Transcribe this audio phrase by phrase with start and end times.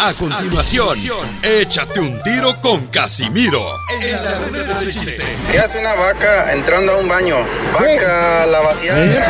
[0.00, 0.98] A continuación,
[1.42, 3.64] échate un tiro con Casimiro.
[4.02, 5.24] En la ruleta de chiste.
[5.50, 7.36] ¿Qué hace una vaca entrando a un baño?
[7.72, 9.26] Vaca, la vaciada.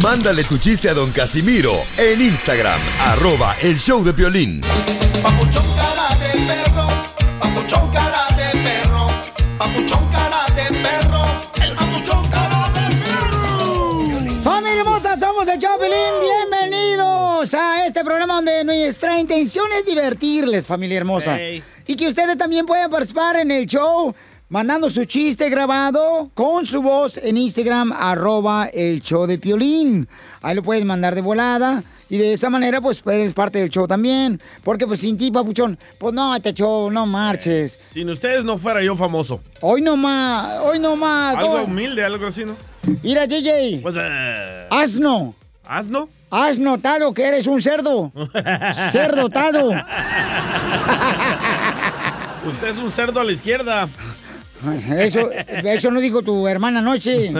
[0.02, 4.62] Mándale tu chiste a don Casimiro en Instagram, arroba el show de violín.
[5.22, 6.86] Papuchón cara de perro,
[7.38, 9.08] papuchón cara de perro,
[9.58, 11.26] papuchón cara de perro,
[11.60, 14.42] el papuchón cara de perro.
[14.42, 15.18] ¡Familia hermosa!
[15.18, 16.39] Somos el Chopelín.
[17.50, 21.38] Bienvenidos a este programa donde nuestra intención es divertirles, familia hermosa.
[21.86, 24.14] Y que ustedes también puedan participar en el show
[24.48, 30.06] mandando su chiste grabado con su voz en Instagram, arroba el show de Piolín.
[30.42, 31.82] Ahí lo puedes mandar de volada.
[32.08, 34.40] Y de esa manera, pues, eres parte del show también.
[34.62, 37.78] Porque, pues, sin ti, papuchón, pues no, este show, no marches.
[37.92, 39.40] Sin ustedes no fuera yo famoso.
[39.60, 41.36] Hoy no más, hoy no más.
[41.36, 42.56] Algo humilde, algo así, ¿no?
[43.02, 43.80] Mira, DJ.
[43.82, 45.34] Pues, eh, Has no.
[45.64, 46.08] ¿Asno?
[46.30, 48.12] Has notado que eres un cerdo.
[48.92, 49.70] Cerdotado.
[52.46, 53.88] Usted es un cerdo a la izquierda.
[54.98, 57.32] Eso, eso no dijo tu hermana anoche.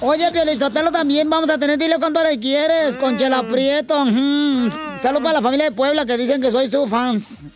[0.00, 4.02] Oye, Piolizotelo, también vamos a tener Dile cuánto le quieres, con Chela Prieto.
[4.02, 4.70] ujú.
[5.00, 7.46] Salud para la familia de Puebla que dicen que soy su fans.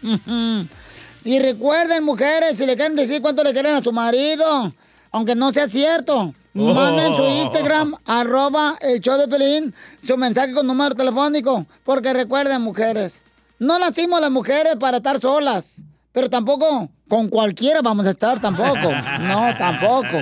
[1.24, 4.72] Y recuerden, mujeres, si le quieren decir cuánto le quieren a su marido,
[5.10, 6.74] aunque no sea cierto, Oh.
[6.74, 9.74] manden su Instagram, arroba el show de Pelín,
[10.06, 11.64] su mensaje con número telefónico.
[11.84, 13.22] Porque recuerden, mujeres,
[13.58, 15.82] no nacimos las mujeres para estar solas,
[16.12, 18.90] pero tampoco con cualquiera vamos a estar tampoco.
[19.20, 20.18] No, tampoco.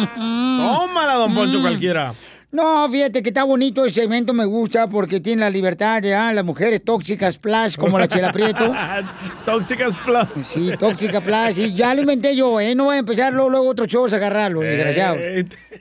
[0.00, 1.62] Tómala, don Poncho, Mm.
[1.62, 2.14] cualquiera.
[2.52, 6.34] No, fíjate que está bonito el segmento, me gusta porque tiene la libertad de ah,
[6.34, 8.70] las mujeres tóxicas plus, como la Chela Prieto.
[9.46, 10.46] Tóxicas plus.
[10.46, 11.56] Sí, tóxica plus.
[11.56, 12.74] Y ya lo inventé yo, ¿eh?
[12.74, 15.16] No van a empezar luego, luego otros shows a agarrarlo, desgraciado.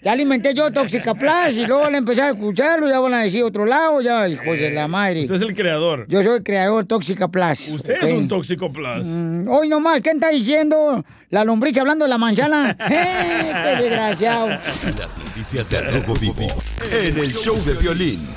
[0.01, 3.15] Ya lo inventé yo, tóxica plus, y luego van a empezar a escucharlo, ya van
[3.15, 5.23] a decir otro lado, ya, hijos de la madre.
[5.23, 6.05] Usted es el creador.
[6.07, 7.67] Yo soy el creador tóxica plus.
[7.67, 9.05] Usted es un tóxico plus.
[9.05, 11.03] Mm, Hoy nomás, ¿quién está diciendo?
[11.31, 12.71] La lombriz hablando de la manzana.
[12.89, 14.49] ¡Eh, ¡Qué desgraciado!
[14.49, 16.47] Las noticias del Rojo Vivo
[16.91, 18.27] en el show de violín.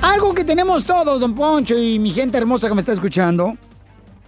[0.00, 3.54] Algo que tenemos todos, don Poncho y mi gente hermosa que me está escuchando.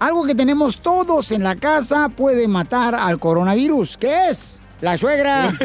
[0.00, 3.96] Algo que tenemos todos en la casa puede matar al coronavirus.
[3.96, 4.58] ¿Qué es?
[4.80, 5.52] La suegra.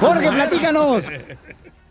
[0.00, 1.06] Jorge, platícanos.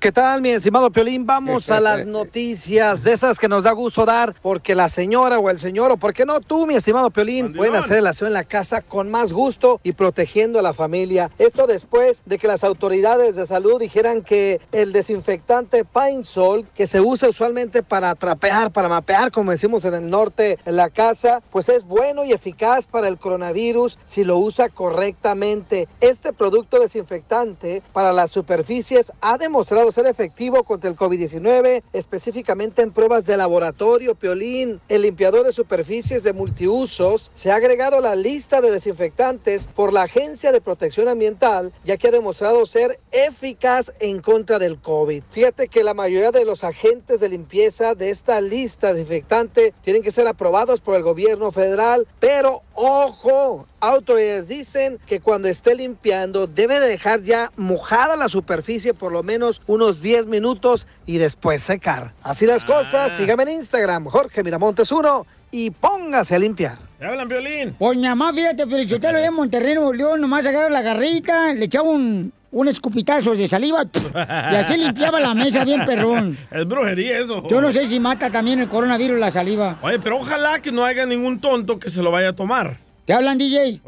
[0.06, 1.26] ¿Qué tal, mi estimado Piolín?
[1.26, 5.50] Vamos a las noticias de esas que nos da gusto dar, porque la señora o
[5.50, 8.34] el señor, o por qué no tú, mi estimado Piolín, pueden hacer el aseo en
[8.34, 11.32] la casa con más gusto y protegiendo a la familia.
[11.40, 16.86] Esto después de que las autoridades de salud dijeran que el desinfectante Pine Sol, que
[16.86, 21.42] se usa usualmente para trapear, para mapear, como decimos en el norte, en la casa,
[21.50, 25.88] pues es bueno y eficaz para el coronavirus si lo usa correctamente.
[26.00, 32.92] Este producto desinfectante para las superficies ha demostrado ser efectivo contra el COVID-19, específicamente en
[32.92, 34.82] pruebas de laboratorio, Piolín.
[34.90, 39.94] El limpiador de superficies de multiusos se ha agregado a la lista de desinfectantes por
[39.94, 45.24] la Agencia de Protección Ambiental, ya que ha demostrado ser eficaz en contra del COVID.
[45.32, 50.12] Fíjate que la mayoría de los agentes de limpieza de esta lista desinfectante tienen que
[50.12, 56.80] ser aprobados por el gobierno federal, pero ojo, autoridades dicen que cuando esté limpiando debe
[56.80, 62.14] de dejar ya mojada la superficie por lo menos unos 10 minutos y después secar.
[62.24, 66.78] Así las cosas, sígame en Instagram, Jorge Miramontes 1 y póngase a limpiar.
[67.00, 67.76] ¿Te hablan violín?
[67.78, 70.82] Pues mi mamá, fíjate, pero yo te lo en Monterrey, Nuevo León, nomás agarra la
[70.82, 76.38] garrita, le echaba un, un escupitazo de saliva y así limpiaba la mesa bien perrón.
[76.52, 77.46] Es brujería eso.
[77.50, 79.78] Yo no sé si mata también el coronavirus la saliva.
[79.82, 82.78] Oye, pero ojalá que no haya ningún tonto que se lo vaya a tomar.
[83.06, 83.82] ¿Te hablan, DJ?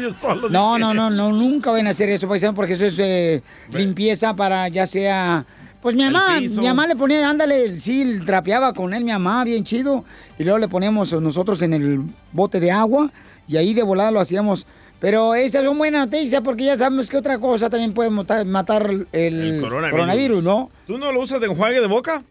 [0.00, 2.98] Yo solo No, no, no, no, nunca van a hacer eso, paisano, porque eso es
[2.98, 5.44] eh, limpieza para ya sea
[5.82, 9.64] Pues mi mamá, mi mamá le ponía, ándale, sí, trapeaba con él mi mamá, bien
[9.64, 10.04] chido.
[10.38, 12.00] Y luego le poníamos nosotros en el
[12.32, 13.10] bote de agua
[13.46, 14.66] y ahí de volada lo hacíamos.
[14.98, 18.88] Pero esa es una buena noticia porque ya sabemos que otra cosa también puede matar
[18.88, 19.90] el, El coronavirus.
[19.90, 20.70] coronavirus, ¿no?
[20.86, 22.22] ¿Tú no lo usas de enjuague de boca?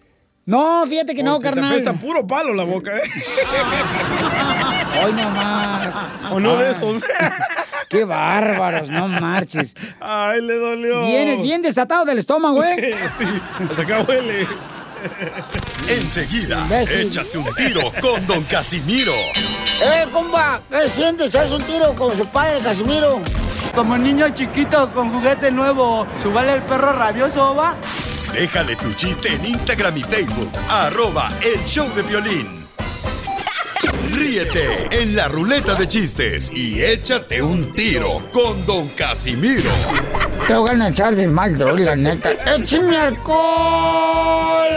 [0.45, 1.83] No, fíjate que no, Porque carnal.
[1.83, 3.01] Te puro palo la boca, ¿eh?
[4.99, 5.93] Hoy nomás.
[6.31, 7.03] O no de esos.
[7.89, 9.75] Qué bárbaros, no marches.
[9.99, 11.05] Ay, le dolió.
[11.05, 12.97] Vienes bien desatado del estómago, ¿eh?
[13.17, 13.25] sí,
[13.69, 14.47] hasta acá huele.
[15.89, 17.07] Enseguida, Imbécil.
[17.07, 19.13] échate un tiro con Don Casimiro.
[19.83, 20.61] ¡Eh, compa!
[20.69, 21.35] ¿Qué sientes?
[21.35, 23.19] ¿Haz un tiro con su padre, Casimiro?
[23.73, 27.75] Como niño chiquito con juguete nuevo, ¿subale el perro rabioso, va?
[28.33, 32.60] Déjale tu chiste en Instagram y Facebook, arroba el show de violín.
[34.21, 39.71] Ríete en la ruleta de chistes y échate un tiro con Don Casimiro.
[40.47, 42.29] Te voy a echar de mal, droga, la neta.
[42.55, 44.67] ¡Échame alcohol!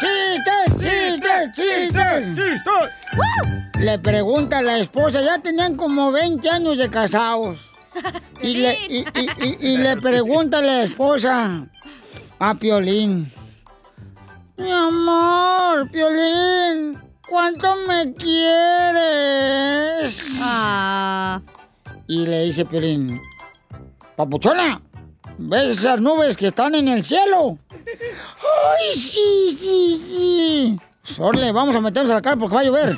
[0.00, 2.24] ¡Chistes, chistes, chistes!
[3.78, 7.58] Le pregunta a la esposa, ya tenían como 20 años de casados.
[8.42, 11.64] Y le, y, y- y- y le pregunta a la esposa
[12.40, 13.30] a Piolín.
[14.56, 16.98] Mi amor, Piolín,
[17.32, 18.52] ¿cuánto me quieres?
[22.06, 23.18] Y le dice Piolín,
[24.14, 24.82] Papuchona,
[25.38, 27.56] ¿ves esas nubes que están en el cielo?
[27.70, 30.78] ¡Ay, sí, sí, sí!
[31.02, 32.90] Sorle, vamos a meternos a la cara porque va a llover.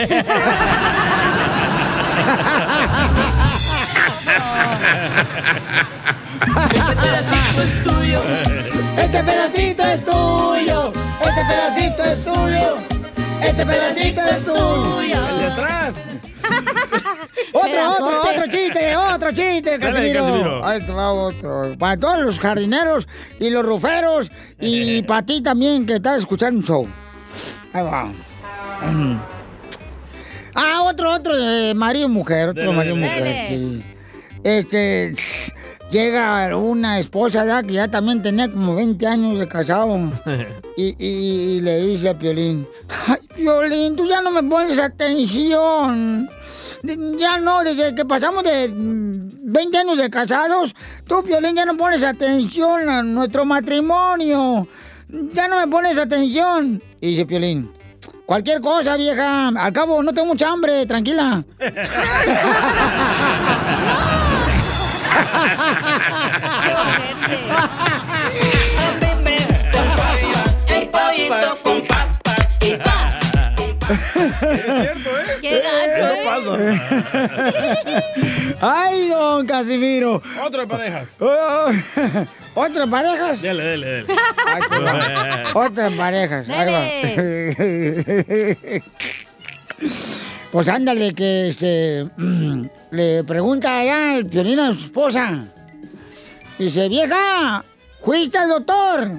[6.72, 8.20] Este pedacito es tuyo.
[8.98, 10.92] Este pedacito es tuyo.
[11.20, 13.03] Este pedacito es tuyo.
[13.44, 15.28] Este pedacito es tuyo.
[15.28, 15.94] El de atrás.
[17.52, 20.24] Otro, otro, otro chiste, otro chiste, Casimiro.
[20.24, 20.66] Casimiro.
[20.66, 21.76] Ahí te va otro.
[21.78, 23.06] Para todos los jardineros
[23.38, 24.28] y los ruferos
[24.60, 26.88] y para ti también que estás escuchando un show.
[27.72, 28.12] Ahí va.
[30.54, 33.84] Ah, otro, otro de marido y mujer, otro Dele, marido y mujer, sí.
[34.42, 35.14] Este,
[35.94, 39.96] llega una esposa ya que ya también tenía como 20 años de casado.
[40.76, 42.66] Y, y- y le dice a Piolín,
[43.06, 46.28] ay, Piolín, tú ya no me pones atención.
[47.16, 50.74] Ya no, desde que pasamos de mm, 20 años de casados,
[51.06, 54.66] tú, Piolín, ya no pones atención a nuestro matrimonio.
[55.32, 56.82] Ya no me pones atención.
[57.00, 57.70] Y dice Piolín,
[58.26, 59.52] cualquier cosa, vieja.
[59.56, 61.44] Al cabo, no tengo mucha hambre, tranquila.
[70.68, 73.08] El pollito con papa y pa.
[74.50, 75.38] Es cierto, ¿eh?
[75.42, 76.80] Qué gacho, Eso ¿eh?
[78.58, 78.66] pasa.
[78.66, 80.22] ¡Ay, don Casimiro!
[80.42, 81.08] Otra parejas.
[82.54, 83.42] ¿Otras parejas?
[83.42, 84.20] Dale, dale, dale.
[84.46, 84.98] Ahí te va.
[85.54, 86.48] Otras parejas.
[86.48, 86.64] Va.
[90.54, 92.04] Pues ándale, que este.
[92.92, 95.40] Le pregunta allá el piolín a su esposa.
[96.56, 97.64] Dice, vieja,
[98.04, 99.10] ¿fuiste al doctor?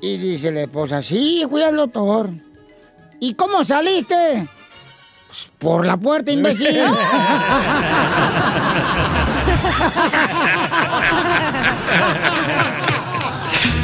[0.00, 2.30] Y dice la esposa, sí, fui al doctor.
[3.18, 4.46] ¿Y cómo saliste?
[5.26, 6.68] "Pues, por la puerta, imbécil.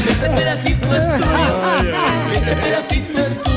[0.08, 1.94] Este pedacito es tuyo.
[2.34, 3.51] Este pedacito es tuyo.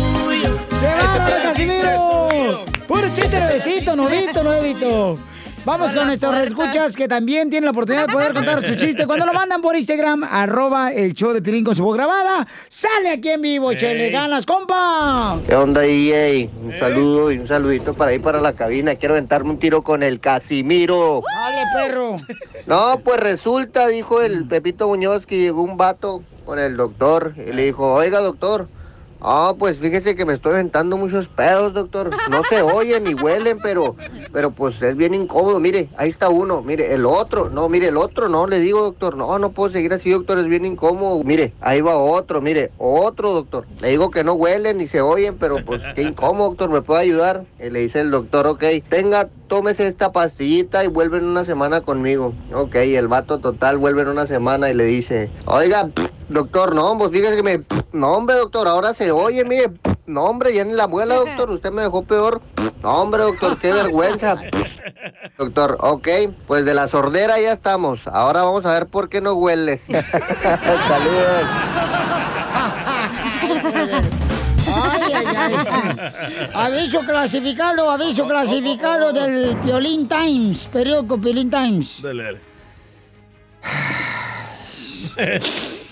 [1.25, 2.65] ¡Qué bárbaro, Casimiro!
[2.87, 5.17] Puro chiste nuevecito, novito, nuevito.
[5.65, 9.07] Vamos con nuestros escuchas que también tienen la oportunidad de poder contar su chiste.
[9.07, 13.09] Cuando lo mandan por Instagram, arroba el show de Pilín con su voz grabada, sale
[13.09, 15.39] aquí en vivo, échale ganas, compa.
[15.47, 16.51] ¿Qué onda, DJ?
[16.63, 18.93] Un saludo y un saludito para ir para la cabina.
[18.93, 21.23] Quiero aventarme un tiro con el Casimiro.
[21.35, 22.15] Dale, perro.
[22.67, 27.53] No, pues resulta, dijo el Pepito Muñoz, que llegó un vato con el doctor y
[27.53, 28.67] le dijo, oiga, doctor,
[29.25, 32.11] ah, pues fíjese que me estoy aventando muchos pedos, doctor.
[32.29, 33.95] No se oyen ni huelen, pero,
[34.31, 35.59] pero pues es bien incómodo.
[35.59, 39.17] Mire, ahí está uno, mire, el otro, no, mire, el otro, no, le digo, doctor,
[39.17, 41.23] no, no puedo seguir así, doctor, es bien incómodo.
[41.23, 43.65] Mire, ahí va otro, mire, otro, doctor.
[43.81, 47.01] Le digo que no huelen ni se oyen, pero pues qué incómodo, doctor, ¿me puede
[47.01, 47.45] ayudar?
[47.59, 51.81] Y le dice el doctor, ok, tenga, tómese esta pastillita y vuelve en una semana
[51.81, 52.33] conmigo.
[52.53, 55.89] Ok, el vato total vuelve en una semana y le dice, oiga,
[56.29, 59.71] doctor, no, pues fíjese que me, no hombre, doctor, ahora se oye, mire,
[60.05, 62.41] no hombre, ya ni la abuela, doctor, usted me dejó peor.
[62.81, 64.35] No hombre, doctor, qué vergüenza.
[65.37, 66.07] Doctor, ok,
[66.47, 68.07] pues de la sordera ya estamos.
[68.07, 69.85] Ahora vamos a ver por qué no hueles.
[69.85, 71.43] Saludos.
[74.67, 76.49] Ay, ay, ay.
[76.53, 82.01] Aviso clasificado, aviso clasificado del Piolín Times, periódico Piolín Times.
[82.01, 82.39] Dale, dale.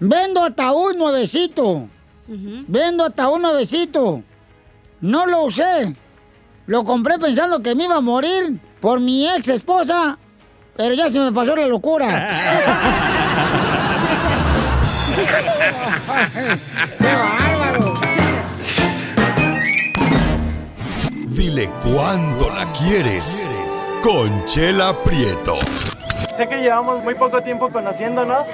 [0.00, 1.88] Vendo ataúd nuevecito.
[2.26, 4.22] Vendo ataúd nuevecito.
[5.00, 5.94] No lo usé.
[6.66, 10.18] Lo compré pensando que me iba a morir por mi ex esposa.
[10.76, 12.30] Pero ya se me pasó la locura.
[16.98, 17.94] ¡Qué bárbaro!
[21.28, 23.50] Dile cuándo la quieres.
[24.02, 25.56] Conchela Prieto.
[26.36, 28.46] Sé que llevamos muy poco tiempo conociéndonos.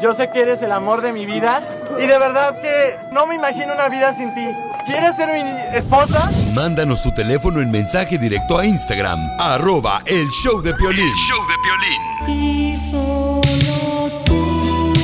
[0.00, 1.60] Yo sé que eres el amor de mi vida.
[1.98, 4.46] Y de verdad que no me imagino una vida sin ti.
[4.86, 6.30] ¿Quieres ser mi esposa?
[6.54, 11.12] Mándanos tu teléfono en mensaje directo a Instagram, arroba el show de Piolín.
[11.14, 14.94] show de Y solo tú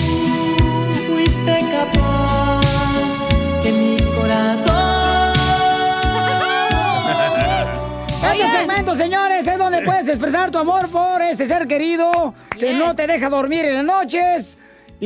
[1.09, 2.63] fuiste capaz
[3.63, 5.35] que mi corazón.
[8.33, 12.95] Este segmento, señores, es donde puedes expresar tu amor por este ser querido que no
[12.95, 14.57] te deja dormir en las noches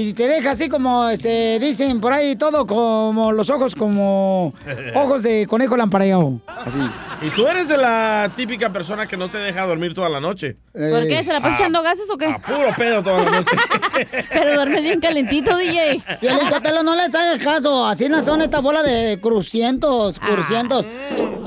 [0.00, 4.52] y te deja así como, este, dicen por ahí todo como los ojos como
[4.94, 6.40] ojos de conejo lampareado.
[6.46, 6.78] Así.
[7.22, 10.56] ¿Y tú eres de la típica persona que no te deja dormir toda la noche?
[10.72, 11.24] ¿Por qué?
[11.24, 12.26] ¿Se la pasa Ah, echando gases o qué?
[12.26, 13.56] A puro pedo toda la noche.
[14.30, 16.02] Pero duermes bien calentito, DJ.
[16.50, 17.86] Sotelo, no les hagas caso.
[17.86, 20.86] Así no son esta bola de crucientos, crucientos.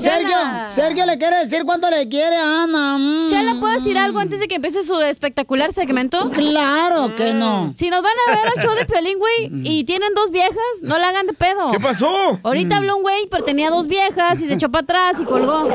[0.02, 0.36] Sergio.
[0.68, 2.98] Sergio le quiere decir cuánto le quiere a Ana.
[2.98, 3.28] Mm.
[3.28, 6.30] Chela, ¿puedo decir algo antes de que empiece su espectacular segmento?
[6.30, 7.72] Claro que no.
[7.74, 10.98] Si nos van a ver al show de Piolín, güey, y tienen dos viejas, no
[10.98, 11.72] la hagan de pedo.
[11.72, 12.40] ¿Qué pasó?
[12.42, 15.68] Ahorita habló un güey, pero tenía dos viejas y se echó para atrás y colgó.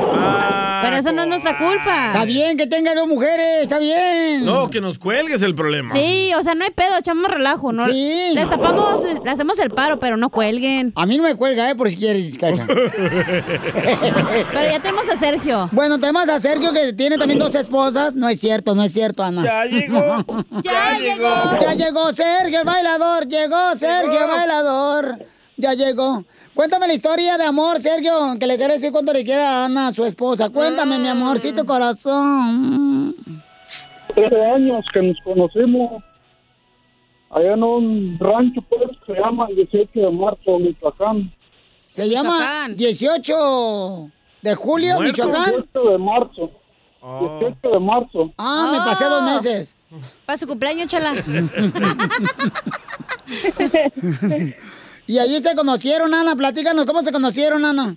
[0.82, 2.08] pero eso no es nuestra culpa.
[2.08, 4.44] Está bien que tenga dos mujeres, está bien.
[4.44, 5.90] No, que nos cuelgues el problema.
[5.90, 7.86] Sí, o sea, no hay pedo, echamos relajo, ¿no?
[7.86, 8.30] Sí.
[8.34, 10.92] Les tapamos, le hacemos el paro, pero no cuelguen.
[10.94, 11.74] A mí no me cuelga, ¿eh?
[11.74, 12.66] Por si quieres, cacha.
[14.52, 15.68] Pero ya tenemos a Sergio.
[15.72, 18.14] Bueno, tenemos a Sergio que tiene también dos esposas.
[18.14, 19.44] No es cierto, no es cierto, Ana.
[19.44, 20.24] Ya llegó.
[20.62, 21.58] Ya llegó.
[21.60, 23.26] Ya llegó Sergio el bailador.
[23.26, 25.18] Llegó Sergio el bailador.
[25.56, 26.24] Ya llegó.
[26.54, 29.92] Cuéntame la historia de amor, Sergio, que le quiere decir cuánto le quiere a Ana,
[29.92, 30.50] su esposa.
[30.50, 33.14] Cuéntame, mi amorcito corazón.
[34.14, 36.02] 13 años que nos conocimos
[37.30, 41.32] allá en un rancho pues, que se llama el 18 de marzo, Michoacán.
[41.90, 42.76] Se llama Michoacán.
[42.76, 44.10] 18
[44.42, 45.26] de julio, ¿Muerto?
[45.26, 45.50] Michoacán.
[45.72, 46.50] 18 de marzo.
[47.00, 48.32] 18 de marzo.
[48.38, 49.34] Ah, me pasé dos Ah.
[49.34, 49.74] meses.
[50.26, 51.14] Para su cumpleaños, chala.
[55.06, 56.36] Y allí se conocieron, Ana.
[56.36, 57.96] Platícanos, ¿cómo se conocieron, Ana?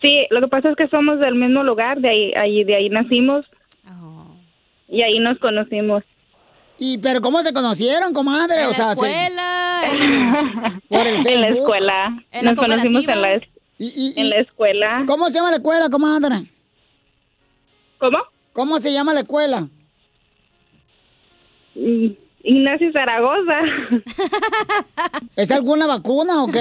[0.00, 2.88] Sí, lo que pasa es que somos del mismo lugar, de ahí, ahí de ahí
[2.88, 3.44] nacimos
[4.86, 6.04] y ahí nos conocimos.
[6.78, 8.60] Y, pero ¿cómo se conocieron, comadre?
[8.62, 10.80] En o la sea, se- escuela.
[10.88, 12.24] por el En la escuela.
[12.30, 13.42] ¿En la nos conocimos en la, es-
[13.78, 15.04] Y- y- y- en la escuela.
[15.06, 16.50] ¿Cómo se llama la escuela, comadre?
[17.98, 18.18] ¿Cómo?
[18.52, 19.68] ¿Cómo se llama la escuela?
[21.74, 22.08] Mm,
[22.48, 23.60] Ignacio Zaragoza.
[25.36, 26.60] ¿Es alguna vacuna o qué?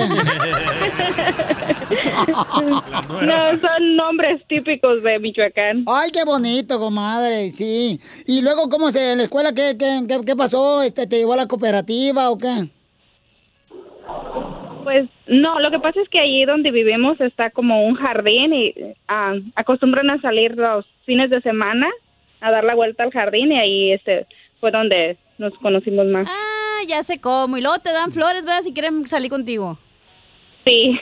[3.25, 5.85] no, son nombres típicos de Michoacán.
[5.87, 8.01] Ay, qué bonito, comadre, sí.
[8.25, 10.81] Y luego, ¿cómo se, en la escuela, qué, qué, qué, qué pasó?
[10.81, 12.67] Este, ¿Te llevó a la cooperativa o qué?
[14.83, 18.73] Pues no, lo que pasa es que allí donde vivimos está como un jardín y
[19.07, 21.87] ah, acostumbran a salir los fines de semana
[22.41, 24.27] a dar la vuelta al jardín y ahí este
[24.59, 26.27] fue donde nos conocimos más.
[26.29, 27.57] Ah, ya sé cómo.
[27.57, 28.61] Y luego te dan flores, ¿verdad?
[28.63, 29.77] Si quieren salir contigo.
[30.67, 30.99] Sí.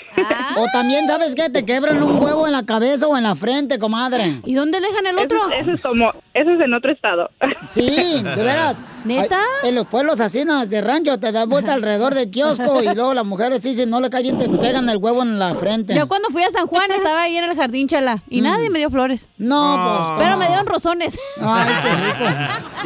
[0.58, 1.50] O también, ¿sabes qué?
[1.50, 4.40] Te quebran un huevo en la cabeza o en la frente, comadre.
[4.46, 5.38] ¿Y dónde dejan el otro?
[5.38, 7.30] Eso, eso es como, eso es en otro estado.
[7.72, 8.84] Sí, de veras.
[9.04, 9.40] ¿Neta?
[9.64, 10.66] Ay, En los pueblos así, ¿no?
[10.66, 14.00] de rancho, te das vuelta alrededor del kiosco y luego las mujeres sí, si no
[14.02, 15.96] le cae bien, te pegan el huevo en la frente.
[15.96, 18.22] Yo cuando fui a San Juan estaba ahí en el jardín, chala.
[18.30, 19.28] Y nadie me dio flores.
[19.38, 20.26] No, pues.
[20.26, 21.18] Pero me dieron rosones.
[21.42, 22.36] Ay, qué rico.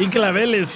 [0.00, 0.68] Y claveles.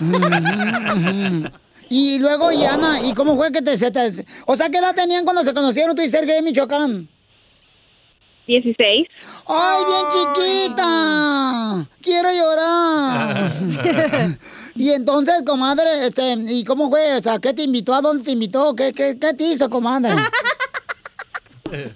[1.97, 4.01] Y luego, y Ana, ¿y cómo fue que te, se te...
[4.47, 7.07] O sea, ¿qué edad tenían cuando se conocieron tú y Sergio de Michoacán?
[8.49, 9.07] 16.
[9.47, 11.87] ¡Ay, bien chiquita!
[12.03, 13.53] ¡Quiero llorar!
[14.75, 17.15] y entonces, comadre, este, ¿y cómo fue?
[17.15, 17.95] O sea, ¿qué te invitó?
[17.95, 18.75] ¿A dónde te invitó?
[18.75, 20.15] ¿Qué, qué, qué te hizo, comadre?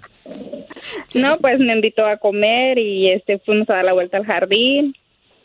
[1.15, 4.93] No, pues me invitó a comer y este fuimos a dar la vuelta al jardín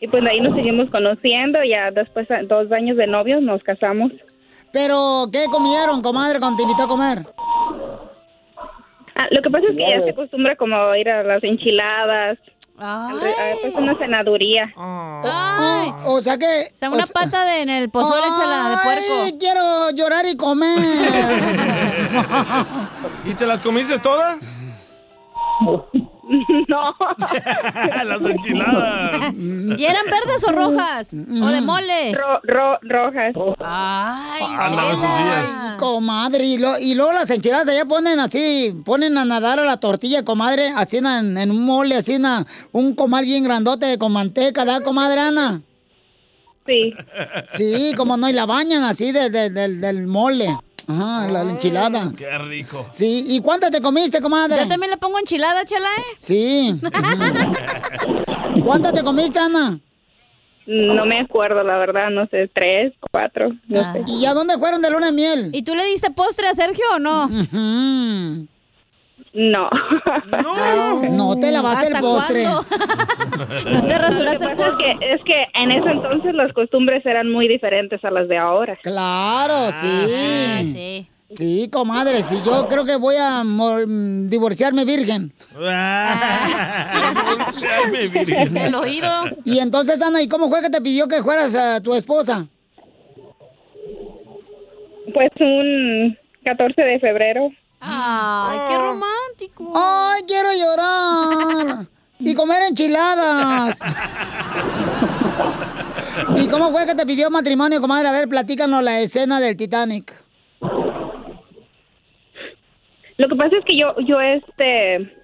[0.00, 1.58] y pues de ahí nos seguimos conociendo.
[1.64, 4.12] Ya después de dos años de novios nos casamos.
[4.74, 7.24] Pero, ¿qué comieron, comadre, cuando te invitó a comer?
[9.14, 12.36] Ah, lo que pasa es que ya se acostumbra como a ir a las enchiladas.
[12.76, 13.12] a,
[13.62, 14.72] pues una cenaduría.
[14.76, 15.92] Ay.
[16.06, 16.70] O sea que...
[16.72, 19.22] O sea, una pata de, en el pozole, chala, de puerco.
[19.22, 20.76] Ay, quiero llorar y comer.
[23.26, 24.38] ¿Y te las comiste todas?
[26.68, 26.94] No.
[28.04, 29.34] Las enchiladas.
[29.34, 31.14] ¿Y eran verdes o rojas?
[31.14, 32.12] ¿O de mole?
[32.14, 33.34] Ro- ro- rojas.
[33.60, 34.42] Ay.
[34.58, 39.64] Ay, comadre, y, lo- y luego las enchiladas allá ponen así, ponen a nadar a
[39.64, 42.24] la tortilla, comadre, así en, en un mole, así en
[42.72, 45.60] un comal bien grandote con manteca, ¿da, comadre Ana?
[46.66, 46.94] Sí.
[47.56, 50.56] Sí, como no, y la bañan así de- de- del- del mole.
[50.86, 52.12] Ajá, la enchilada.
[52.16, 52.86] Qué rico.
[52.92, 54.58] Sí, ¿y cuántas te comiste, comadre?
[54.62, 56.16] Yo también le pongo enchilada, chala, ¿eh?
[56.18, 56.78] Sí.
[58.64, 59.78] ¿Cuántas te comiste, Ana?
[60.66, 63.92] No me acuerdo, la verdad, no sé, tres, cuatro, no Ah.
[63.92, 64.04] sé.
[64.08, 65.50] ¿Y a dónde fueron de luna de miel?
[65.52, 67.28] ¿Y tú le diste postre a Sergio o no?
[69.34, 69.68] No.
[71.10, 72.44] No te lavaste el ¿Hasta postre.
[72.44, 72.64] cuándo?
[73.70, 74.96] no te rasuraste el pasa es postre.
[75.00, 78.78] que, es que en ese entonces las costumbres eran muy diferentes a las de ahora.
[78.82, 80.06] Claro, sí.
[80.14, 81.08] Ah, sí.
[81.36, 85.32] Sí, comadre, sí, yo creo que voy a mm, divorciarme virgen.
[85.54, 88.56] Divorciarme, virgen.
[88.56, 89.08] El oído.
[89.44, 92.46] Y entonces, Ana, ¿y cómo fue que te pidió que fueras a tu esposa?
[95.12, 97.50] Pues un 14 de febrero.
[97.86, 99.72] Ay, qué romántico.
[99.74, 101.86] ¡Ay, quiero llorar!
[102.18, 103.78] Y comer enchiladas.
[106.36, 108.08] ¿Y cómo fue que te pidió matrimonio, comadre?
[108.08, 110.14] A ver, platícanos la escena del Titanic.
[113.16, 115.23] Lo que pasa es que yo, yo este...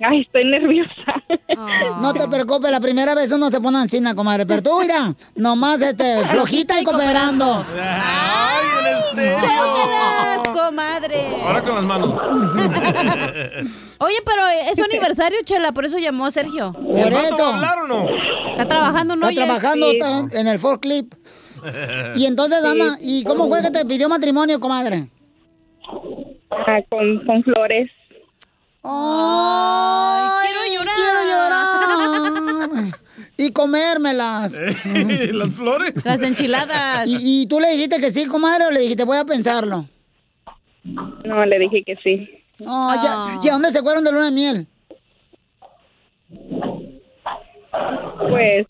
[0.00, 1.22] Ay, estoy nerviosa.
[2.00, 4.46] No te preocupes, la primera vez uno se pone encina, comadre.
[4.46, 7.64] Pero tú, mira, nomás este, flojita y cooperando.
[7.76, 9.46] Ay, el este.
[9.46, 11.20] ¡Chócalas, comadre!
[11.44, 12.10] Ahora con las manos.
[13.98, 16.72] Oye, pero es su aniversario, Chela, por eso llamó a Sergio.
[16.72, 17.46] Por ¿El vato va a eso.
[17.46, 18.06] hablar o no?
[18.50, 19.28] Está trabajando, ¿no?
[19.28, 19.98] Está trabajando sí.
[19.98, 21.14] está en el forklift.
[22.14, 25.08] Y entonces, Ana, ¿y cómo fue que te pidió matrimonio, comadre?
[26.50, 27.90] Ah, con, con flores.
[28.90, 30.96] Ay, quiero llorar.
[30.96, 32.94] quiero llorar.
[33.36, 34.52] Y comérmelas.
[35.32, 35.92] ¿Las flores?
[36.04, 37.06] Las enchiladas.
[37.06, 39.86] ¿Y, y tú le dijiste que sí, comadre, o le dijiste voy a pensarlo?
[41.24, 42.28] No, le dije que sí.
[42.66, 43.38] Oh, ya-.
[43.42, 44.66] ¿Y a dónde se fueron de luna de miel?
[48.28, 48.66] Pues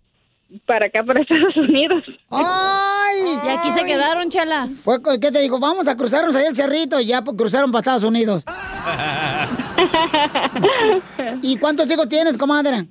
[0.66, 2.02] para acá, para Estados Unidos.
[2.30, 3.38] ¡Ay!
[3.44, 4.68] Y aquí se quedaron, Chela.
[4.74, 5.58] Fue, ¿Qué te dijo?
[5.58, 8.44] Vamos a cruzarnos ahí el cerrito y ya cruzaron para Estados Unidos.
[11.42, 12.87] ¿Y cuántos hijos tienes, comadre?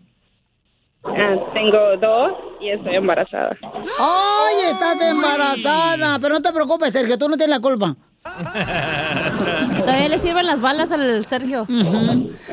[1.04, 3.56] Ah, tengo dos y estoy embarazada.
[4.00, 6.20] ¡Ay, estás embarazada!
[6.20, 7.96] Pero no te preocupes, Sergio, tú no tienes la culpa.
[9.80, 11.66] Todavía le sirven las balas al Sergio.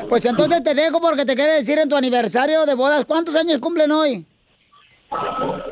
[0.07, 3.03] Pues entonces te dejo porque te quiere decir en tu aniversario de bodas.
[3.05, 4.25] ¿Cuántos años cumplen hoy?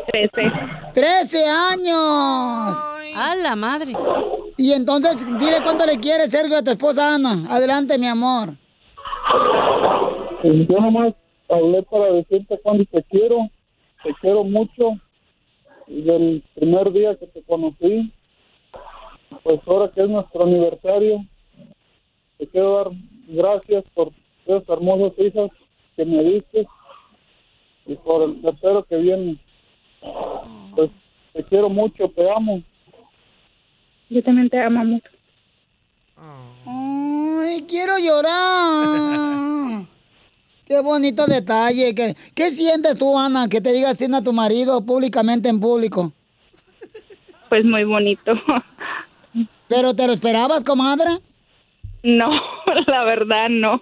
[0.08, 0.52] Trece.
[0.94, 2.78] ¡Trece años!
[3.16, 3.94] A la madre.
[4.58, 7.46] Y entonces, dile cuánto le quieres, Sergio, a tu esposa Ana.
[7.50, 8.54] Adelante, mi amor.
[10.42, 11.14] Pues yo nomás
[11.50, 13.50] hablé para decirte cuánto te quiero,
[14.04, 14.92] te quiero mucho.
[15.88, 18.12] Desde el primer día que te conocí,
[19.44, 21.26] pues ahora que es nuestro aniversario,
[22.38, 22.92] te quiero dar
[23.28, 24.12] gracias por
[24.46, 25.50] esas hermosas hijas
[25.96, 26.66] que me diste
[27.86, 29.38] y por el tercero que viene.
[30.76, 30.90] Pues
[31.34, 32.62] te quiero mucho, te amo.
[34.10, 35.10] Yo también te amo mucho.
[36.66, 39.86] ¡Ay, quiero llorar!
[40.66, 41.94] ¡Qué bonito detalle!
[41.94, 46.14] ¿Qué, qué sientes tú, Ana, que te diga así a tu marido públicamente en público?
[47.50, 48.34] Pues muy bonito.
[49.68, 51.20] ¿Pero te lo esperabas, comadre?
[52.04, 52.32] No,
[52.88, 53.82] la verdad no.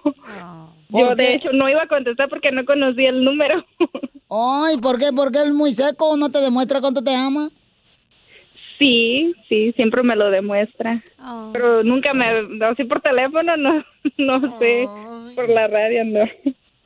[0.92, 1.22] Yo ¿Por qué?
[1.22, 3.64] de hecho no iba a contestar porque no conocía el número.
[4.30, 5.10] Ay, ¿por qué?
[5.14, 6.16] ¿Porque él es muy seco?
[6.16, 7.50] ¿No te demuestra cuánto te ama?
[8.78, 11.02] Sí, sí, siempre me lo demuestra.
[11.52, 12.26] Pero nunca me,
[12.66, 13.84] así por teléfono, no,
[14.18, 14.86] no sé,
[15.36, 16.24] por la radio no,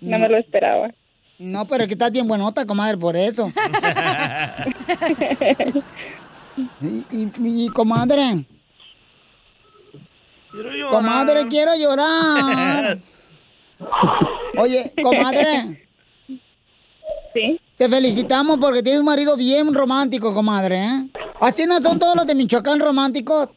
[0.01, 0.91] no me lo esperaba.
[1.39, 3.53] No, pero es que estás bien buenota, comadre, por eso.
[6.81, 8.45] y, y- y, comadre,
[10.51, 10.91] Quiero llorar.
[10.93, 12.99] comadre, quiero llorar.
[14.59, 15.87] Oye, comadre.
[17.35, 17.61] Sí.
[17.77, 21.07] Te felicitamos porque tienes un marido bien romántico, comadre, ¿eh?
[21.41, 23.51] Así no son todos los de Michoacán románticos.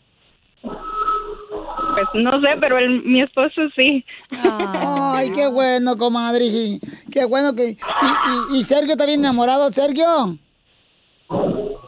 [0.62, 4.04] Pues no sé, pero el, mi esposo sí.
[4.32, 6.46] Ay, qué bueno, comadre.
[6.46, 6.80] y
[7.12, 7.72] Qué bueno que...
[7.72, 7.78] Y,
[8.54, 10.38] y- y Sergio está bien enamorado, Sergio.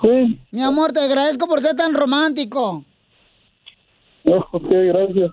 [0.01, 0.39] Sí.
[0.51, 2.83] Mi amor, te agradezco por ser tan romántico.
[4.25, 5.31] Ok, gracias.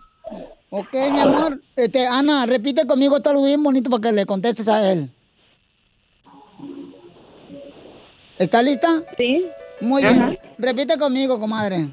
[0.70, 1.60] Ok, mi amor.
[1.76, 5.10] Este, Ana, repite conmigo, está algo bien bonito para que le contestes a él.
[8.38, 9.02] ¿Está lista?
[9.16, 9.46] Sí.
[9.80, 10.12] Muy Ajá.
[10.12, 10.38] bien.
[10.58, 11.88] Repite conmigo, comadre.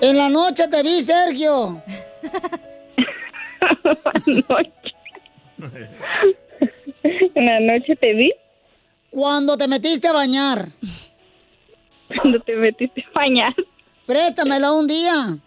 [0.00, 1.82] En la noche te vi, Sergio.
[7.34, 8.32] En la noche te vi.
[9.10, 10.68] Cuando te metiste a bañar.
[12.08, 13.54] Cuando te metiste a bañar.
[14.06, 15.38] Préstamelo un día.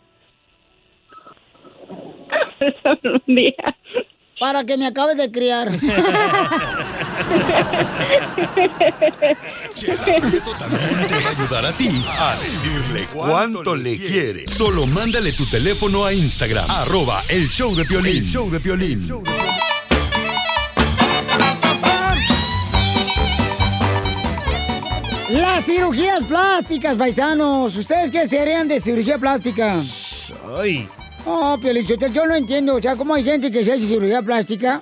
[3.04, 3.76] Un día.
[4.40, 5.70] Para que me acabes de criar.
[10.20, 14.48] Prieto también te va a ayudar a ti a decirle cuánto le quiere.
[14.48, 18.24] Solo mándale tu teléfono a Instagram, arroba el show de Piolín.
[18.24, 19.12] El show de Piolín.
[25.30, 27.76] Las cirugías plásticas, paisanos.
[27.76, 29.76] ¿Ustedes qué serían de cirugía plástica?
[30.58, 30.90] Ay.
[31.32, 32.76] Oh, Piolichotelo, yo no entiendo.
[32.76, 34.82] O sea, cómo hay gente que se hace cirugía plástica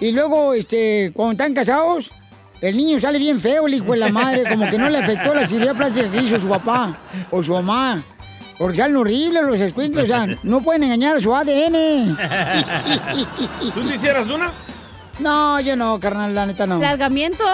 [0.00, 2.10] y luego, este, cuando están casados,
[2.60, 5.32] el niño sale bien feo, el hijo de la madre, como que no le afectó
[5.32, 6.98] la cirugía plástica que hizo su papá
[7.30, 8.02] o su mamá.
[8.58, 12.18] Porque salen horribles los escuincles, o sea, no pueden engañar su ADN.
[13.74, 14.52] ¿Tú te hicieras una?
[15.18, 16.78] No, yo no, carnal, la neta no.
[16.78, 17.44] ¿Largamiento?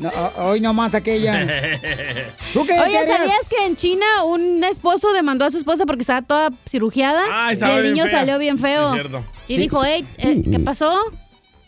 [0.00, 1.46] No, ho- hoy nomás aquella.
[2.52, 3.06] ¿Tú qué Oye, querías?
[3.06, 7.22] ¿sabías que en China un esposo demandó a su esposa porque estaba toda cirugiada?
[7.30, 8.18] Ah, y estaba el bien niño fea.
[8.18, 8.90] salió bien feo.
[8.92, 9.24] Sí, es cierto.
[9.46, 9.60] Y Sí.
[9.60, 10.92] dijo, hey, eh, ¿qué pasó?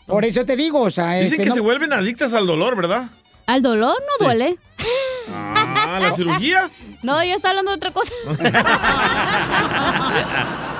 [0.05, 2.75] Por eso te digo, o sea, Dicen este, que no- se vuelven adictas al dolor,
[2.75, 3.05] ¿verdad?
[3.47, 4.57] ¿Al dolor no duele?
[5.33, 6.69] Ah, ¿la cirugía?
[7.03, 8.11] No, yo estaba hablando de otra cosa.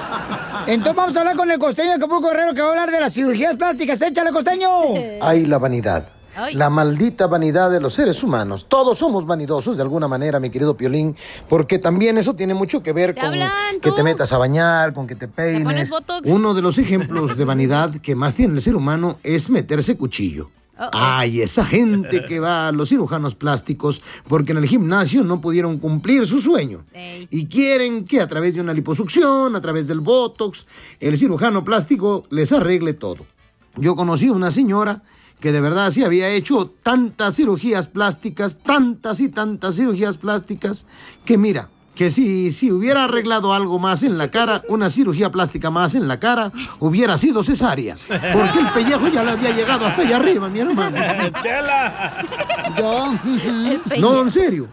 [0.67, 2.99] Entonces vamos a hablar con el costeño de Acapulco Guerrero que va a hablar de
[2.99, 4.01] las cirugías plásticas.
[4.01, 4.69] ¡Échale, costeño!
[5.21, 6.07] Ay, la vanidad.
[6.35, 6.53] Ay.
[6.55, 8.65] La maldita vanidad de los seres humanos.
[8.67, 11.15] Todos somos vanidosos de alguna manera, mi querido Piolín,
[11.47, 13.31] porque también eso tiene mucho que ver con
[13.79, 15.89] que te metas a bañar, con que te peines.
[15.89, 16.27] botox?
[16.27, 20.49] Uno de los ejemplos de vanidad que más tiene el ser humano es meterse cuchillo.
[20.91, 25.77] Ay, esa gente que va a los cirujanos plásticos porque en el gimnasio no pudieron
[25.77, 26.85] cumplir su sueño.
[27.29, 30.65] Y quieren que a través de una liposucción, a través del botox,
[30.99, 33.25] el cirujano plástico les arregle todo.
[33.75, 35.03] Yo conocí a una señora
[35.39, 40.85] que de verdad sí había hecho tantas cirugías plásticas, tantas y tantas cirugías plásticas,
[41.25, 45.71] que mira, que si, si hubiera arreglado algo más en la cara, una cirugía plástica
[45.71, 47.95] más en la cara, hubiera sido cesárea.
[48.33, 50.97] Porque el pellejo ya le había llegado hasta allá arriba, mi hermano.
[52.77, 53.13] Yo.
[53.99, 54.67] No, en serio.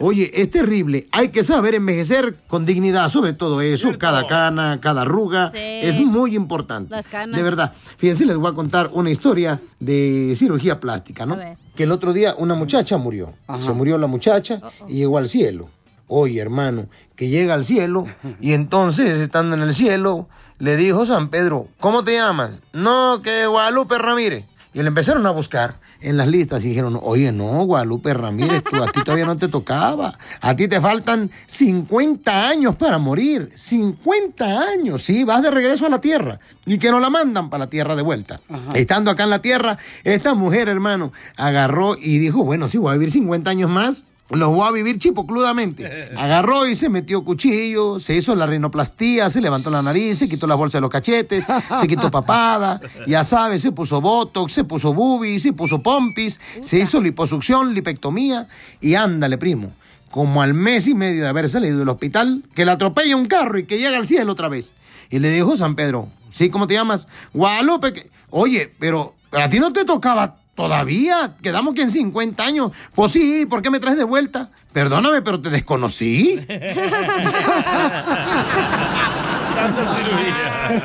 [0.00, 1.06] Oye, es terrible.
[1.12, 3.96] Hay que saber envejecer con dignidad sobre todo eso.
[3.98, 5.50] Cada cana, cada arruga.
[5.50, 5.58] Sí.
[5.58, 6.90] Es muy importante.
[6.90, 7.36] Las canas.
[7.36, 7.72] De verdad.
[7.96, 11.34] Fíjense, les voy a contar una historia de cirugía plástica, ¿no?
[11.34, 11.58] A ver.
[11.76, 13.34] Que el otro día una muchacha murió.
[13.60, 15.68] Se murió la muchacha y llegó al cielo.
[16.14, 18.04] Oye, hermano, que llega al cielo
[18.38, 22.50] y entonces, estando en el cielo, le dijo San Pedro, ¿cómo te llamas?
[22.74, 24.44] No, que Guadalupe Ramírez.
[24.74, 28.82] Y le empezaron a buscar en las listas y dijeron, oye, no, Guadalupe Ramírez, tú,
[28.82, 30.18] a ti todavía no te tocaba.
[30.42, 33.50] A ti te faltan 50 años para morir.
[33.54, 36.40] 50 años, sí, vas de regreso a la tierra.
[36.66, 38.42] Y que no la mandan para la tierra de vuelta.
[38.74, 42.98] Estando acá en la tierra, esta mujer, hermano, agarró y dijo, bueno, sí, voy a
[42.98, 44.04] vivir 50 años más.
[44.30, 46.10] Los voy a vivir chipocludamente.
[46.16, 50.46] Agarró y se metió cuchillo, se hizo la rinoplastía, se levantó la nariz, se quitó
[50.46, 51.46] la bolsa de los cachetes,
[51.80, 56.78] se quitó papada, ya sabes, se puso botox, se puso boobies, se puso pompis, se
[56.78, 58.48] hizo liposucción, lipectomía
[58.80, 59.72] y ándale, primo.
[60.10, 63.58] Como al mes y medio de haber salido del hospital, que la atropella un carro
[63.58, 64.72] y que llega al cielo otra vez.
[65.10, 66.48] Y le dijo San Pedro, ¿sí?
[66.48, 67.06] ¿Cómo te llamas?
[67.34, 67.92] Guadalupe.
[67.92, 71.34] que- Oye, pero, pero a ti no te tocaba todavía.
[71.42, 72.72] Quedamos que en 50 años.
[72.94, 74.50] Pues sí, ¿por qué me traes de vuelta?
[74.72, 76.40] Perdóname, pero te desconocí.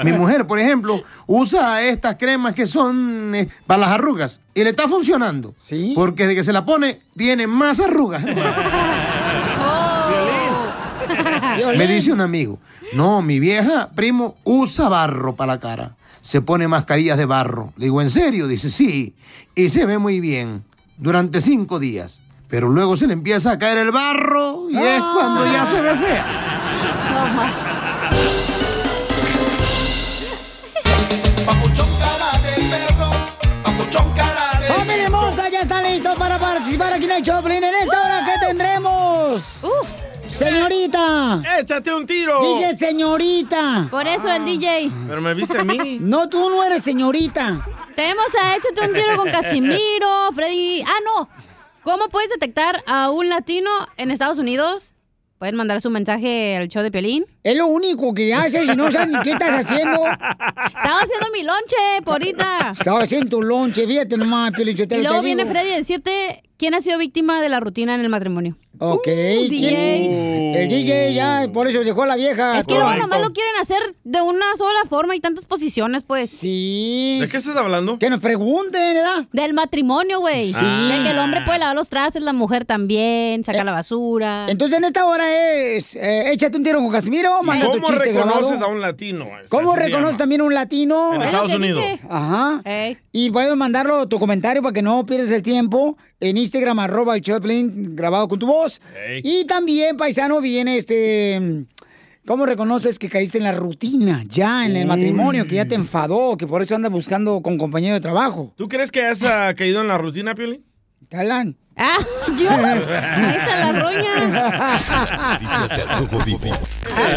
[0.04, 4.72] Mi mujer, por ejemplo, usa estas cremas que son eh, para las arrugas y le
[4.72, 5.56] está funcionando.
[5.58, 5.94] Sí.
[5.96, 8.24] Porque desde que se la pone, tiene más arrugas.
[11.78, 12.60] Me dice un amigo,
[12.94, 15.97] no, mi vieja, primo, usa barro para la cara.
[16.28, 17.72] Se pone mascarillas de barro.
[17.78, 18.50] Le digo, ¿en serio?
[18.50, 19.16] Dice, sí.
[19.56, 20.66] Y se ve muy bien
[20.98, 22.20] durante cinco días.
[22.50, 25.96] Pero luego se le empieza a caer el barro y es cuando ya se ve
[25.96, 26.26] fea.
[34.68, 35.48] ¡Familia hermosa!
[35.50, 37.64] Ya está listo para participar aquí en el Choplin.
[37.64, 37.74] En
[40.38, 41.42] ¡Señorita!
[41.60, 42.40] ¡Échate un tiro!
[42.60, 43.88] Dije señorita.
[43.90, 44.92] Por eso el DJ.
[45.08, 45.98] Pero me viste a mí.
[46.00, 47.66] No, tú no eres señorita.
[47.96, 50.84] Tenemos a Échate un tiro con Casimiro, Freddy.
[50.84, 51.28] Ah, no.
[51.82, 54.94] ¿Cómo puedes detectar a un latino en Estados Unidos?
[55.40, 57.26] Pueden mandar su mensaje al show de Piolín.
[57.42, 60.06] Es lo único que haces y no sabes ni qué estás haciendo.
[60.06, 62.74] Estaba haciendo mi lonche, por ahorita.
[62.78, 65.02] Estaba haciendo tu lonche, fíjate nomás, Piolichotelo.
[65.02, 65.56] Y luego te viene digo.
[65.56, 68.58] Freddy a decirte quién ha sido víctima de la rutina en el matrimonio.
[68.80, 69.04] Ok.
[69.04, 69.50] ¿quién?
[69.50, 70.64] DJ.
[70.64, 72.60] El DJ ya, por eso dejó a la vieja.
[72.60, 76.30] Es que luego nomás lo quieren hacer de una sola forma y tantas posiciones, pues.
[76.30, 77.18] Sí.
[77.20, 77.98] ¿De qué estás hablando?
[77.98, 79.26] Que nos pregunten, ¿verdad?
[79.32, 80.54] Del matrimonio, güey.
[80.54, 80.60] Sí.
[80.66, 84.46] De que el hombre puede lavar los trastes, la mujer también, saca la basura.
[84.50, 88.06] Entonces en esta hora es, eh, échate un tiro con Casimiro, manda tu ¿Cómo chiste
[88.12, 88.66] reconoces grabado.
[88.66, 89.28] a un latino?
[89.50, 90.18] ¿Cómo reconoces llama.
[90.18, 91.14] también un latino?
[91.16, 91.82] En Estados Unidos.
[91.82, 92.00] dije.
[92.10, 92.62] Ajá.
[93.12, 97.22] Y puedes mandarlo tu comentario para que no pierdas el tiempo en Instagram, arroba el
[97.22, 98.82] Choplin, grabado con tu voz.
[99.24, 101.66] Y también, paisano, viene este...
[102.26, 106.36] ¿Cómo reconoces que caíste en la rutina ya en el matrimonio, que ya te enfadó,
[106.36, 108.52] que por eso andas buscando con compañero de trabajo?
[108.58, 110.62] ¿Tú crees que has ah, caído en la rutina, Pioli?
[111.08, 111.56] Talán.
[111.78, 111.98] Ah,
[112.38, 112.50] yo.
[112.50, 114.70] Se la roña.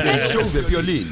[0.04, 1.08] El show de violín.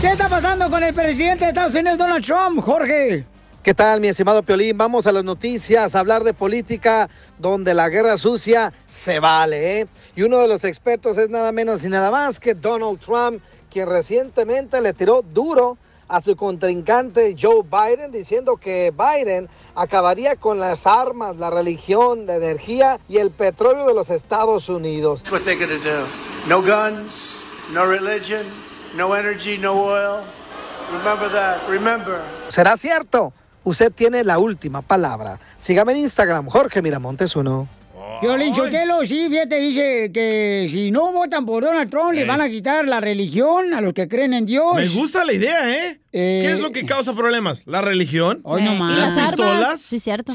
[0.00, 3.26] ¿Qué está pasando con el presidente de Estados Unidos, Donald Trump, Jorge?
[3.68, 4.78] ¿Qué tal, mi estimado Piolín?
[4.78, 7.06] Vamos a las noticias, a hablar de política,
[7.38, 9.86] donde la guerra sucia se vale, ¿eh?
[10.16, 13.86] Y uno de los expertos es nada menos y nada más que Donald Trump, quien
[13.86, 15.76] recientemente le tiró duro
[16.08, 22.36] a su contrincante Joe Biden, diciendo que Biden acabaría con las armas, la religión, la
[22.36, 25.22] energía y el petróleo de los Estados Unidos.
[25.30, 26.06] What they're to do.
[26.46, 27.36] No guns,
[27.74, 28.46] no religion,
[28.96, 30.22] no energy, no oil.
[30.90, 31.68] Remember that.
[31.68, 32.22] Remember.
[32.48, 33.34] ¿Será cierto?
[33.64, 35.38] Usted tiene la última palabra.
[35.58, 37.68] Sígame en Instagram, Jorge Miramontes uno.
[38.22, 42.24] Violín Sotelo, sí, fíjate, dice que si no votan por Donald Trump, le Eh.
[42.24, 44.74] van a quitar la religión a los que creen en Dios.
[44.74, 46.00] Me gusta la idea, ¿eh?
[46.12, 47.62] Eh, ¿Qué es lo que causa problemas?
[47.66, 48.40] ¿La religión?
[48.42, 48.92] Hoy no más.
[48.92, 49.30] Y las armas.
[49.30, 49.80] pistolas?
[49.80, 50.32] Sí, cierto.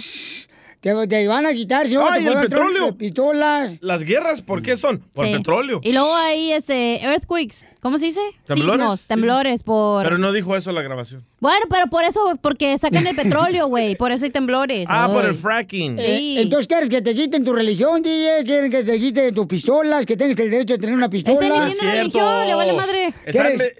[0.79, 2.85] Te, te van a quitar, si no ¡Ay, votas por el Trump, petróleo!
[2.87, 3.71] de pistolas.
[3.81, 4.99] ¿Las guerras por qué son?
[5.13, 5.33] Por Sí.
[5.33, 5.79] petróleo.
[5.83, 7.67] Y luego hay este earthquakes.
[7.83, 8.21] ¿Cómo se dice?
[8.45, 8.81] ¿Temblores?
[8.81, 10.03] Sismos, temblores por.
[10.03, 11.23] Pero no dijo eso la grabación.
[11.41, 13.97] Bueno, pero por eso, porque sacan el petróleo, güey.
[13.97, 14.85] Por eso hay temblores.
[14.89, 15.97] Ah, por el fracking.
[15.97, 16.37] Sí.
[16.37, 18.45] Eh, entonces, ¿quieres que te quiten tu religión, DJ?
[18.45, 20.05] ¿Quieren que te quiten tus pistolas?
[20.05, 21.35] ¿Que tengas el derecho de tener una pistola?
[21.37, 23.13] Ese ni tiene religión, le vale madre.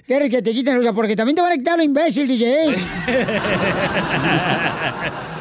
[0.06, 0.78] ¿Quieres, que te quiten?
[0.78, 2.74] O sea, porque también te van a quitar lo imbécil, DJ.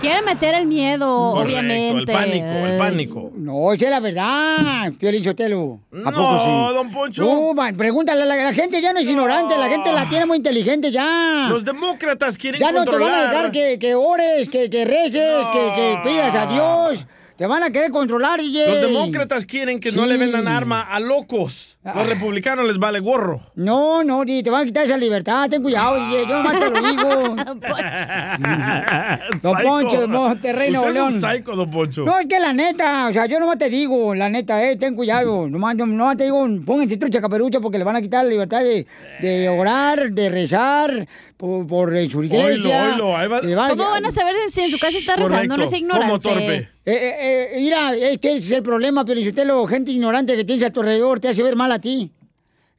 [0.01, 2.13] Quieren meter el miedo, Correcto, obviamente.
[2.13, 3.31] el pánico, el pánico.
[3.37, 5.79] No, esa es la verdad, Piolín Sotelo.
[5.93, 6.75] ¿A No, poco sí?
[6.75, 7.23] don Poncho.
[7.25, 10.37] No, man, pregúntale, la, la gente ya no es ignorante, la gente la tiene muy
[10.39, 11.47] inteligente ya.
[11.49, 15.47] Los demócratas quieren ya no te van a dejar que, que ores, que, que reces,
[15.53, 17.07] que, que pidas a Dios.
[17.37, 18.69] Te van a querer controlar, DJ.
[18.69, 21.79] Los demócratas quieren que no le vendan arma a locos.
[21.83, 23.41] Los republicanos les vale gorro.
[23.55, 25.49] No, no, DJ, te van a quitar esa libertad.
[25.51, 27.37] Ten cuidado, DJ, yo nomás te lo digo.
[29.43, 29.57] Don.
[29.63, 31.21] Poncho de Monterrey, Nuevo es un León.
[31.21, 32.05] psycho, don Poncho.
[32.05, 34.95] No, es que la neta, o sea, yo nomás te digo, la neta, eh, ten
[34.95, 35.49] cuidado.
[35.49, 38.63] Nomás, no, nomás te digo, pónganse trucha caperucha porque le van a quitar la libertad
[38.63, 38.87] de,
[39.21, 41.07] de orar, de rezar
[41.43, 42.97] por, por eh, su iglesia.
[42.97, 45.57] Va- ¿Cómo van a saber si en su casa está rezando?
[45.57, 46.07] No es ignorante.
[46.07, 46.55] Como torpe.
[46.55, 49.67] Eh, eh, eh, mira, es que ese es el problema, Pelicotelo.
[49.67, 52.13] Gente ignorante que tienes a tu alrededor te hace ver mal a ti.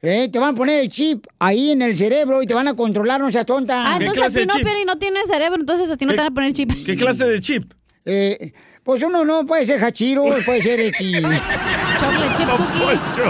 [0.00, 2.74] Eh, te van a poner el chip ahí en el cerebro y te van a
[2.74, 3.84] controlar, no seas tonta.
[3.86, 4.54] Ah, entonces a ti no,
[4.86, 6.70] no tienes cerebro, entonces a ti no te van a poner chip.
[6.86, 7.70] ¿Qué clase de chip?
[8.06, 11.22] Eh, pues uno no puede ser hachiro, puede ser el chip.
[12.00, 13.24] Chocolate chip cookie.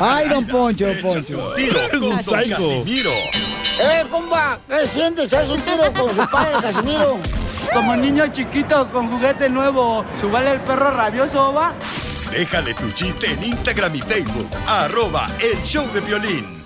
[0.00, 1.52] Ay, don Poncho, Poncho.
[1.56, 2.16] Tiro con.
[2.16, 3.10] Casimiro.
[3.78, 5.32] Eh, compa, ¿qué sientes?
[5.32, 7.18] ¿Haz un tiro con su padre, Casimiro?
[7.72, 11.74] Como niño chiquito con juguete nuevo, ¿subale el perro rabioso, va?
[12.30, 14.48] Déjale tu chiste en Instagram y Facebook.
[14.66, 16.60] Arroba El Show de Violín.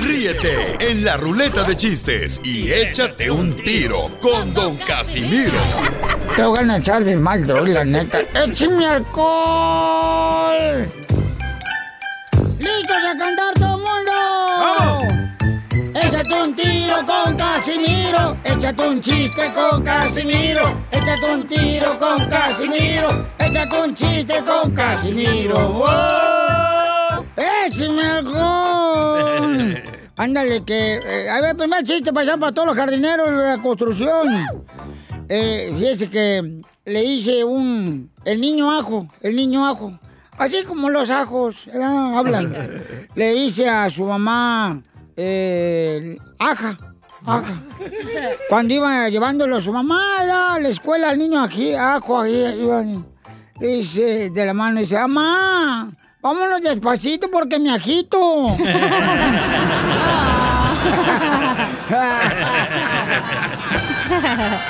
[0.00, 5.58] Ríete en la ruleta de chistes y échate un tiro con Don Casimiro.
[6.36, 8.20] Te voy a echar de mal, droga, la neta.
[8.20, 10.86] ¡Échame alcohol!
[12.58, 14.12] ¡Listos a cantar todo el mundo!
[14.78, 15.04] ¡Vamos!
[16.06, 23.08] Échate un tiro con Casimiro, échate un chiste con Casimiro, échate un tiro con Casimiro,
[23.36, 25.56] échate un chiste con Casimiro.
[25.56, 27.26] ¡Wow!
[27.36, 29.82] ¡Échame alcohol!
[30.16, 31.00] Ándale, que...
[31.04, 34.46] eh, a ver, primer chiste para para todos los jardineros de la construcción.
[35.28, 38.12] Eh, fíjese que le hice un...
[38.24, 39.98] El niño ajo, el niño ajo.
[40.38, 42.16] Así como los ajos, ¿verdad?
[42.16, 42.54] hablan.
[43.16, 44.80] le hice a su mamá...
[45.16, 46.76] Eh, aja,
[47.24, 47.54] aja.
[48.48, 53.06] Cuando iba llevándolo a su mamá a la escuela, el niño aquí, ajo, ahí, iban,
[53.58, 58.44] dice, de la mano, dice, mamá, vámonos despacito porque me agito.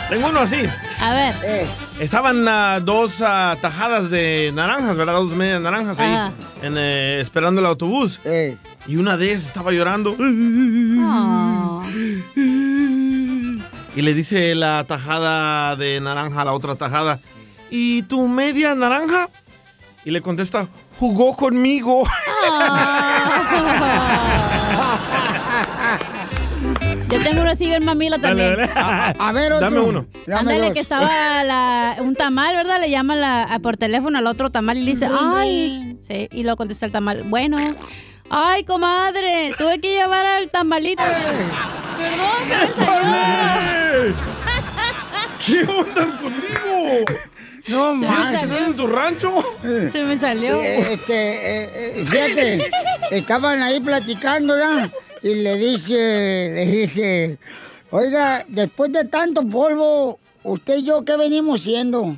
[0.08, 0.66] Tengo uno así.
[1.00, 1.34] A ver.
[1.44, 1.66] Eh,
[2.00, 5.14] Estaban ah, dos ah, tajadas de naranjas, ¿verdad?
[5.14, 6.32] Dos medias naranjas ahí,
[6.62, 8.20] en, eh, esperando el autobús.
[8.24, 8.56] eh.
[8.88, 10.16] Y una de ellas estaba llorando.
[10.18, 11.82] Oh.
[13.96, 17.18] Y le dice la tajada de naranja a la otra tajada,
[17.70, 19.28] ¿y tu media naranja?
[20.04, 20.68] Y le contesta,
[20.98, 22.04] jugó conmigo.
[27.08, 28.56] Yo tengo uno así bien mamila también.
[28.56, 28.80] Dale, dale.
[28.80, 29.70] A, a ver, otro.
[29.70, 30.06] Dame uno.
[30.34, 32.80] Ándale, que estaba la- un tamal, ¿verdad?
[32.80, 35.96] Le llama la- a- por teléfono al otro tamal y le dice, ay.
[36.00, 37.58] Sí, y lo contesta el tamal, bueno.
[38.28, 41.02] Ay, comadre, tuve que llevar al tamalito.
[41.02, 44.14] Perdón, se me salió.
[45.46, 47.20] ¿Qué onda contigo?
[47.68, 48.32] No Se me más.
[48.32, 48.54] salió.
[48.54, 49.32] ¿Estás en tu rancho?
[49.92, 50.54] Se me salió.
[50.60, 51.14] Eh, Este,
[51.64, 52.70] eh, eh, fíjate,
[53.12, 54.90] estaban ahí platicando ya
[55.22, 55.94] y le dice,
[56.54, 57.38] le dice,
[57.90, 62.16] oiga, después de tanto polvo, usted y yo, ¿qué venimos siendo?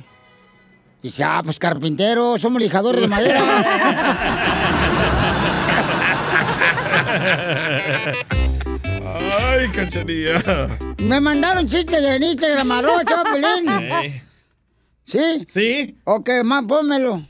[1.01, 3.41] Dice, ah, pues carpintero, somos lijadores de madera.
[9.41, 10.41] Ay, cachanilla.
[10.97, 14.21] Me mandaron chistes en Instagram, arroba Chapelín.
[15.05, 15.45] ¿Sí?
[15.47, 15.97] Sí.
[16.03, 17.25] Ok, más pónmelo.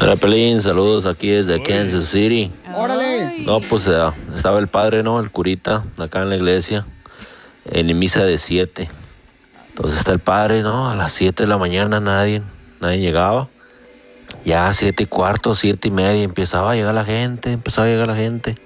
[0.00, 2.50] Hola Pelín, saludos aquí desde Kansas City.
[2.74, 3.38] Órale.
[3.40, 3.98] No, pues eh,
[4.34, 5.20] estaba el padre, ¿no?
[5.20, 6.84] El curita, acá en la iglesia,
[7.70, 8.90] en misa de 7.
[9.70, 10.90] Entonces está el padre, ¿no?
[10.90, 12.42] A las 7 de la mañana nadie,
[12.80, 13.48] nadie llegaba.
[14.44, 18.06] Ya siete y cuarto, siete y media, empezaba a llegar la gente, empezaba a llegar
[18.06, 18.56] la gente.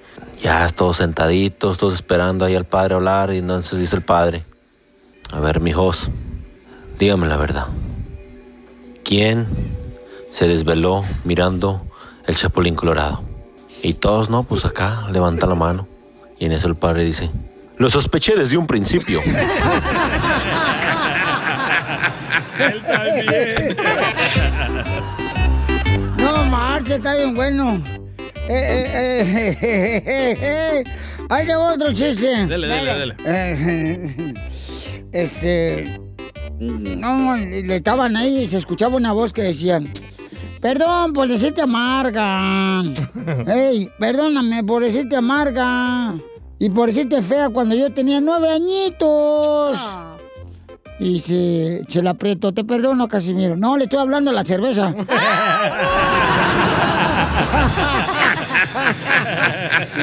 [0.43, 3.33] Ya todos sentaditos, todos esperando ahí al padre hablar.
[3.33, 4.45] Y entonces dice el padre,
[5.33, 6.09] a ver, mijos,
[6.99, 7.67] dígame la verdad.
[9.05, 9.47] ¿Quién
[10.33, 11.83] se desveló mirando
[12.27, 13.23] el Chapulín Colorado?
[13.83, 15.87] Y todos, no, pues acá levantan la mano.
[16.39, 17.31] Y en eso el padre dice,
[17.77, 19.21] lo sospeché desde un principio.
[22.59, 23.77] Él también.
[26.17, 27.83] No, Marte, está bien bueno.
[28.53, 30.85] Eh, eh, eh, eh, eh, eh.
[31.29, 32.47] Ahí te va otro chiste.
[32.47, 33.15] Dele, dele, dele.
[33.25, 34.35] Eh,
[35.13, 36.01] Este.
[36.59, 39.81] No, le estaban ahí y se escuchaba una voz que decía:
[40.61, 42.83] Perdón por decirte amarga.
[43.47, 46.15] Ey, perdóname por decirte amarga.
[46.59, 49.79] Y por decirte fea cuando yo tenía nueve añitos.
[50.99, 52.53] Y se, se la aprieto.
[52.53, 53.57] Te perdono, Casimiro.
[53.57, 54.95] No, le estoy hablando a la cerveza.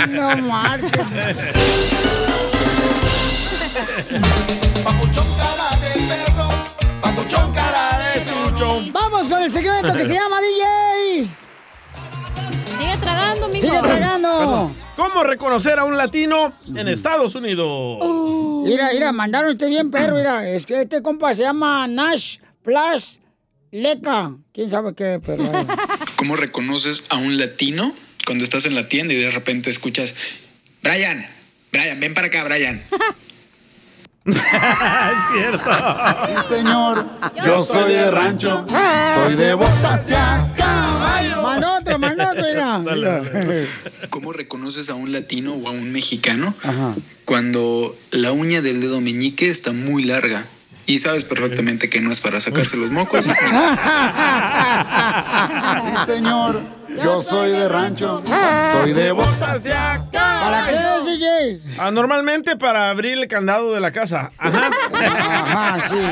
[0.09, 0.91] No marches.
[4.83, 5.27] Papuchón
[7.53, 8.81] cara de perro.
[8.91, 11.29] Vamos con el segmento que se llama DJ.
[12.79, 13.67] Sigue tragando, mijo.
[13.67, 14.39] Sigue tragando.
[14.39, 14.75] Perdón.
[14.95, 17.99] ¿Cómo reconocer a un latino en Estados Unidos?
[18.65, 20.47] Mira, mira, mandaron este bien perro, mira.
[20.49, 23.19] Es que este compa se llama Nash Plus
[23.71, 24.35] Leca.
[24.53, 25.43] ¿Quién sabe qué, pero...
[26.15, 27.93] ¿Cómo reconoces a un latino
[28.27, 30.13] cuando estás en la tienda y de repente escuchas,
[30.83, 31.25] Brian,
[31.71, 32.83] Brian, ven para acá, Brian?
[34.25, 34.35] es
[35.31, 35.71] cierto.
[36.27, 37.07] Sí, señor.
[37.45, 38.65] Yo soy de rancho.
[39.15, 41.41] Soy de botas y a caballo.
[41.41, 43.63] Manda otro, manda otro, mira.
[44.09, 46.53] ¿Cómo reconoces a un latino o a un mexicano
[47.23, 50.43] cuando la uña del dedo meñique está muy larga?
[50.85, 53.29] Y sabes perfectamente que no es para sacarse los mocos.
[55.77, 56.61] Sí, señor.
[57.03, 58.23] Yo soy de rancho.
[58.81, 61.61] Soy de botas y a ¿Para qué es, DJ?
[61.79, 64.31] Ah, normalmente para abrir el candado de la casa.
[64.37, 64.69] Ajá.
[64.93, 65.97] Ajá, sí.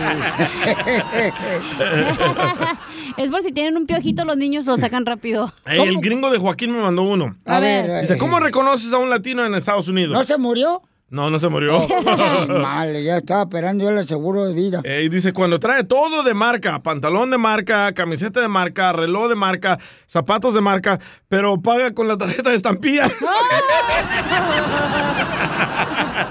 [3.17, 5.53] Es por si tienen un piojito los niños lo sacan rápido.
[5.65, 7.37] El gringo de Joaquín me mandó uno.
[7.45, 8.01] A ver.
[8.01, 10.11] Dice, ¿cómo reconoces a un latino en Estados Unidos?
[10.11, 10.81] ¿No se murió?
[11.09, 11.87] No, no se murió.
[12.47, 14.81] Mal, ya estaba esperando yo el seguro de vida.
[14.83, 19.35] Ey, dice, cuando trae todo de marca, pantalón de marca, camiseta de marca, reloj de
[19.35, 23.09] marca, zapatos de marca, pero paga con la tarjeta de estampilla.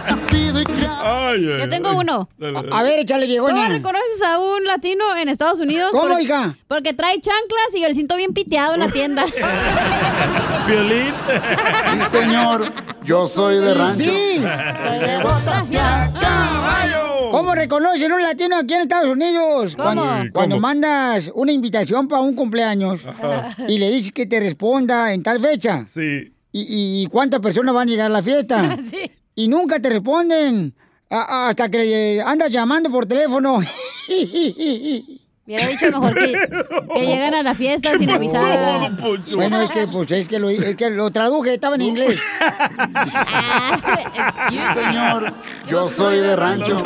[0.07, 0.15] Ay,
[1.05, 1.97] ay, Yo tengo ay.
[2.01, 2.29] uno.
[2.37, 2.69] Dale, dale.
[2.73, 3.69] A ver, échale, ¿Cómo viejona.
[3.69, 5.91] reconoces a un latino en Estados Unidos?
[5.93, 6.57] ¿Cómo, Porque- hija?
[6.69, 9.25] Porque trae chanclas y el cinto bien piteado en la tienda.
[10.67, 11.13] Violín.
[12.11, 12.65] Sí, señor.
[13.05, 14.05] Yo soy de rancho.
[14.05, 14.11] Sí.
[14.41, 17.31] Soy de botas y a caballo.
[17.31, 19.75] ¿Cómo reconocen un latino aquí en Estados Unidos?
[19.77, 19.85] ¿Cómo?
[19.95, 20.67] Cuando, Sí, cuando ¿cómo?
[20.69, 23.01] mandas una invitación para un cumpleaños
[23.69, 25.85] y le dices que te responda en tal fecha.
[25.89, 26.33] Sí.
[26.53, 28.77] ¿Y, y cuántas personas van a llegar a la fiesta?
[28.87, 29.11] Sí.
[29.37, 30.75] Y nunca te responden.
[31.11, 33.61] A- a- hasta que andas llamando por teléfono.
[35.47, 36.33] Hubiera dicho mejor que,
[36.95, 38.93] que llegan a la fiesta sin avisar.
[39.35, 42.19] bueno, es que, pues, es que, lo, es que lo traduje, estaba en inglés.
[44.49, 45.35] Sí, señor.
[45.69, 46.79] Yo soy de rancho.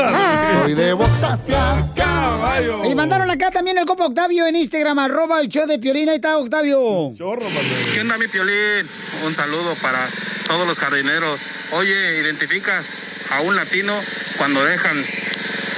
[0.63, 2.85] Soy de botas y a caballo.
[2.85, 6.09] Y mandaron acá también el copo Octavio en Instagram, arroba el show de Piolín.
[6.09, 7.13] Ahí está Octavio.
[7.17, 8.89] ¿Qué onda, mi Piolín?
[9.25, 9.99] Un saludo para
[10.47, 11.39] todos los jardineros.
[11.73, 12.97] Oye, ¿identificas
[13.33, 13.95] a un latino
[14.39, 14.97] cuando dejan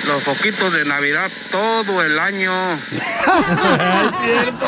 [0.07, 2.53] los foquitos de Navidad todo el año.
[2.73, 4.67] es cierto.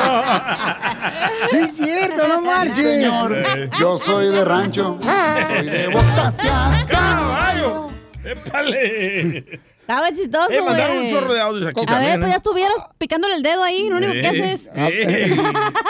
[1.50, 2.76] Sí, es cierto, no marches.
[2.76, 4.98] Señor, yo soy de rancho.
[5.02, 6.84] Soy de Bocasia.
[6.88, 7.88] ¡Caballo!
[8.24, 9.60] ¡Épale!
[9.80, 11.08] Estaba chistoso, Eh, mandaron güey.
[11.08, 12.32] un chorro de audios aquí A también, ver, pues ¿eh?
[12.32, 14.68] ya estuvieras picándole el dedo ahí, lo único que Eh, haces.
[14.74, 15.36] eh.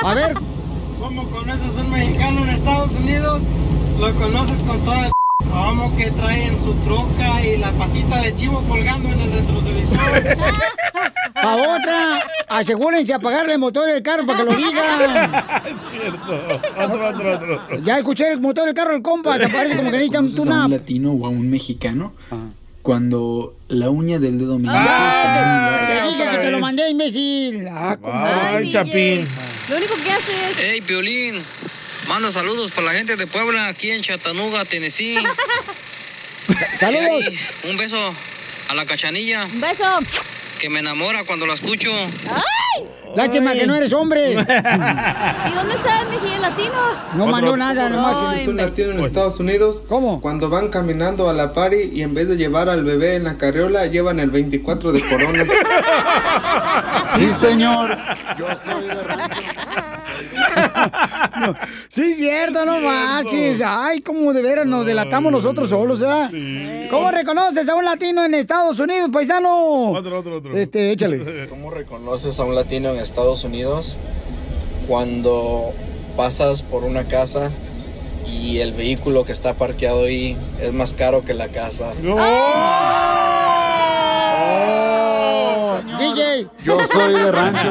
[0.02, 0.34] A ver.
[0.98, 3.42] ¿Cómo conoces a un mexicano en Estados Unidos?
[3.98, 9.08] Lo conoces con toda como que traen su troca y la patita de chivo colgando
[9.10, 9.98] en el retrovisor.
[11.34, 15.34] A otra, asegúrense apagarle el motor del carro para que lo digan.
[15.64, 16.60] Es cierto.
[16.78, 17.78] Otro, otro, otro.
[17.82, 20.48] Ya escuché el motor del carro del compa, te parece como que necesita un ¿Conoces
[20.50, 22.12] a un tune latino o a un mexicano
[22.82, 26.02] cuando la uña del dedo meñique Ah, está muy te, larga?
[26.02, 27.68] te dije que te lo mandé, imbécil.
[27.68, 27.96] Ah.
[28.54, 29.26] Ay, Chapín.
[29.68, 30.58] Lo único que haces.
[30.60, 31.36] Hey, Piolín,
[32.08, 35.18] manda saludos para la gente de Puebla, aquí en Chattanooga, Tennessee.
[36.78, 37.24] Saludos.
[37.70, 38.14] Un beso
[38.68, 39.44] a la cachanilla.
[39.44, 39.84] Un beso.
[40.58, 41.90] Que me enamora cuando la escucho.
[43.14, 44.32] Lástima que no eres hombre.
[44.32, 46.74] ¿Y dónde está el mejilla latino?
[47.14, 48.16] No mandó nada, nomás.
[48.20, 49.82] Ay, Tú nacieron en Estados Unidos.
[49.88, 50.20] ¿Cómo?
[50.20, 53.38] Cuando van caminando a la party y en vez de llevar al bebé en la
[53.38, 55.44] carriola, llevan el 24 de corona.
[57.16, 57.96] Sí, señor.
[58.38, 59.40] Yo soy de rancho.
[61.40, 61.54] No,
[61.88, 63.62] sí, es cierto, no marches.
[63.64, 66.86] Ay, cómo de veras nos delatamos nosotros solos, ¿eh?
[66.90, 69.90] ¿Cómo reconoces a un latino en Estados Unidos, paisano?
[69.90, 70.56] Otro, otro, otro.
[70.56, 71.46] Este, échale.
[71.48, 73.96] ¿Cómo reconoces a un latino en Estados Unidos
[74.86, 75.72] cuando
[76.16, 77.50] pasas por una casa
[78.26, 81.92] y el vehículo que está parqueado ahí es más caro que la casa?
[82.08, 82.18] Oh,
[85.98, 86.46] DJ.
[86.64, 87.68] Yo soy de rancho.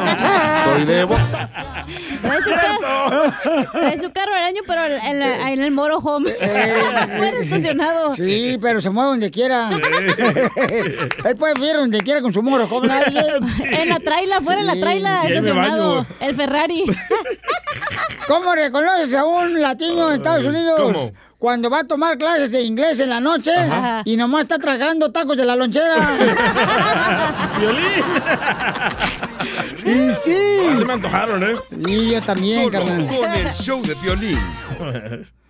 [0.66, 1.86] Soy de Bocasia.
[2.22, 3.34] Trae su, carro,
[3.72, 6.32] trae su carro al año, pero en, la- en el Moro Home.
[6.34, 8.16] Fuera estacionado.
[8.16, 9.70] Sí, pero se mueve donde quiera.
[11.26, 13.22] Él puede vivir donde quiera con su moro, como nadie.
[13.72, 14.80] En la traila, fuera en la Sí.
[14.82, 16.06] traila, estacionado.
[16.20, 16.84] El Ferrari.
[18.28, 20.80] ¿Cómo reconoces a un latino en Estados Unidos?
[20.80, 21.12] ¿Cómo?
[21.38, 24.04] Cuando va a tomar clases de inglés en la noche Ajá.
[24.06, 25.96] y nomás está tragando tacos de la lonchera.
[27.60, 28.04] Violín.
[29.92, 30.78] Y sí.
[30.80, 31.54] Se me antojaron, ¿eh?
[31.70, 33.08] Sí, yo también, Solo carnal.
[33.08, 34.40] con el show de violín.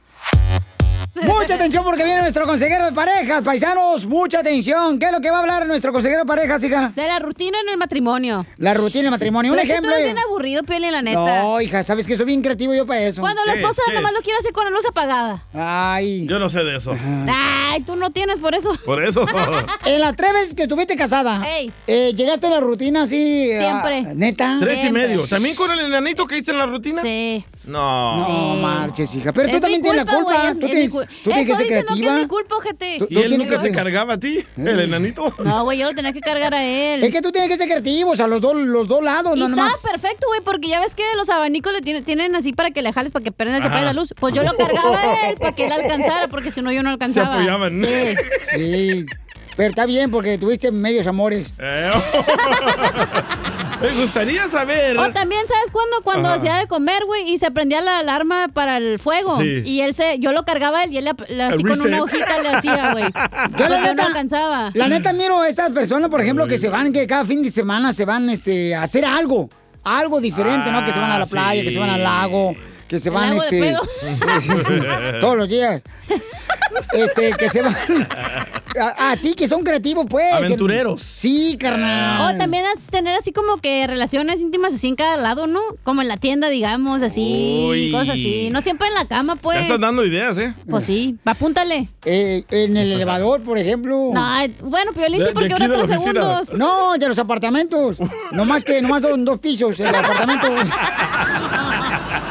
[1.24, 4.05] Mucha atención porque viene nuestro consejero de parejas, paisanos.
[4.05, 4.97] Mucha atención.
[4.97, 6.93] ¿Qué es lo que va a hablar nuestro consejero de parejas, hija?
[6.95, 8.45] De la rutina en el matrimonio.
[8.57, 9.51] La rutina del matrimonio.
[9.51, 9.91] Un Pero es que ejemplo.
[9.91, 11.41] tú eres bien aburrido, Pioli, la neta.
[11.43, 13.20] No, hija, sabes que soy bien creativo yo para eso.
[13.22, 15.43] Cuando la ¿Qué esposa nomás lo quiere hacer con la luz apagada.
[15.53, 16.26] Ay.
[16.28, 16.95] Yo no sé de eso.
[17.28, 18.72] Ay, tú no tienes por eso.
[18.86, 19.26] Por eso.
[19.86, 21.72] En las tres veces que estuviste casada, Ey.
[21.88, 23.47] eh, ¿llegaste a la rutina así?
[23.57, 24.05] Siempre.
[24.07, 24.57] ah, ¿Neta?
[24.62, 25.07] Tres y Siempre.
[25.09, 25.28] medio.
[25.28, 27.01] ¿También con el enanito que hice en la rutina?
[27.01, 27.43] Sí.
[27.72, 28.17] No.
[28.17, 29.32] No marches, hija.
[29.32, 31.86] Pero tú también tienes la culpa, es- Tú es tienes, tú tienes que ser diciendo
[31.88, 32.11] creativa.
[32.11, 32.95] que es mi culpa, ojete.
[32.99, 34.45] Tú- ¿Y tú él nunca que ser- cargaba a ti?
[34.57, 35.34] ¿El enanito?
[35.39, 37.03] No, güey, yo lo tenía que cargar a él.
[37.03, 39.39] Es que tú tienes que ser creativo, o sea, los dos, los dos lados, Y
[39.39, 39.82] no nomás.
[39.89, 42.91] perfecto, güey, porque ya ves que los abanicos le tienen, tienen así para que le
[42.93, 43.93] jales, para que prenda y se apague Ajá.
[43.93, 44.13] la luz.
[44.19, 46.89] Pues yo lo cargaba a él para que él alcanzara, porque si no yo no
[46.89, 47.36] alcanzaba.
[47.36, 47.72] apoyaban.
[47.72, 48.15] Sí.
[48.55, 49.05] Sí.
[49.57, 51.51] Pero está bien porque tuviste medios amores.
[53.82, 54.98] Me gustaría saber.
[54.98, 55.98] O también, ¿sabes cuándo?
[56.04, 56.38] Cuando Ajá.
[56.38, 59.38] hacía de comer, güey, y se prendía la alarma para el fuego.
[59.40, 59.64] Sí.
[59.66, 62.42] Y él se, yo lo cargaba él y él le- le- así con una hojita
[62.42, 63.06] le hacía, güey.
[63.06, 64.72] Yo la Porque no neta, alcanzaba.
[64.74, 67.52] la neta miro a estas personas, por ejemplo, que se van, que cada fin de
[67.52, 69.50] semana se van este, a hacer algo.
[69.84, 70.86] Algo diferente, ¿no?
[70.86, 72.54] Que se van a la Ah, playa, que se van al lago,
[72.92, 73.74] que se ¿El van, este.
[75.22, 75.82] todos los días.
[76.92, 77.74] Este, que se van.
[78.98, 80.26] Así que son creativos, pues.
[80.28, 81.02] que- Aventureros.
[81.02, 82.36] Sí, carnal.
[82.36, 85.62] O también tener así como que relaciones íntimas así en cada lado, ¿no?
[85.84, 87.92] Como en la tienda, digamos, así, Uy.
[87.92, 88.50] cosas así.
[88.52, 89.56] No siempre en la cama, pues.
[89.60, 90.54] Ya estás dando ideas, ¿eh?
[90.70, 91.88] Pues sí, apúntale.
[92.04, 94.10] Eh, en el elevador, por ejemplo.
[94.14, 96.54] No, bueno, Piolín sí, porque ahora tres segundos.
[96.56, 97.96] No, de los apartamentos.
[98.34, 100.48] No más que, nomás son dos pisos el apartamento.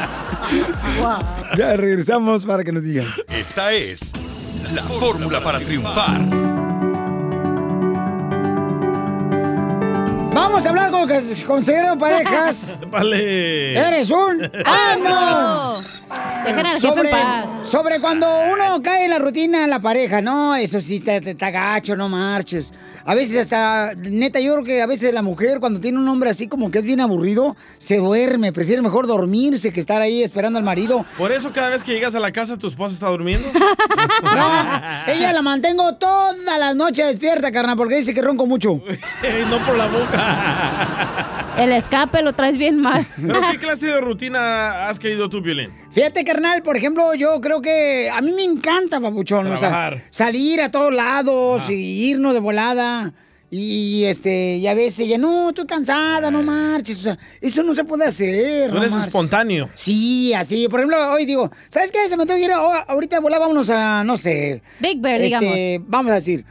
[1.57, 3.07] Ya regresamos para que nos digan.
[3.29, 4.13] Esta es
[4.73, 6.21] la fórmula para triunfar.
[10.33, 12.79] Vamos a hablar con el consejero de parejas.
[12.89, 13.73] Vale.
[13.73, 14.49] ¡Eres un
[16.11, 17.69] al jefe sobre, en paz.
[17.69, 21.51] sobre cuando uno cae en la rutina en la pareja, no, eso sí está, está
[21.51, 22.73] gacho, no marches.
[23.05, 26.29] A veces hasta, neta, yo creo que a veces la mujer cuando tiene un hombre
[26.29, 30.59] así como que es bien aburrido, se duerme, prefiere mejor dormirse que estar ahí esperando
[30.59, 31.05] al marido.
[31.17, 33.47] Por eso cada vez que llegas a la casa tu esposa está durmiendo.
[34.23, 38.81] No, ella la mantengo todas las noches despierta, carnal, porque dice que ronco mucho.
[39.49, 41.55] No por la boca.
[41.57, 43.05] El escape lo traes bien mal.
[43.15, 45.71] ¿Pero qué clase de rutina has caído tú, Violín?
[45.91, 50.61] Fíjate, carnal, por ejemplo, yo creo que a mí me encanta, papuchón, o sea, salir
[50.61, 52.90] a todos lados y irnos de volada.
[53.53, 56.99] Y este, y a veces ella, no, estoy cansada, no marches.
[56.99, 58.69] O sea, eso no se puede hacer.
[58.69, 59.07] Tú no eres marches".
[59.07, 59.69] espontáneo.
[59.75, 60.69] Sí, así.
[60.69, 62.07] Por ejemplo, hoy digo, ¿sabes qué?
[62.07, 62.51] Se me tengo que ir.
[62.53, 64.61] a- oh, ahorita volábamos a, no sé.
[64.79, 65.53] Big Bear, digamos.
[65.85, 66.45] Vamos a decir.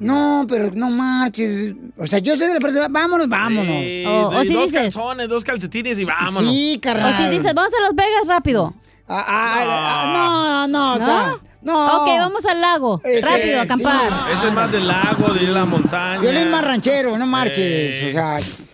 [0.00, 1.74] No, pero no marches.
[1.96, 3.84] O sea, yo soy de la persona, vámonos, vámonos.
[3.84, 6.52] Sí, de- dos calzones, dos calcetines y vámonos.
[6.52, 7.14] Sí, carnal.
[7.14, 8.74] O si dices, vamos a Las Vegas rápido.
[9.08, 11.34] Ah, ah, no, no, o sea,
[11.66, 12.02] no.
[12.02, 13.00] Ok, vamos al lago.
[13.04, 14.10] Eh, rápido, eh, acampar.
[14.32, 16.20] Ese es más del lago, de ir a la montaña.
[16.20, 17.58] Violín más ranchero, no marches.
[17.58, 18.08] Eh.
[18.10, 18.65] O sea,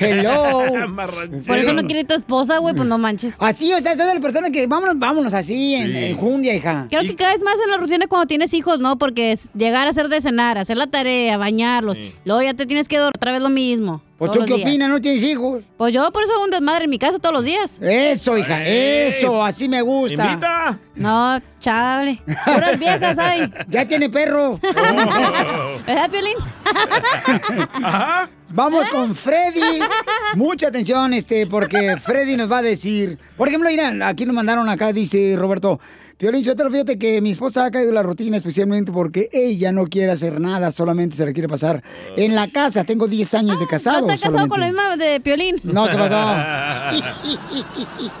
[0.00, 0.62] hello.
[1.46, 3.36] Por eso no quiere tu esposa, güey, pues no manches.
[3.38, 5.96] Así, o sea, soy de la persona que vámonos, vámonos así, en, Sí.
[5.96, 6.86] en jundia, hija.
[6.90, 8.96] Creo que caes más en la rutina cuando tienes hijos, ¿no?
[8.98, 11.98] Porque es llegar a hacer de cenar, hacer la tarea, bañarlos.
[12.24, 14.02] Luego ya te tienes que dormir otra vez lo mismo.
[14.16, 14.60] Pues tú qué días.
[14.68, 15.64] opinas, ¿no tienes hijos?
[15.76, 17.78] Pues yo por eso hago un desmadre en mi casa todos los días.
[17.82, 20.24] Eso, hija, eso, así me gusta.
[20.26, 20.78] Invita.
[20.94, 22.22] No, chale.
[22.44, 23.52] Puras viejas hay.
[23.68, 24.58] Ya tiene perro.
[25.86, 26.36] ¿Verdad, Piolín?
[28.54, 29.80] Vamos con Freddy.
[30.36, 33.18] Mucha atención, este, porque Freddy nos va a decir.
[33.36, 35.80] Por ejemplo, mira, aquí nos mandaron acá, dice Roberto.
[36.16, 39.28] Piolín, yo te lo fíjate que mi esposa ha caído en la rutina especialmente porque
[39.32, 41.82] ella no quiere hacer nada, solamente se la quiere pasar
[42.16, 42.84] en la casa.
[42.84, 43.96] Tengo 10 años de casado.
[43.96, 44.50] Ah, No está casado solamente.
[44.50, 45.56] con la misma de Piolín.
[45.64, 47.04] No, ¿qué pasó?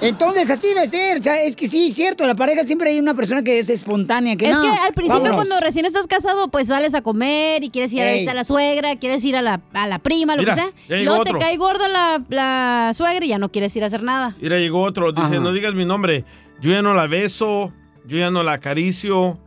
[0.00, 1.20] Entonces, así debe ser.
[1.20, 2.26] O sea, es que sí, es cierto.
[2.26, 4.36] La pareja siempre hay una persona que es espontánea.
[4.36, 5.36] Que es no, que al principio vámonos.
[5.36, 8.44] cuando recién estás casado, pues sales a comer y quieres ir a visitar a la
[8.44, 10.98] suegra, quieres ir a la, a la prima, lo Mira, que sea.
[11.00, 14.02] Y luego te cae gordo la, la suegra y ya no quieres ir a hacer
[14.02, 14.36] nada.
[14.40, 15.12] Mira, llegó otro.
[15.12, 15.40] Dice, Ajá.
[15.40, 16.24] no digas mi nombre.
[16.60, 17.72] Yo ya no la beso.
[18.06, 19.38] Yo ya no la acaricio.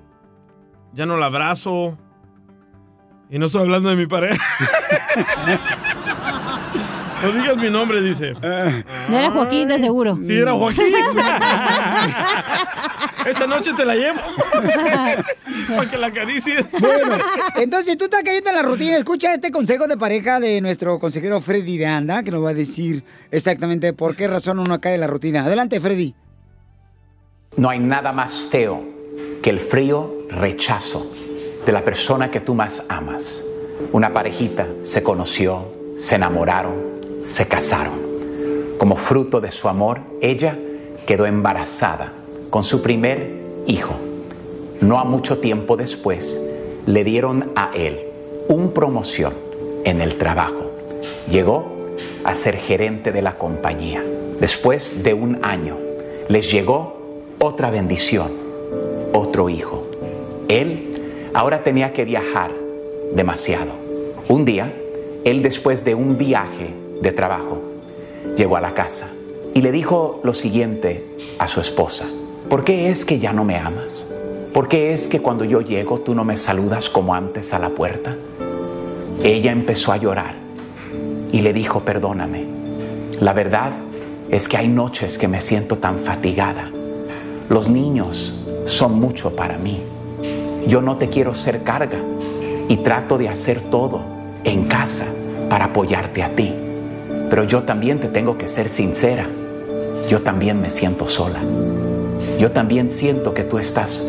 [0.94, 1.98] Ya no la abrazo.
[3.30, 4.42] Y no estoy hablando de mi pareja.
[7.22, 8.32] no digas mi nombre, dice.
[8.32, 10.18] No era Joaquín, de seguro.
[10.24, 10.86] Sí, era Joaquín.
[13.26, 14.20] Esta noche te la llevo.
[15.76, 16.66] Para que la acaricies.
[16.80, 17.18] Bueno,
[17.58, 18.96] entonces tú estás cayendo en la rutina.
[18.96, 22.54] Escucha este consejo de pareja de nuestro consejero Freddy de Anda, que nos va a
[22.54, 25.44] decir exactamente por qué razón uno cae en la rutina.
[25.44, 26.16] Adelante, Freddy.
[27.58, 28.82] No hay nada más feo
[29.42, 31.12] que el frío rechazo
[31.66, 33.48] de la persona que tú más amas.
[33.92, 35.66] Una parejita se conoció,
[35.98, 36.76] se enamoraron,
[37.26, 37.96] se casaron.
[38.78, 40.56] Como fruto de su amor, ella
[41.08, 42.14] quedó embarazada
[42.52, 43.32] con su primer
[43.66, 43.96] hijo.
[44.80, 46.40] No a mucho tiempo después,
[46.86, 48.02] le dieron a él
[48.50, 49.34] un promoción
[49.84, 50.72] en el trabajo.
[51.28, 54.04] Llegó a ser gerente de la compañía.
[54.40, 55.76] Después de un año,
[56.30, 56.97] les llegó
[57.40, 58.32] otra bendición,
[59.14, 59.86] otro hijo.
[60.48, 62.52] Él ahora tenía que viajar
[63.14, 63.72] demasiado.
[64.28, 64.74] Un día,
[65.24, 67.62] él después de un viaje de trabajo,
[68.36, 69.12] llegó a la casa
[69.54, 71.06] y le dijo lo siguiente
[71.38, 72.06] a su esposa.
[72.50, 74.12] ¿Por qué es que ya no me amas?
[74.54, 77.70] ¿Por qué es que cuando yo llego tú no me saludas como antes a la
[77.70, 78.16] puerta?
[79.24, 80.36] Ella empezó a llorar
[81.32, 82.46] y le dijo, perdóname.
[83.20, 83.74] La verdad
[84.30, 86.72] es que hay noches que me siento tan fatigada.
[87.50, 88.34] Los niños
[88.66, 89.82] son mucho para mí.
[90.68, 92.00] Yo no te quiero ser carga
[92.68, 94.02] y trato de hacer todo
[94.44, 95.06] en casa
[95.50, 96.54] para apoyarte a ti.
[97.30, 99.28] Pero yo también te tengo que ser sincera.
[100.10, 101.40] Yo también me siento sola.
[102.38, 104.06] Yo también siento que tú estás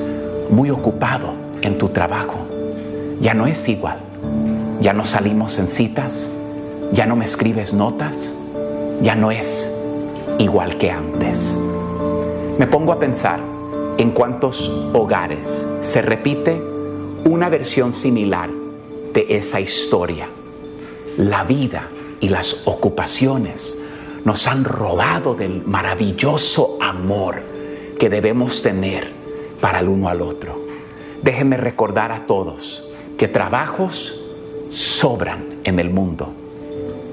[0.51, 1.33] muy ocupado
[1.63, 2.35] en tu trabajo.
[3.21, 3.99] Ya no es igual.
[4.81, 6.31] Ya no salimos en citas.
[6.93, 8.37] Ya no me escribes notas.
[9.01, 9.77] Ya no es
[10.39, 11.57] igual que antes.
[12.59, 13.39] Me pongo a pensar
[13.99, 16.61] en cuántos hogares se repite
[17.25, 18.51] una versión similar
[19.15, 20.29] de esa historia.
[21.19, 21.89] La vida
[22.19, 23.85] y las ocupaciones
[24.25, 27.43] nos han robado del maravilloso amor
[27.97, 29.13] que debemos tener
[29.61, 30.61] para el uno al otro.
[31.23, 32.83] Déjenme recordar a todos
[33.17, 34.21] que trabajos
[34.71, 36.33] sobran en el mundo.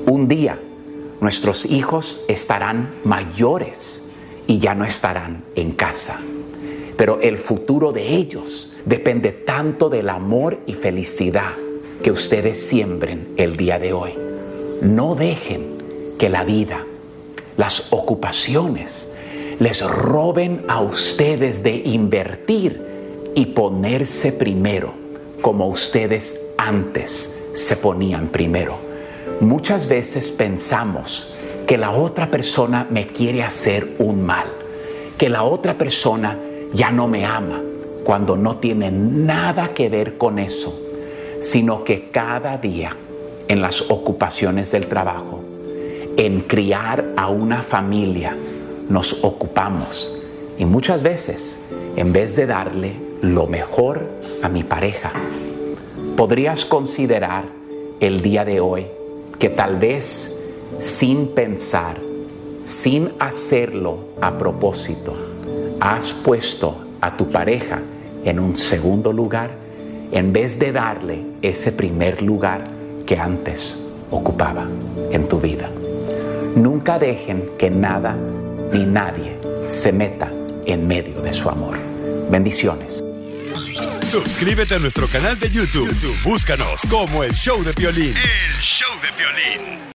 [0.08, 0.60] Un día
[1.22, 4.05] nuestros hijos estarán mayores
[4.48, 6.20] y ya no estarán en casa.
[6.98, 11.54] Pero el futuro de ellos depende tanto del amor y felicidad
[12.04, 14.14] que ustedes siembren el día de hoy.
[14.82, 16.86] No dejen que la vida,
[17.58, 19.16] las ocupaciones,
[19.60, 24.94] les roben a ustedes de invertir y ponerse primero
[25.42, 28.78] como ustedes antes se ponían primero.
[29.42, 31.35] Muchas veces pensamos
[31.66, 34.46] que la otra persona me quiere hacer un mal,
[35.18, 36.38] que la otra persona
[36.74, 37.62] ya no me ama,
[38.04, 40.80] cuando no tiene nada que ver con eso,
[41.42, 42.96] sino que cada día
[43.48, 45.42] en las ocupaciones del trabajo,
[46.18, 48.36] en criar a una familia,
[48.90, 50.12] nos ocupamos.
[50.58, 54.02] Y muchas veces, en vez de darle lo mejor
[54.44, 55.12] a mi pareja,
[56.16, 57.46] podrías considerar
[58.00, 58.88] el día de hoy
[59.40, 60.35] que tal vez
[60.80, 61.98] sin pensar,
[62.64, 65.16] sin hacerlo a propósito,
[65.80, 67.82] has puesto a tu pareja
[68.24, 69.52] en un segundo lugar
[70.12, 72.64] en vez de darle ese primer lugar
[73.06, 73.78] que antes
[74.12, 74.66] ocupaba
[75.12, 75.70] en tu vida.
[76.56, 78.16] Nunca dejen que nada
[78.72, 80.32] ni nadie se meta
[80.66, 81.78] en medio de su amor.
[82.30, 83.04] Bendiciones.
[84.06, 85.88] Suscríbete a nuestro canal de YouTube.
[85.88, 88.16] YouTube, Búscanos como el show de violín.
[88.16, 89.95] El show de violín.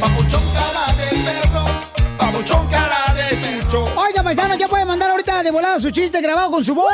[0.00, 0.42] Papuchón
[2.68, 3.84] cara de perro.
[3.96, 6.90] Oiga, paisanos, ya pueden mandar ahorita de volada su chiste grabado con su voz.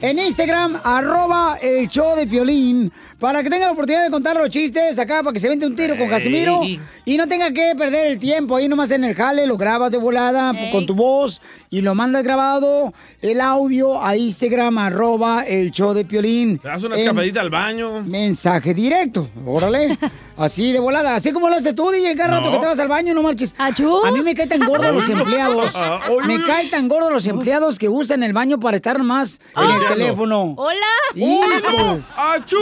[0.00, 2.92] En Instagram, arroba el show de Piolín.
[3.22, 5.76] Para que tenga la oportunidad de contar los chistes acá, para que se vente un
[5.76, 6.60] tiro con Casimiro.
[7.04, 8.56] Y no tenga que perder el tiempo.
[8.56, 10.72] Ahí nomás en el jale lo grabas de volada Ey.
[10.72, 11.40] con tu voz.
[11.70, 12.92] Y lo mandas grabado,
[13.22, 16.58] el audio, a Instagram, arroba el show de Piolín.
[16.58, 18.02] Te das una En escapadita al baño.
[18.02, 19.96] Mensaje directo, órale.
[20.36, 22.88] Así de volada, así como lo haces tú, DJ, cada rato que te vas al
[22.88, 23.54] baño, no marches.
[23.58, 23.70] A
[24.10, 25.72] mí me cae tan gordo los empleados.
[26.26, 26.42] Me uy.
[26.46, 30.54] cae tan gordo los empleados que usan el baño para estar más en el teléfono.
[30.56, 30.76] Hola.
[31.14, 32.00] Hijo.
[32.16, 32.56] ¡Achú!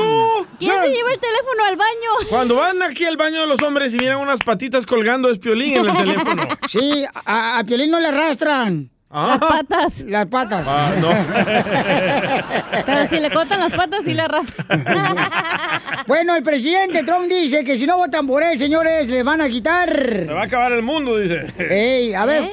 [0.59, 2.29] ¿Quién se lleva el teléfono al baño?
[2.29, 5.77] Cuando van aquí al baño de los hombres y miran unas patitas colgando, es piolín
[5.79, 6.43] en el teléfono.
[6.69, 8.91] Sí, a, a Piolín no le arrastran.
[9.13, 9.39] Ah.
[9.41, 10.05] Las patas.
[10.07, 10.67] Las patas.
[10.69, 11.11] Ah, no.
[12.87, 14.85] Pero si le cortan las patas, sí le arrastran.
[16.07, 19.49] Bueno, el presidente Trump dice que si no votan por él, señores, le van a
[19.49, 19.89] quitar.
[20.27, 21.47] Se va a acabar el mundo, dice.
[21.59, 22.51] Ey, a ver,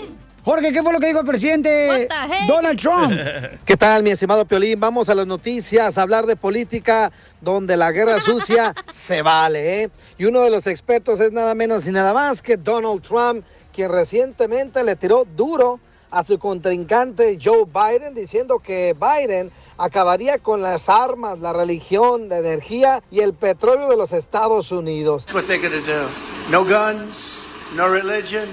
[0.47, 2.07] Jorge, ¿qué fue lo que dijo el presidente
[2.47, 3.11] Donald Trump?
[3.65, 4.79] ¿Qué tal, mi estimado Piolín?
[4.79, 9.89] Vamos a las noticias, a hablar de política, donde la guerra sucia se vale, ¿eh?
[10.17, 13.43] Y uno de los expertos es nada menos y nada más que Donald Trump,
[13.73, 15.81] quien recientemente le tiró duro
[16.11, 22.37] a su contrincante Joe Biden, diciendo que Biden acabaría con las armas, la religión, la
[22.37, 25.25] energía y el petróleo de los Estados Unidos.
[25.25, 26.07] That's what they're gonna do.
[26.49, 28.45] No guns, no religion,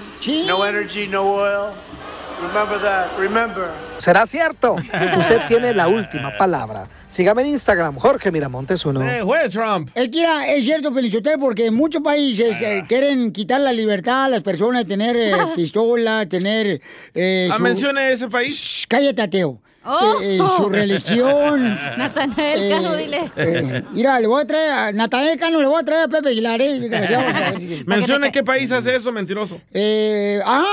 [0.46, 1.72] no energy, no oil.
[2.42, 3.06] Remember that.
[3.18, 3.70] Remember.
[3.98, 4.74] ¿Será cierto?
[4.74, 6.84] Usted tiene la última palabra.
[7.08, 9.00] Sígame en Instagram, Jorge Miramontes uno.
[9.50, 9.88] Trump.
[9.94, 14.24] Es que era- es cierto, Pelichotel, porque en muchos países eh, quieren quitar la libertad
[14.24, 16.80] a las personas de tener eh, pistola, tener...
[17.14, 18.52] eh, Ah, su- mencione ese país.
[18.54, 19.60] Shh, cállate, ateo.
[19.86, 20.18] Oh.
[20.22, 21.78] eh, su religión.
[21.98, 23.30] Natanael Cano, dile.
[23.36, 26.30] eh, mira, le voy a traer a Natanael Cano, le voy a traer a Pepe
[26.30, 26.78] Aguilar, ¿eh?
[26.80, 29.60] Desgraciado, a ver si- Mencione qué país hace eso, mentiroso.
[29.72, 30.64] Eh, ah,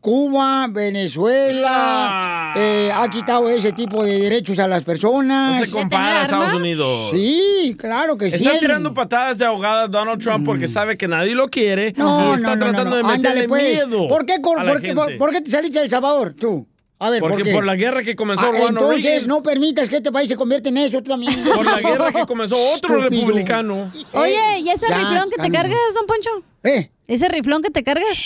[0.00, 5.58] Cuba, Venezuela, eh, ha quitado ese tipo de derechos a las personas.
[5.60, 7.10] No se compara a Estados Unidos.
[7.10, 8.36] Sí, claro que sí.
[8.44, 12.36] Está tirando patadas de ahogada Donald Trump porque sabe que nadie lo quiere No, y
[12.36, 13.86] está no, no, tratando no, de meterle Ándale, pues.
[13.86, 14.08] miedo.
[14.08, 16.66] ¿Por qué, por, por, qué te saliste de El Salvador, tú?
[17.02, 17.52] A ver, Porque ¿por qué?
[17.54, 19.28] por la guerra que comenzó Ah, Ronald Entonces, Reagan.
[19.28, 21.42] no permitas que este país se convierta en eso también.
[21.44, 23.22] Por la guerra que comenzó otro Estúpido.
[23.26, 23.90] republicano.
[24.12, 26.30] Oye, ¿y ese Ya, riflón que te cargas, don Poncho?
[26.62, 26.90] ¿Eh?
[27.10, 28.16] ¿Ese riflón que te cargas?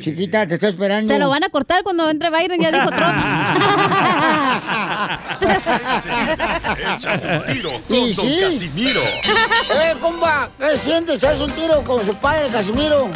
[0.00, 1.06] Chiquita, te está esperando.
[1.06, 3.14] Se lo van a cortar cuando entre Byron, ya dijo Trump.
[7.52, 8.38] Tiro con Don sí.
[8.40, 9.02] Casimiro.
[9.02, 10.50] ¡Eh, compa!
[10.58, 11.22] ¿Qué sientes?
[11.24, 13.10] ¿Haz un tiro con su padre, Casimiro?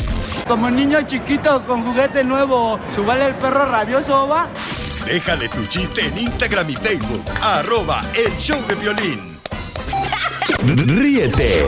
[0.46, 4.50] Como niño chiquito con juguete nuevo, ¿subale el perro rabioso, va?
[5.06, 7.24] Déjale tu chiste en Instagram y Facebook.
[7.40, 9.40] Arroba el show de violín.
[10.62, 11.64] Ríete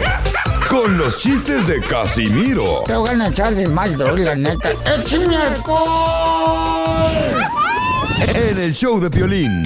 [0.69, 4.71] con los chistes de Casimiro Te voy a echar de mal, doy, la neta.
[4.87, 7.13] ¡Échame alcohol!
[8.35, 9.63] en el show de violín.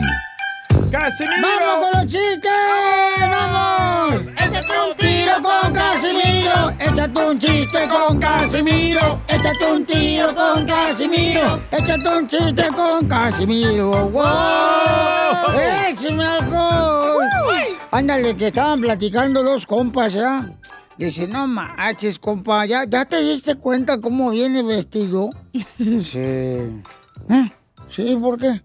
[0.92, 2.50] ¡Vamos con los chistes!
[3.20, 4.22] ¡Vamos!
[4.38, 6.74] ¡Échate un tiro con Casimiro!
[6.78, 9.20] ¡Échate un chiste con Casimiro!
[9.28, 11.60] ¡Échate un tiro con Casimiro!
[11.70, 13.90] ¡Échate un chiste con Casimiro!
[13.90, 14.24] ¡Wow!
[15.88, 17.24] ¡Échame alcohol!
[17.90, 20.46] Ándale, que estaban platicando dos compas, ¿ya?
[20.98, 25.30] Dice, no manches, compa, ¿ya, ¿ya te diste cuenta cómo viene vestido?
[25.78, 26.18] Sí.
[26.18, 27.52] ¿Eh?
[27.90, 28.62] Sí, ¿por qué?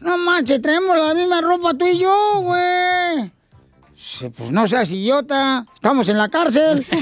[0.00, 3.32] No manches, traemos la misma ropa tú y yo, güey.
[3.96, 5.64] Sí, Pues no seas idiota.
[5.74, 6.84] Estamos en la cárcel.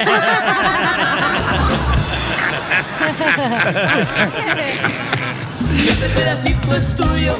[5.88, 7.34] Este pedacito es tuyo.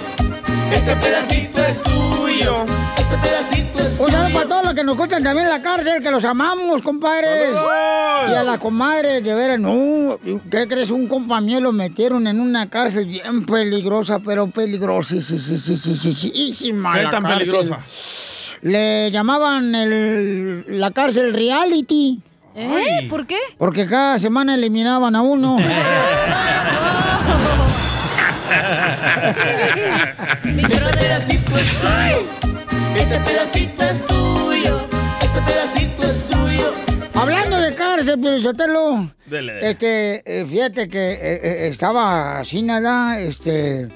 [0.73, 2.16] Este pedacito es tuyo.
[2.39, 6.03] Este pedacito es Un saludo para todos los que nos escuchan también en la cárcel,
[6.03, 7.55] que los amamos, compadres.
[7.55, 8.31] ¡Saludos!
[8.31, 10.19] Y a la comadre, de veras, no.
[10.51, 10.91] ¿Qué crees?
[10.91, 15.15] Un compa mío lo metieron en una cárcel bien peligrosa, pero peligrosa.
[15.15, 16.15] Sí, sí, sí, sí, sí, sí,
[16.55, 17.39] sí, ¿Qué la tan cárcel.
[17.39, 17.81] peligrosa?
[18.61, 22.21] Le llamaban el, la cárcel reality.
[22.55, 23.07] ¿Eh?
[23.09, 23.39] ¿Por qué?
[23.57, 25.59] Porque cada semana eliminaban a uno.
[30.45, 32.26] Este pedacito es tuyo.
[33.09, 34.81] Este pedacito es tuyo.
[35.23, 36.73] Este pedacito es tuyo.
[37.15, 39.13] Hablando de cárcel, Sotelo.
[39.27, 39.71] Dele.
[39.71, 43.87] Este, eh, fíjate que eh, eh, estaba así, nada, este,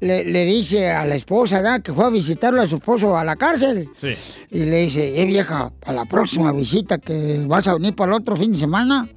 [0.00, 1.80] le, le dice a la esposa, ¿verdad?
[1.80, 3.88] Que fue a visitarlo a su esposo a la cárcel.
[3.98, 4.14] Sí.
[4.50, 8.20] Y le dice, eh, vieja, para la próxima visita que vas a venir para el
[8.20, 9.08] otro fin de semana,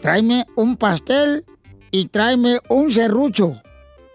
[0.00, 1.44] tráeme un pastel
[1.90, 3.60] y tráeme un serrucho.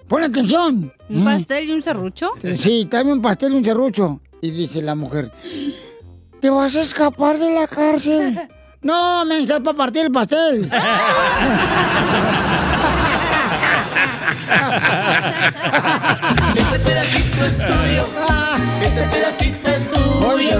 [0.09, 0.91] Pon atención.
[1.07, 2.31] ¿Un pastel y un serrucho?
[2.57, 4.19] Sí, tráeme un pastel y un serrucho.
[4.41, 5.31] Y dice la mujer,
[6.41, 8.39] ¿te vas a escapar de la cárcel?
[8.81, 10.71] No, me para partir el pastel.
[16.55, 18.05] Este pedacito es tuyo.
[18.81, 20.27] Este pedacito es tuyo.
[20.29, 20.55] Oye,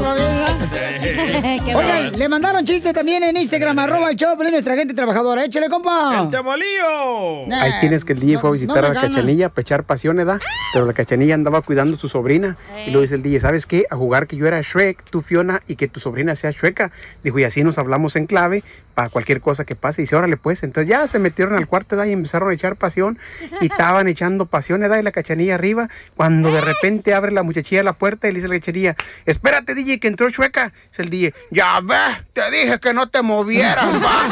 [1.80, 5.46] Oigan, le mandaron chiste también en Instagram, arroba el Choplin, nuestra gente trabajadora.
[5.46, 6.24] Échale, compa.
[6.24, 7.54] ¡El temolío!
[7.54, 9.08] Ahí tienes que el DJ fue a visitar no a la gana.
[9.08, 10.42] cachanilla para echar pasión, ¿verdad?
[10.74, 12.58] Pero la cachanilla andaba cuidando a su sobrina.
[12.86, 13.86] Y luego dice el DJ, ¿sabes qué?
[13.90, 16.92] A jugar que yo era Shrek, tú Fiona, y que tu sobrina sea Shreka.
[17.24, 18.62] Dijo, y así nos hablamos en clave
[18.94, 20.02] para cualquier cosa que pase.
[20.02, 20.64] Y dice, órale pues.
[20.64, 22.10] Entonces ya se metieron al cuarto, ¿verdad?
[22.10, 23.18] Y empezaron a echar pasión.
[23.62, 25.00] Y estaban echando pasión, ¿verdad?
[25.00, 25.88] Y la cachanilla arriba.
[26.18, 29.76] Cuando de repente abre la muchachilla la puerta y le dice a la cachanilla, espérate,
[29.76, 30.74] DJ, que entró Shreka.
[30.90, 34.26] Dice el DJ, ya ve, te dije que no te movieras, va.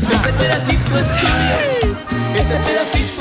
[0.00, 1.96] Este pedacito es tuyo.
[2.34, 3.13] Este pedacito.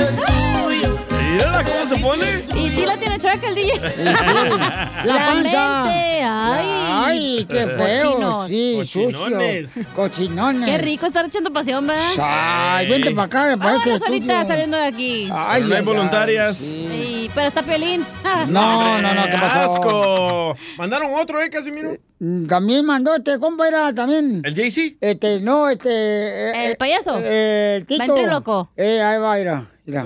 [1.34, 2.26] Mírala cómo se pone.
[2.56, 3.80] Y sí la tiene chueca el DJ.
[5.06, 5.84] La panza.
[5.84, 6.66] mente, ay.
[7.06, 8.12] Ay, qué feo.
[8.12, 8.48] Cochinos.
[8.50, 9.70] Sí, Cochinones.
[9.70, 9.86] sucio.
[9.96, 10.70] Cochinones.
[10.70, 12.04] Qué rico estar echando pasión, ¿verdad?
[12.22, 14.46] Ay, vente para acá, para ahorita estudio.
[14.46, 15.30] saliendo de aquí.
[15.34, 16.58] Ay, Pero no hay ay, voluntarias.
[16.58, 18.06] Sí, pero está Piolín.
[18.48, 19.60] No, no, no, ¿qué pasó?
[19.74, 20.56] ¡Asco!
[20.78, 21.92] Mandaron otro, ¿eh, Casimiro?
[22.20, 24.42] Mm, También mandó este compa, era también.
[24.46, 24.98] ¿El JC?
[25.02, 25.90] Este, no, este.
[25.90, 27.16] eh, ¿El eh, payaso?
[27.20, 28.04] eh, el Tito.
[28.06, 28.70] Ventríloco.
[28.78, 29.66] Eh, ahí va, mira.
[29.86, 30.06] Mira.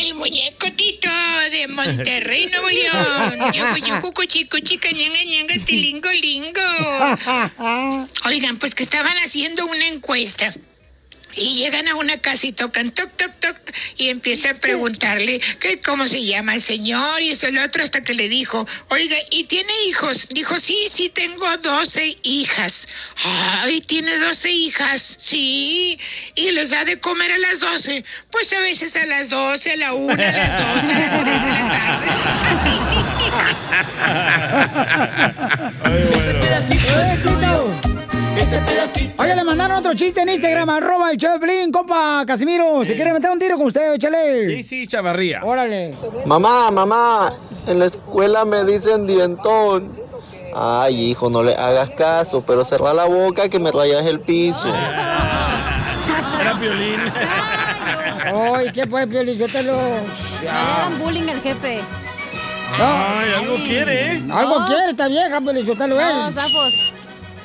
[0.00, 1.08] El muñeco Tito
[1.50, 3.52] de Monterrey, Nuevo León.
[3.54, 6.60] Yucu, yucu, cuchico, chica, ñanga, ñanga, tilingo, lingo.
[8.26, 10.52] Oigan, pues que estaban haciendo una encuesta.
[11.36, 13.56] Y llegan a una casa y tocan toc, toc, toc,
[13.98, 18.02] y empieza a preguntarle que cómo se llama el señor y eso el otro hasta
[18.02, 20.28] que le dijo, oiga, ¿y tiene hijos?
[20.30, 22.88] Dijo, sí, sí, tengo 12 hijas.
[23.24, 25.16] Ay, ¿tiene 12 hijas?
[25.18, 25.98] Sí.
[26.34, 28.04] ¿Y les da de comer a las 12?
[28.30, 31.24] Pues a veces a las 12, a la 1, a las 2, a las 3
[31.24, 32.06] de la tarde.
[39.18, 42.84] Oye, le mandaron otro chiste en Instagram, arroba el Choplin, compa Casimiro.
[42.84, 44.56] Si quiere meter un tiro con usted, échale.
[44.56, 45.42] Sí, sí, Chavarría.
[45.42, 45.94] Órale.
[46.26, 47.32] Mamá, mamá,
[47.66, 49.96] en la escuela me dicen dientón.
[50.54, 54.68] Ay, hijo, no le hagas caso, pero cerra la boca que me rayas el piso.
[56.40, 57.00] Era violín.
[58.54, 59.36] Ay, ¿qué fue, Pioli?
[59.36, 59.72] Yo te lo...
[59.76, 61.80] No le hagan bullying al jefe.
[62.78, 64.22] Ay, algo quiere, ¿eh?
[64.32, 64.66] Algo No.
[64.66, 66.36] quiere esta vieja, Pioli, yo te lo No, es.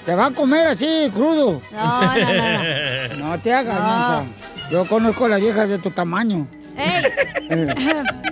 [0.06, 1.62] Te va a comer así, crudo.
[1.72, 4.26] No, no, no, No te hagas, No.
[4.72, 6.48] Yo conozco a las viejas de tu tamaño.
[6.78, 7.04] ¡Ey!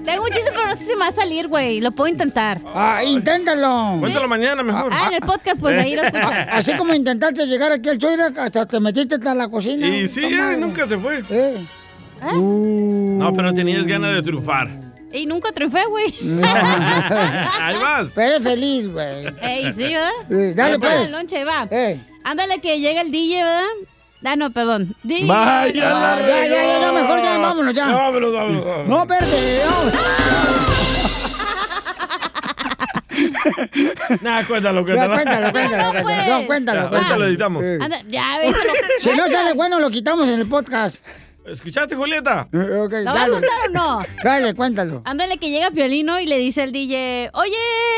[0.05, 1.81] Tengo un chiste, pero no sé si me va a salir, güey.
[1.81, 2.59] Lo puedo intentar.
[2.73, 3.97] Ah, inténtalo.
[3.99, 4.91] Cuéntalo mañana mejor.
[4.93, 6.49] Ah, en el podcast, pues ahí lo escuchan.
[6.49, 9.85] Así como intentaste llegar aquí al Choira, hasta te metiste hasta la cocina.
[9.87, 11.21] Y sí, eh, nunca se fue.
[11.29, 11.63] Eh.
[12.33, 14.69] No, pero tenías ganas de triunfar.
[15.11, 16.05] Y nunca triunfé, güey.
[16.43, 18.11] Ahí vas.
[18.15, 19.25] Pero eres feliz, güey.
[19.41, 20.09] Ey, sí, ¿verdad?
[20.29, 21.09] Sí, dale, Ahí pues.
[21.11, 21.67] lonche, va.
[22.23, 23.63] Ándale que llega el DJ, ¿verdad?
[24.25, 24.95] Ah, no, perdón.
[25.03, 25.25] DJ.
[25.27, 27.87] Vaya, Ah, ya, ya, ya, ya, mejor ya, vámonos ya.
[27.87, 28.87] Vámonos, vámonos, vámonos.
[28.87, 29.61] No, espérate.
[34.21, 35.13] Nah, cuéntalo, Ya, cuéntalo.
[35.13, 36.41] cuéntalo, cuéntalo, cuéntalo.
[36.41, 37.17] No, cuéntalo, Ya, cuéntalo.
[37.19, 37.65] lo editamos.
[37.65, 37.71] Sí.
[37.81, 38.23] Anda, ya.
[38.99, 40.97] Si no sale bueno, lo quitamos en el podcast.
[41.51, 42.47] ¿Escuchaste, Julieta?
[42.53, 44.05] Eh, ok, ¿Lo va a contar o no?
[44.23, 45.01] Dale, cuéntalo.
[45.05, 47.57] Ándale que llega Piolino y le dice al DJ, oye,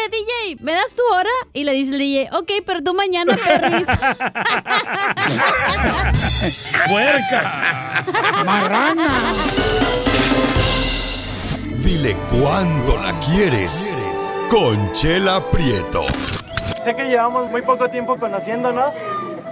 [0.10, 1.30] DJ, ¿me das tu hora?
[1.52, 3.88] Y le dice el DJ, ok, pero tú mañana, perris.
[6.88, 8.04] ¡Puerca!
[8.45, 9.10] Marrana.
[11.84, 13.97] Dile cuándo la quieres.
[14.49, 16.06] Conchela Prieto.
[16.86, 18.95] Sé que llevamos muy poco tiempo conociéndonos.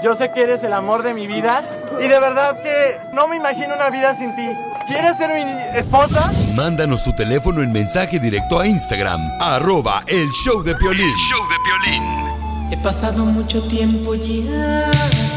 [0.03, 1.63] Yo sé que eres el amor de mi vida.
[1.99, 4.47] Y de verdad que no me imagino una vida sin ti.
[4.87, 6.31] ¿Quieres ser mi esposa?
[6.55, 11.15] Mándanos tu teléfono en mensaje directo a Instagram, arroba el show de Piolín.
[11.15, 14.89] show de He pasado mucho tiempo ya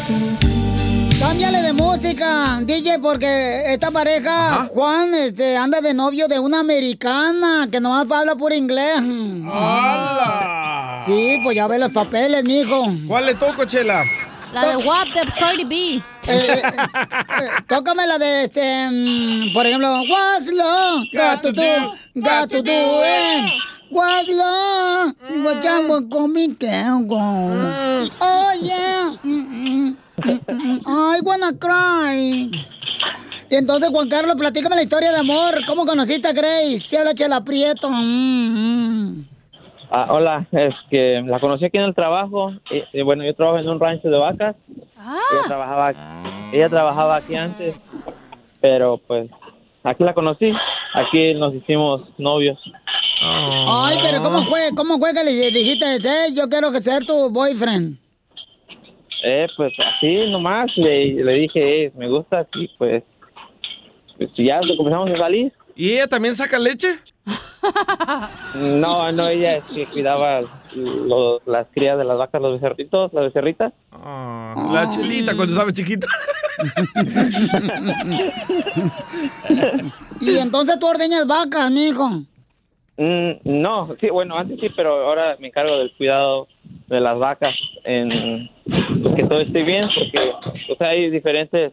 [0.06, 1.18] sin ti.
[1.18, 7.68] Cámbiale de música, DJ, porque esta pareja, Juan, este, anda de novio de una americana
[7.70, 8.98] que nomás habla puro inglés.
[9.52, 11.02] ¡Hala!
[11.04, 12.86] Sí, pues ya ve los papeles, mijo.
[13.06, 14.04] ¿Cuál le toco, Chela?
[14.53, 15.74] La de WAP de Cardi B.
[15.74, 16.62] Eh, eh,
[17.40, 22.62] eh, tócame la de este, mm, por ejemplo, What's love got to do, got to
[22.62, 23.59] do, eh.
[23.90, 27.16] What's love, what you want coming down, go.
[27.18, 32.50] Oh yeah, Mm, mm, mm, mm, I wanna cry.
[33.50, 35.61] Y entonces, Juan Carlos, platícame la historia de amor.
[35.66, 36.86] ¿Cómo conociste a Grace?
[36.88, 37.90] Te habla Chela Prieto.
[37.90, 39.32] Mm, mm.
[39.95, 42.51] Ah, hola, es que la conocí aquí en el trabajo.
[42.70, 44.57] Y, y bueno, yo trabajo en un rancho de vacas.
[44.70, 45.93] Ella trabajaba,
[46.51, 47.78] ella trabajaba aquí antes,
[48.62, 49.28] pero pues
[49.82, 50.51] aquí la conocí.
[50.95, 52.59] Aquí nos hicimos novios.
[53.20, 54.70] Ay, pero ¿cómo fue?
[54.74, 57.99] ¿Cómo fue que le dijiste, eh, yo quiero que ser tu boyfriend?
[59.24, 63.03] Eh, pues así nomás le, le dije, eh, me gusta y pues,
[64.16, 65.53] pues ya comenzamos a salir.
[65.76, 66.99] ¿Y ella también saca leche?
[68.54, 70.40] No, no, ella es que cuidaba
[70.74, 73.72] lo- las crías de las vacas, los becerritos, las becerritas.
[73.92, 76.06] Ah, la chelita cuando estaba chiquita.
[80.20, 82.08] Y entonces tú ordeñas vacas, mijo.
[82.96, 86.46] Mm, no, sí, bueno, antes sí, pero ahora me encargo del cuidado
[86.88, 87.54] de las vacas,
[87.84, 88.50] en
[89.02, 91.72] pues, que todo esté bien, porque o sea, hay diferentes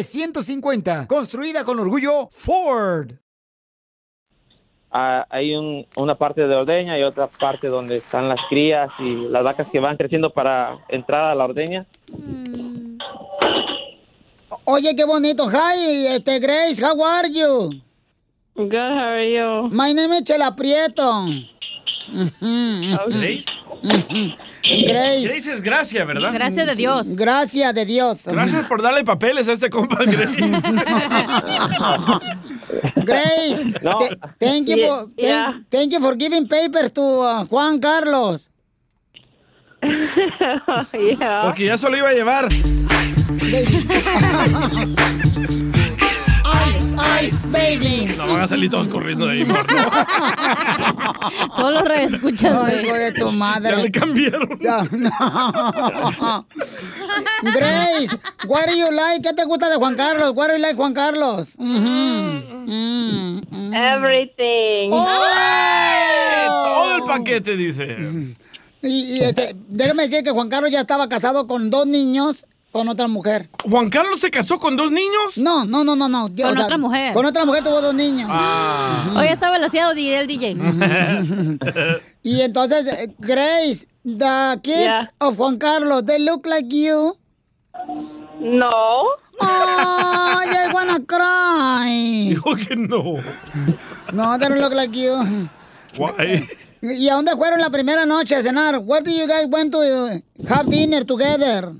[0.01, 3.11] F-150, construida con orgullo Ford.
[4.91, 9.13] Ah, hay un- una parte de ordeña y otra parte donde están las crías y
[9.29, 11.85] las vacas que van creciendo para entrar a la ordeña.
[14.65, 15.47] Oye, qué bonito.
[15.49, 17.69] Hi, este Grace, how are you?
[18.55, 19.69] Good, how are you?
[19.71, 21.25] My name is Chela Prieto.
[22.11, 23.45] ¿Grace?
[23.83, 25.27] Grace.
[25.27, 26.31] Grace es gracia, ¿verdad?
[26.33, 27.15] Gracias de Dios.
[27.15, 28.19] Gracias de Dios.
[28.25, 30.51] Gracias por darle papeles a este compa, Grace.
[32.95, 33.97] Grace, No.
[33.99, 35.61] th- thank you Yeah, for thank, yeah.
[35.69, 38.47] thank you for giving papers to uh, Juan Carlos.
[39.81, 42.49] Porque ya se lo iba a llevar.
[47.23, 48.07] Ice, baby.
[48.17, 49.65] No van a salir todos corriendo de ahí, amor.
[51.55, 52.85] Todos los reescuchas, Ay, güey.
[52.85, 53.71] hijo de tu madre.
[53.75, 54.59] Ya le cambiaron.
[54.59, 56.45] Ya, no.
[57.43, 58.17] Grace,
[58.47, 59.21] what do you like?
[59.21, 60.31] ¿Qué te gusta de Juan Carlos?
[60.35, 61.49] What do you like Juan Carlos?
[63.73, 64.89] Everything.
[66.47, 67.97] Todo el paquete, dice.
[68.83, 72.87] Y, y, este, déjame decir que Juan Carlos ya estaba casado con dos niños con
[72.87, 73.49] otra mujer.
[73.69, 75.37] ¿Juan Carlos se casó con dos niños?
[75.37, 76.27] No, no, no, no, no.
[76.29, 77.13] Yo, Con o sea, otra mujer.
[77.13, 78.29] Con otra mujer tuvo dos niños.
[78.31, 79.13] Ah.
[79.17, 80.55] Hoy está balanceado el DJ.
[82.23, 85.11] Y entonces, eh, Grace, the kids Yeah.
[85.19, 87.17] of Juan Carlos, they look like you.
[88.39, 88.69] No.
[89.39, 92.29] Ay, I wanna cry.
[92.29, 93.15] Dijo que no.
[94.13, 95.15] No, they don't look like you.
[95.97, 96.47] Why?
[96.83, 98.77] ¿Y a dónde fueron la primera noche a cenar?
[98.79, 101.73] Where do you guys went to uh, have dinner together?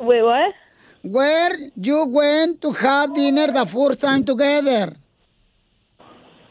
[0.00, 0.52] Wait, what?
[1.02, 4.92] Where you went to have dinner the first time together?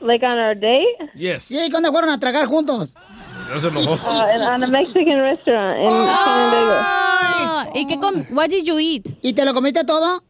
[0.02, 0.98] Like on our date?
[1.16, 1.44] Yes.
[1.50, 2.90] Sí, ¿cuándo fueron a tragar juntos?
[3.54, 3.96] Ya se enojó.
[4.06, 6.76] Uh, in, on a Mexican restaurant in San Diego.
[7.76, 9.08] ¿Y qué com What did you eat?
[9.22, 10.22] ¿Y te lo comiste todo?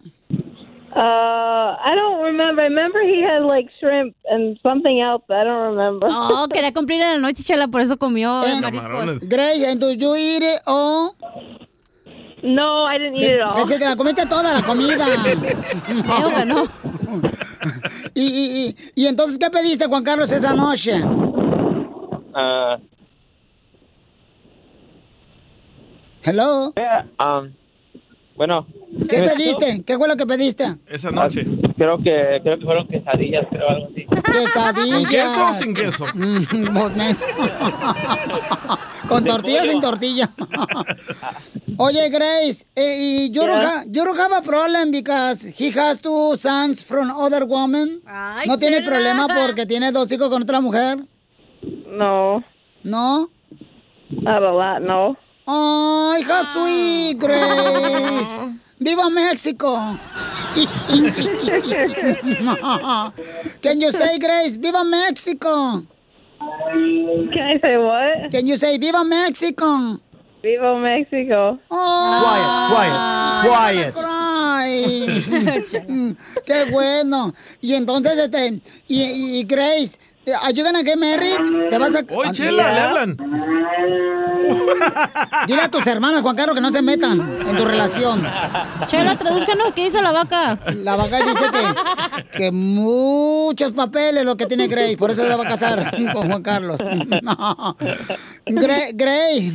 [0.95, 2.63] Uh, I don't remember.
[2.63, 5.24] I remember he had like shrimp and something else.
[5.30, 6.07] I don't remember.
[6.09, 9.28] Oh, quería cumplir en la noche, chela, por eso comió Eh, mariscos.
[9.28, 11.16] Grace, and do you eat it all?
[12.46, 13.66] No, I didn't eat it all.
[13.68, 15.08] Se te la comiste toda la comida.
[16.22, 16.64] Eo ganó.
[18.14, 21.02] y, y, y, y entonces, ¿qué pediste, Juan Carlos, esa noche?
[22.36, 22.78] Ah,
[26.22, 26.74] Hello.
[27.20, 27.52] um,
[28.36, 28.68] bueno.
[29.10, 29.84] ¿Qué pediste?
[29.84, 30.76] ¿Qué fue lo que pediste?
[30.88, 31.46] Esa noche.
[31.78, 34.06] Creo que, creo que fueron quesadillas, creo, algo así.
[34.32, 34.96] Quesadillas.
[34.96, 36.06] ¿Con queso o sin queso?
[36.14, 36.78] Mm,
[39.10, 40.30] Con tortilla o sin tortilla.
[41.78, 43.70] Oye, Grace, eh, y you, don't Yeah.
[43.80, 48.02] ha- you don't have a problem because he has two sons from other woman.
[48.08, 50.98] Ay, no tiene problema porque tiene dos hijos con otra mujer.
[51.88, 52.42] No,
[52.84, 53.30] ¿No?
[54.10, 54.80] not a lot.
[54.82, 55.18] No.
[55.48, 58.40] Ay, how sweet, Grace.
[58.80, 59.98] ¡Viva México!
[63.62, 65.84] Can you say, Grace, ¡Viva México!
[66.40, 68.32] Can I say what?
[68.32, 70.00] Can you say, ¡Viva México!
[70.44, 71.58] Viva Mexico.
[73.42, 73.96] quiet, quiet.
[76.46, 77.34] Qué bueno.
[77.62, 79.98] Y entonces, este, y, y Grace,
[80.34, 81.70] ¿are you gonna get married?
[81.70, 82.04] ¿Te vas a...
[82.16, 83.16] Oye, Chela, le hablan.
[85.48, 88.26] Dile a tus hermanos, Juan Carlos, que no se metan en tu relación.
[88.88, 90.60] Chela, tradúzcanos, ¿qué dice la vaca?
[90.74, 95.44] La vaca dice que, que muchos papeles lo que tiene Grace, por eso se va
[95.44, 96.78] a casar con Juan Carlos.
[98.46, 99.54] Gray, Gray.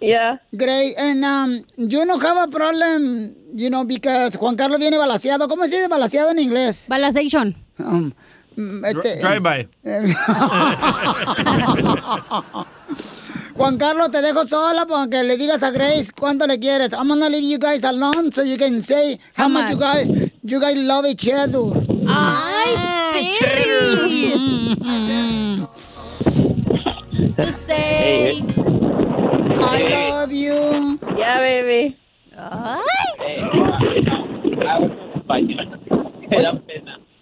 [0.00, 0.40] Yeah.
[0.52, 5.48] Gray, and um, you no have a problem, you know, because Juan Carlos viene balaseado.
[5.48, 6.84] ¿Cómo se dice balaseado en inglés?
[6.88, 7.56] Balazation.
[7.78, 8.12] Um,
[8.56, 9.68] este- Drive by.
[13.56, 16.92] Juan Carlos, te dejo sola para que le digas a Grace cuánto le quieres.
[16.92, 20.30] I'm gonna leave you guys alone so you can say how, How much, you guys
[20.42, 21.60] you guys love each other.
[22.06, 22.76] ¡Ay,
[23.10, 24.76] perris!
[27.36, 28.42] To say.
[29.58, 30.98] I love you.
[31.16, 31.96] Yeah, baby.
[36.28, 36.60] Pena.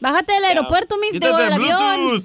[0.04, 2.22] Bájate del aeropuerto, mi Quítate del el avión.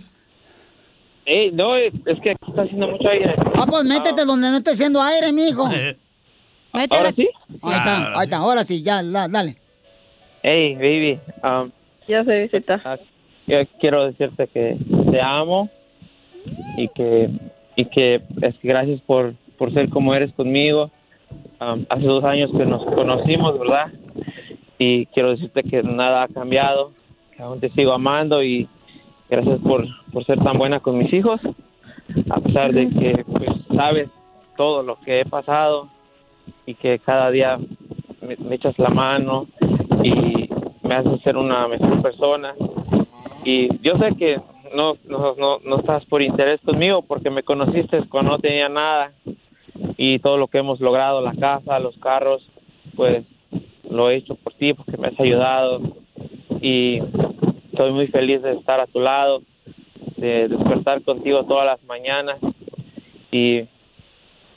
[1.26, 3.34] Ey, no, es, es que aquí está haciendo mucho aire.
[3.56, 5.66] Ah, pues métete donde no esté haciendo aire, mijo.
[6.74, 7.00] Métela.
[7.00, 7.30] ¿Ahora sí?
[7.64, 9.56] Ahí está, Ahora ahí está, ahora sí, ya, la- dale.
[10.44, 11.20] Hey, baby.
[11.42, 11.72] Um,
[12.06, 12.82] Ya se visita.
[12.84, 12.98] ah,
[13.48, 14.78] yo quiero decirte que
[15.12, 15.70] te amo
[16.78, 17.30] y que
[17.78, 20.92] y que es que gracias por, por ser como eres conmigo.
[21.62, 23.88] Um, hace dos años que nos conocimos, ¿verdad?
[24.78, 26.92] Y quiero decirte que nada ha cambiado,
[27.40, 28.68] aún te sigo amando y
[29.30, 31.40] gracias por, por ser tan buena con mis hijos,
[32.30, 34.10] a pesar de que pues sabes
[34.58, 35.90] todo lo que he pasado
[36.66, 37.58] y que cada día
[38.22, 39.48] me, echas la mano
[40.04, 40.50] y
[40.84, 42.56] me haces ser una mejor persona.
[43.44, 44.42] Y yo sé que
[44.76, 49.14] no, no, no, no estás por interés conmigo porque me conociste cuando no tenía nada.
[49.98, 52.46] Y todo lo que hemos logrado, la casa, los carros,
[52.96, 53.26] pues
[53.90, 55.82] lo he hecho por ti porque me has ayudado
[56.62, 56.99] y
[57.72, 59.41] estoy muy feliz de estar a tu lado,
[60.18, 62.38] de despertar contigo todas las mañanas
[63.32, 63.62] y,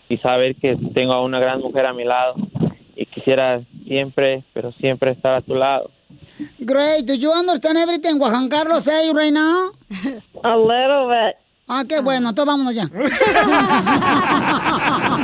[0.09, 2.35] y saber que tengo a una gran mujer a mi lado
[2.97, 5.91] y quisiera siempre, pero siempre estar a tu lado.
[6.59, 7.05] Great.
[7.07, 9.71] Do you understand everything what Juan Carlos say right now?
[10.45, 11.37] A little bit.
[11.69, 12.31] Ah, qué bueno.
[12.31, 12.85] Entonces vámonos ya.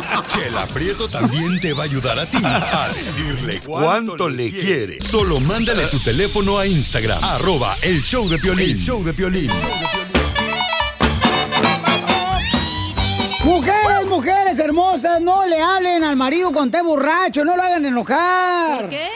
[0.28, 5.00] Chela Prieto también te va a ayudar a ti a decirle cuánto le quiere.
[5.00, 8.70] Solo mándale tu teléfono a Instagram, arroba el show de Piolín.
[8.70, 9.50] El show de Piolín.
[13.44, 18.82] Mujeres, mujeres hermosas, no le hablen al marido con té borracho, no lo hagan enojar.
[18.82, 19.08] ¿Por qué?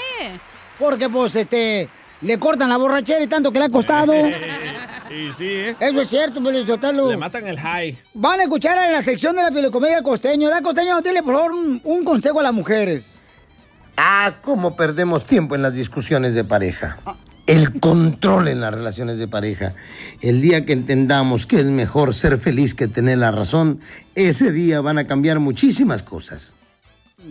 [0.79, 1.89] Porque, pues, este,
[2.21, 4.13] le cortan la borrachera y tanto que le ha costado.
[5.11, 5.77] Y sí, ¿eh?
[5.81, 6.41] Eso es cierto.
[6.41, 7.99] Le matan el high.
[8.15, 10.49] Van a escuchar en la sección de la pilocomedia costeño.
[10.49, 13.17] Da costeño, dile por favor un, un consejo a las mujeres.
[13.97, 16.97] Ah, cómo perdemos tiempo en las discusiones de pareja.
[17.47, 19.75] El control en las relaciones de pareja.
[20.21, 23.81] El día que entendamos que es mejor ser feliz que tener la razón,
[24.15, 26.55] ese día van a cambiar muchísimas cosas.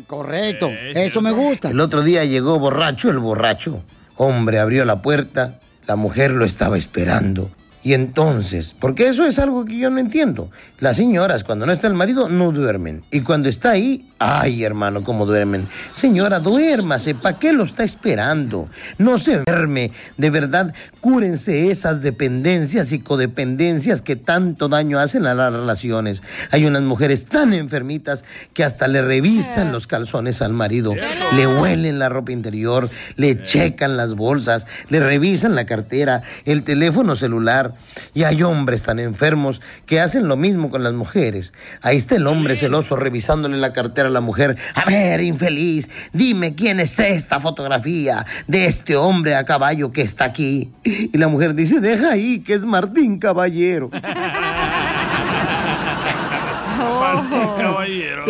[0.07, 1.69] Correcto, eso me gusta.
[1.69, 3.83] El otro día llegó borracho el borracho.
[4.15, 7.51] Hombre abrió la puerta, la mujer lo estaba esperando.
[7.83, 10.49] Y entonces, porque eso es algo que yo no entiendo.
[10.79, 13.03] Las señoras cuando no está el marido no duermen.
[13.11, 15.67] Y cuando está ahí, ay hermano, cómo duermen.
[15.91, 18.69] Señora, duérmase, ¿para qué lo está esperando?
[18.97, 19.91] No se duerme.
[20.17, 26.23] De verdad, cúrense esas dependencias y codependencias que tanto daño hacen a las relaciones.
[26.51, 30.95] Hay unas mujeres tan enfermitas que hasta le revisan los calzones al marido,
[31.35, 37.17] le huelen la ropa interior, le checan las bolsas, le revisan la cartera, el teléfono
[37.17, 37.73] celular.
[38.13, 41.51] Y hay hombres tan enfermos que hacen lo mismo con las mujeres.
[41.81, 44.57] Ahí está el hombre celoso revisándole la cartera a la mujer.
[44.75, 50.25] A ver, infeliz, dime quién es esta fotografía de este hombre a caballo que está
[50.25, 50.71] aquí.
[50.83, 53.89] Y la mujer dice, deja ahí, que es Martín Caballero.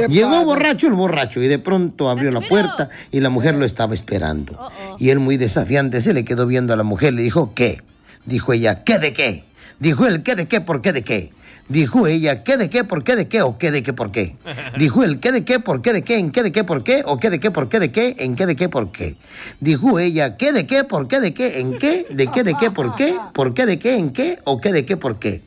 [0.10, 3.94] Llegó borracho el borracho y de pronto abrió la puerta y la mujer lo estaba
[3.94, 4.58] esperando.
[5.00, 7.82] Y él muy desafiante se le quedó viendo a la mujer, le dijo, ¿qué?
[8.26, 9.46] Dijo ella, ¿qué de qué?
[9.80, 10.62] Dijo él, ¿qué de qué?
[10.62, 11.32] ¿Por qué de qué?
[11.70, 12.84] Dijo ella, ¿qué de qué?
[12.84, 13.42] ¿Por qué de qué?
[13.42, 13.94] ¿O qué de qué?
[13.94, 14.36] ¿Por qué?
[14.78, 15.60] Dijo él, ¿qué de qué?
[15.60, 16.18] ¿Por qué de qué?
[16.18, 16.64] ¿En qué de qué?
[16.64, 17.04] ¿Por qué?
[17.06, 17.52] ¿O qué de qué?
[17.52, 18.16] ¿Por qué de qué?
[18.20, 18.70] ¿En qué de qué?
[18.70, 19.16] ¿Por qué?
[19.62, 20.84] Dijo ella, ¿qué de qué?
[20.84, 21.60] ¿Por qué de qué?
[21.60, 22.06] ¿En qué?
[22.10, 22.44] ¿De qué?
[22.44, 22.70] ¿De qué?
[22.70, 23.16] ¿Por qué?
[23.34, 23.96] ¿Por qué de qué?
[23.96, 24.40] ¿En qué?
[24.44, 24.98] ¿O qué de qué?
[24.98, 25.42] ¿Por qué?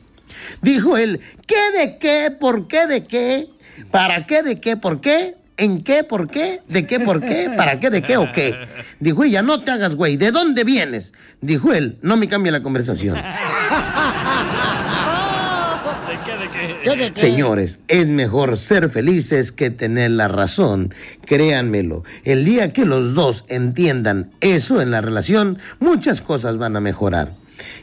[0.61, 2.31] Dijo él, ¿qué de qué?
[2.31, 3.47] ¿Por qué de qué?
[3.91, 4.75] ¿Para qué de qué?
[4.75, 5.35] ¿Por qué?
[5.57, 6.03] ¿En qué?
[6.03, 6.61] ¿Por qué?
[6.67, 6.99] ¿De qué?
[6.99, 7.51] ¿Por qué?
[7.55, 7.89] ¿Para qué?
[7.89, 8.17] ¿De qué?
[8.17, 8.55] ¿O qué?
[8.99, 11.13] Dijo ella, no te hagas güey, ¿de dónde vienes?
[11.41, 13.17] Dijo él, no me cambia la conversación.
[17.13, 20.93] Señores, es mejor ser felices que tener la razón.
[21.25, 26.81] Créanmelo, el día que los dos entiendan eso en la relación, muchas cosas van a
[26.81, 27.35] mejorar.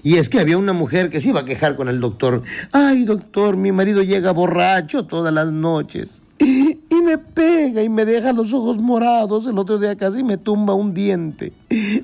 [0.02, 2.42] Y es que había una mujer que se iba a quejar con el doctor.
[2.72, 6.22] Ay, doctor, mi marido llega borracho todas las noches.
[7.04, 9.46] Me pega y me deja los ojos morados.
[9.46, 11.52] El otro día casi me tumba un diente.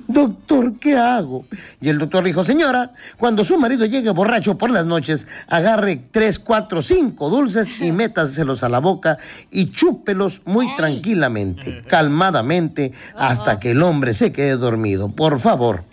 [0.07, 1.45] Doctor, ¿qué hago?
[1.81, 6.37] Y el doctor dijo, señora, cuando su marido llegue borracho por las noches, agarre tres,
[6.37, 9.17] cuatro, cinco dulces y métaselos a la boca
[9.49, 15.09] y chúpelos muy tranquilamente, calmadamente, hasta que el hombre se quede dormido.
[15.09, 15.90] Por favor.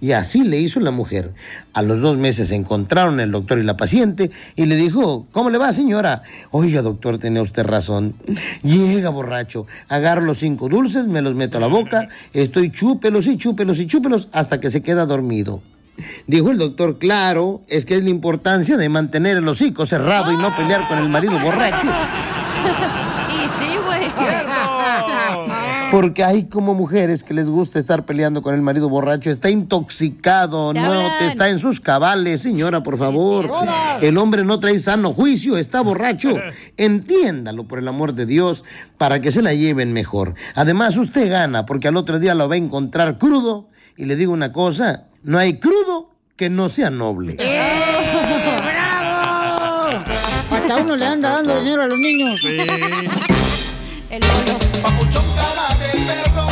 [0.00, 1.32] Y así le hizo la mujer.
[1.72, 5.50] A los dos meses se encontraron el doctor y la paciente y le dijo, ¿cómo
[5.50, 6.22] le va señora?
[6.50, 8.14] Oiga doctor, tenía usted razón.
[8.62, 13.38] Llega borracho, agarro los cinco dulces, me los meto a la boca, estoy chúpelos y
[13.38, 15.62] chúpelos y chúpelos hasta que se queda dormido.
[16.26, 20.36] Dijo el doctor, claro, es que es la importancia de mantener el hocico cerrado y
[20.36, 21.88] no pelear con el marido borracho.
[25.96, 26.02] Sí.
[26.02, 30.72] Porque hay como mujeres que les gusta estar peleando con el marido borracho, está intoxicado,
[30.74, 31.10] Te no hablan.
[31.28, 33.50] está en sus cabales, señora, por favor.
[34.00, 36.34] El hombre no trae sano juicio, está borracho.
[36.76, 38.62] Entiéndalo por el amor de Dios
[38.98, 40.34] para que se la lleven mejor.
[40.54, 43.68] Además, usted gana porque al otro día lo va a encontrar crudo.
[43.96, 47.36] Y le digo una cosa, no hay crudo que no sea noble.
[48.62, 49.88] ¡Bravo!
[50.50, 52.40] Hasta uno le anda dando dinero a los niños.
[54.16, 54.58] El lolo.
[54.82, 56.46] Papuchón cara de perro,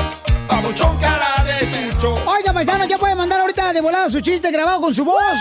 [0.47, 2.15] papuchón cara de perro.
[2.27, 5.39] Oiga, paisanos, ya pueden mandar ahorita de volada su chiste grabado con su voz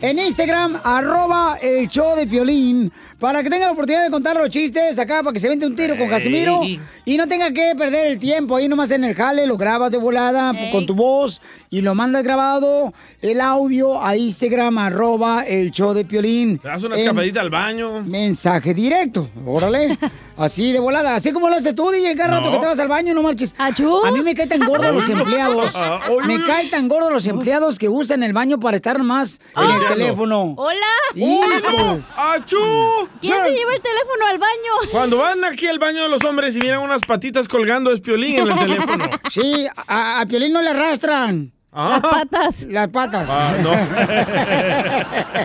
[0.00, 4.48] en Instagram, arroba el show de Piolín, para que tenga la oportunidad de contar los
[4.50, 6.78] chistes acá, para que se vente un tiro con Casimiro Ey.
[7.04, 9.98] y no tenga que perder el tiempo ahí nomás en el jale, lo grabas de
[9.98, 11.40] volada con tu voz
[11.70, 16.58] y lo mandas grabado, el audio a Instagram, arroba el show de Piolín.
[16.58, 18.02] Te das una escapadita al baño.
[18.02, 19.96] Mensaje directo, órale.
[20.38, 22.88] Así de volada, así como lo haces tú, DJ, cada rato que te vas al
[22.88, 23.54] baño, no marches.
[23.56, 23.70] A
[24.12, 25.72] mí me cae tan gordo los empleados.
[25.74, 26.42] Ah, Me uy.
[26.46, 29.94] cae tan gordo los empleados que usan el baño para estar más en el Limpiando.
[29.96, 30.54] teléfono.
[30.58, 30.76] Hola.
[31.14, 32.00] Hijo.
[32.18, 33.05] ¡Achú!
[33.20, 34.72] ¿Quién se lleva el teléfono al baño?
[34.90, 38.36] Cuando van aquí al baño de los hombres y miran unas patitas colgando es piolín
[38.40, 39.04] en el teléfono.
[39.30, 41.52] Sí, a, a Piolín no le arrastran.
[41.78, 42.00] Ah.
[42.02, 42.62] Las patas.
[42.70, 43.28] Las patas.
[43.30, 43.54] Ah,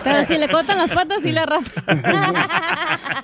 [0.04, 2.02] Pero si le cortan las patas, sí le arrastran.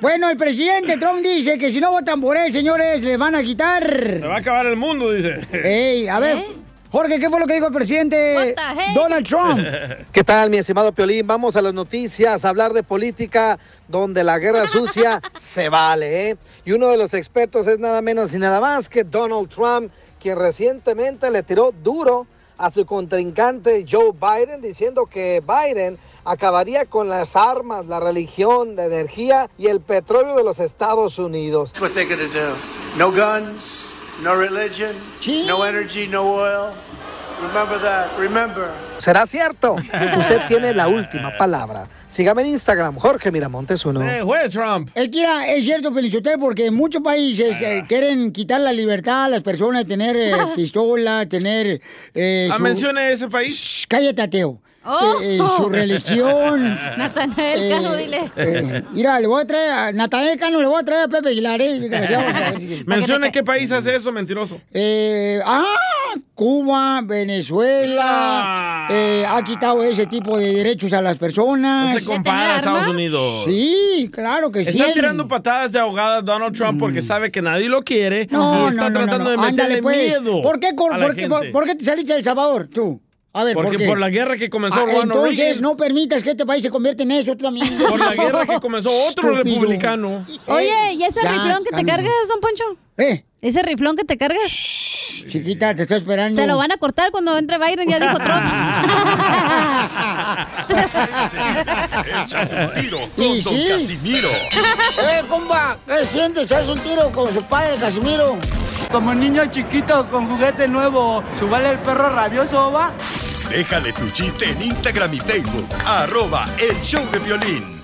[0.02, 3.43] Bueno, el presidente Trump dice que si no votan por él, señores, le van a
[3.43, 3.82] quitar.
[4.20, 5.40] Se va a acabar el mundo, dice.
[5.52, 6.44] Ey, a ver,
[6.90, 8.55] Jorge, ¿qué fue lo que dijo el presidente
[8.94, 9.60] Donald Trump?
[10.12, 11.27] ¿Qué tal, mi estimado Piolín?
[11.27, 16.36] Vamos a las noticias, a hablar de política donde la guerra sucia se vale, ¿eh?
[16.65, 20.39] Y uno de los expertos es nada menos y nada más que Donald Trump, quien
[20.39, 27.36] recientemente le tiró duro a su contrincante Joe Biden, diciendo que Biden acabaría con las
[27.36, 31.73] armas, la religión, la energía y el petróleo de los Estados Unidos.
[31.73, 32.55] That's what they're going to do.
[32.97, 33.88] No guns,
[34.22, 34.92] no religion,
[35.46, 36.72] no energy, no oil.
[37.40, 38.08] Remember that.
[38.18, 38.68] Remember.
[38.98, 39.74] ¿Será cierto?
[39.76, 41.84] Usted tiene la última palabra.
[42.08, 44.02] Sígame en Instagram, Jorge Miramontes uno.
[44.02, 44.90] Eh, juez Trump.
[44.94, 49.42] Es es cierto, Pelichotel, porque en muchos países eh, quieren quitar la libertad a las
[49.42, 51.80] personas de tener eh, pistola, tener...
[52.14, 53.54] Eh, Ah, su- mencione ese país.
[53.54, 54.60] Shh, cállate, ateo.
[54.90, 55.20] Oh.
[55.23, 56.78] Eh, eh, su religión.
[56.97, 58.31] Natanael Cano, dile.
[58.36, 61.28] eh, mira, le voy a traer a Natanael Cano, le voy a traer a Pepe
[61.28, 62.82] Aguilar, eh.
[62.86, 64.60] Mencione qué país hace eso, mentiroso.
[64.73, 65.65] Eh, ah,
[66.35, 71.93] Cuba, Venezuela, eh, ha quitado ese tipo de derechos a las personas.
[71.93, 73.44] No se compara a Estados Unidos.
[73.44, 74.70] Sí, claro que sí.
[74.78, 78.66] Está tirando patadas de ahogada a Donald Trump porque sabe que nadie lo quiere No,
[78.66, 80.20] y está no, no, tratando no, de meterle Ándale, pues.
[80.23, 80.43] miedo.
[80.43, 81.52] ¿Por qué, cor- a la por, qué, por- gente.
[81.52, 83.01] por qué te saliste de El Salvador, tú?
[83.34, 83.86] A ver, Porque ¿por qué?
[83.86, 85.62] por la guerra que comenzó Ah, Ronald Entonces, Reagan.
[85.62, 87.76] no permitas que este país se convierta en eso también.
[87.78, 89.60] Por la guerra que comenzó otro Estúpido.
[89.60, 90.26] republicano.
[90.46, 92.64] Oye, ¿y ese Ya, riflón que te cargas, don Poncho?
[92.98, 93.24] ¿Eh?
[93.40, 94.50] ¿Ese riflón que te cargas?
[95.28, 96.34] Chiquita, te está esperando.
[96.34, 98.42] Se lo van a cortar cuando entre Byron, ya dijo Trump.
[102.24, 103.66] Échate un tiro con Don sí.
[103.68, 104.28] Casimiro.
[104.30, 105.78] ¡Eh, compa!
[105.86, 106.50] ¿Qué sientes?
[106.50, 108.36] ¿Haz un tiro con su padre, Casimiro?
[108.90, 112.92] Como niño chiquito con juguete nuevo, ¿subale el perro rabioso, va?
[113.48, 115.68] Déjale tu chiste en Instagram y Facebook.
[115.86, 117.78] Arroba El Show de Violín.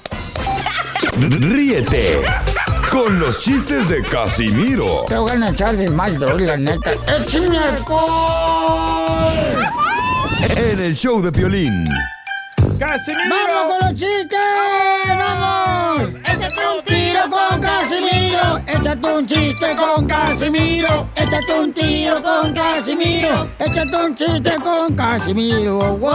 [1.21, 2.19] Ríete
[2.91, 6.93] con los chistes de Casimiro Te voy a echar de mal, droga, la neta.
[7.07, 9.33] ¡Échame alcohol!
[10.57, 11.85] en El Show de Violín.
[12.79, 14.39] ¡Vamos con los chistes!
[15.09, 16.11] ¡Vamos!
[16.25, 18.61] ¡Échate un tiro con Casimiro!
[18.67, 21.09] ¡Échate un chiste con Casimiro!
[21.17, 23.49] ¡Échate un tiro con Casimiro!
[23.59, 25.79] ¡Échate un chiste con Casimiro!
[25.79, 26.13] ¡Wow!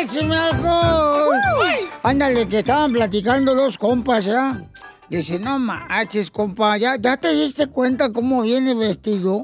[0.00, 1.36] ¡Échame alcohol!
[2.02, 4.60] Ándale, que estaban platicando dos compas, ¿ya?
[5.10, 9.40] Dice, no manches, compa, ¿ya, ¿ya te diste cuenta cómo viene vestido?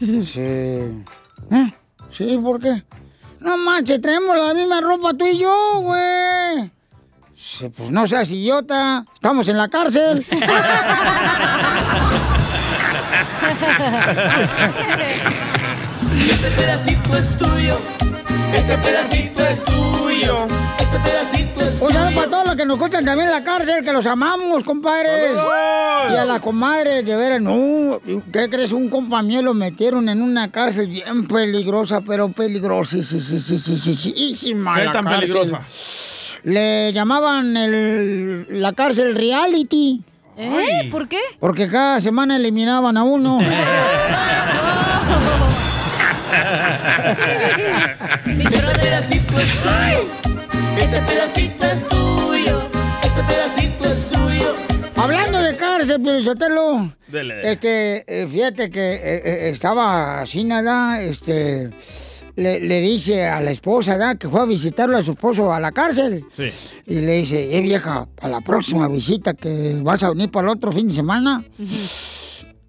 [0.00, 0.40] Sí.
[0.40, 1.74] ¿Eh?
[2.12, 2.84] Sí, ¿por qué?
[3.40, 6.70] No manches, traemos la misma ropa tú y yo, güey.
[7.36, 9.04] Sí, Pues no seas idiota.
[9.14, 10.24] Estamos en la cárcel.
[16.30, 17.76] Este pedacito es tuyo.
[18.54, 19.87] Este pedacito es tuyo.
[20.20, 23.84] Este pedacito es Un saludo para todos los que nos escuchan también en la cárcel,
[23.84, 25.36] que los amamos, compadres.
[25.36, 26.12] ¡Saludos!
[26.12, 28.00] Y a la comadre, de veras, no.
[28.32, 28.72] ¿Qué crees?
[28.72, 32.96] Un compa mío lo metieron en una cárcel bien peligrosa, pero peligrosa.
[32.96, 33.94] Sí, sí, sí, sí, sí, sí,
[34.34, 35.60] sí, ¿Qué tan peligrosa?
[36.42, 40.02] Le llamaban el- la cárcel reality.
[40.36, 40.88] ¿Eh?
[40.90, 41.20] ¿Por qué?
[41.38, 43.38] Porque cada semana eliminaban a uno.
[48.26, 50.60] Este pedacito es tuyo.
[50.78, 52.68] Este pedacito es tuyo.
[53.04, 54.54] Este pedacito es tuyo.
[54.96, 56.92] Hablando de cárcel, chiste, pero Sotelo.
[57.08, 57.50] Dele.
[57.50, 61.70] Este, eh, fíjate que eh, eh, estaba así, nada, este,
[62.36, 64.18] le, le dice a la esposa, ¿verdad?
[64.18, 66.24] Que fue a visitarlo a su esposo a la cárcel.
[66.36, 66.50] Sí.
[66.86, 70.56] Y le dice, eh, vieja, para la próxima visita que vas a venir para el
[70.56, 71.44] otro fin de semana,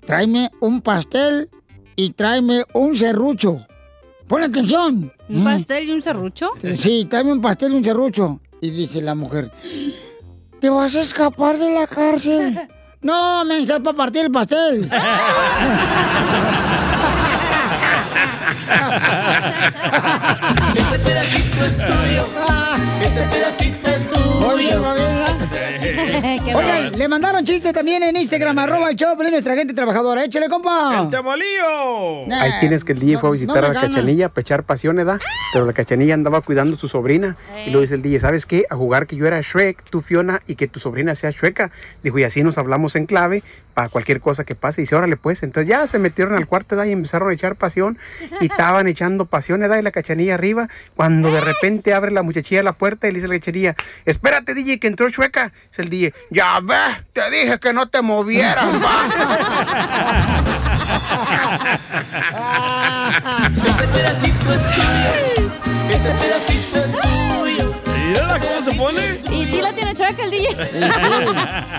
[0.06, 1.50] tráeme un pastel
[1.96, 3.66] y tráeme un serrucho.
[4.30, 5.12] Pon atención.
[5.28, 6.52] ¿Un pastel y un serrucho?
[6.78, 8.40] Sí, tráeme un pastel y un serrucho.
[8.62, 9.52] Y dice la mujer,
[10.62, 12.58] ¿te vas a escapar de la cárcel?
[13.02, 14.90] No, me para partir el pastel.
[20.76, 22.26] Este pedacito es tuyo.
[23.02, 24.48] Este pedacito es tuyo.
[24.54, 25.09] Oye,
[26.60, 30.26] Oigan, le mandaron chiste también en Instagram, arroba el Choplin, nuestra gente trabajadora.
[30.26, 31.04] Échale, compa.
[31.04, 32.34] ¡El temolío!
[32.34, 33.88] Ahí tienes que el DJ fue a visitar no a la gana.
[33.88, 35.22] cachanilla, para echar pasión, ¿verdad?
[35.54, 37.38] Pero la cachanilla andaba cuidando a su sobrina.
[37.66, 38.66] Y luego dice el DJ, ¿sabes qué?
[38.70, 41.72] A jugar que yo era Shrek, tú Fiona, y que tu sobrina sea Shreka.
[42.04, 43.42] Dijo, y así nos hablamos en clave
[43.74, 44.82] para cualquier cosa que pase.
[44.82, 45.44] Y dice, órale, pues.
[45.44, 46.90] Entonces ya se metieron al cuarto, ¿verdad?
[46.90, 47.98] Y empezaron a echar pasión.
[48.42, 49.78] Y estaban echando pasión, ¿verdad?
[49.78, 50.68] Y la cachanilla arriba.
[50.98, 53.76] Cuando de repente abre la muchachilla la puerta y le dice a la cachanilla,
[54.06, 55.54] espérate, DJ, que entró Shreka.
[55.70, 60.10] Dice el DJ, ya ves, te dije que no te movieras, va.
[63.56, 65.50] Este pedacito es tuyo.
[65.90, 67.74] Este pedacito es tuyo.
[68.08, 69.20] Mírala cómo se pone.
[69.32, 70.56] Y sí la tiene chueca el DJ.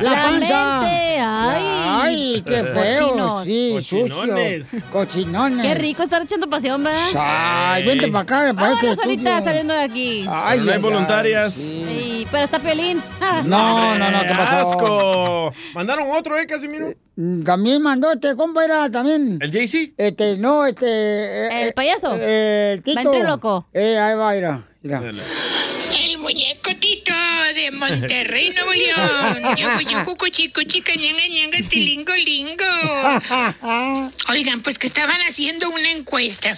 [0.01, 0.81] La panza.
[0.81, 1.65] mente, Ay.
[2.03, 3.09] Ay, qué feo.
[3.09, 3.45] Cochinos.
[3.45, 4.65] Sí, Cochinones.
[4.67, 4.83] sucio.
[4.91, 5.67] Cochinones.
[5.67, 6.99] Qué rico estar echando pasión, ¿verdad?
[7.19, 9.43] Ay, vente para acá, para ahorita estudio.
[9.43, 10.27] saliendo de aquí.
[10.31, 11.55] Ay, Pero no hay ay, voluntarias.
[11.55, 12.00] Sí,
[12.31, 13.01] pero está Piolín.
[13.45, 14.57] No, no, no, ¿qué pasó?
[14.71, 15.55] ¡Asco!
[15.75, 16.93] Mandaron otro, ¿eh, Casimiro?
[17.17, 19.39] Mm, También mandó este compa, era también.
[19.41, 19.95] ¿El JC?
[19.97, 20.87] Este, no, este.
[20.87, 22.17] eh, ¿El payaso?
[22.19, 23.01] eh, el Tito.
[23.11, 23.67] Ventríloco.
[23.73, 24.65] Eh, ahí va, mira.
[24.83, 24.99] mira.
[25.01, 27.13] El muñeco Tito
[27.55, 29.57] de Monterrey, Nuevo León.
[29.57, 32.65] Yucu, yucu, cuchicu, chica, ñanga, ñanga, tilingo, lingo.
[34.31, 36.57] Oigan, pues que estaban haciendo una encuesta.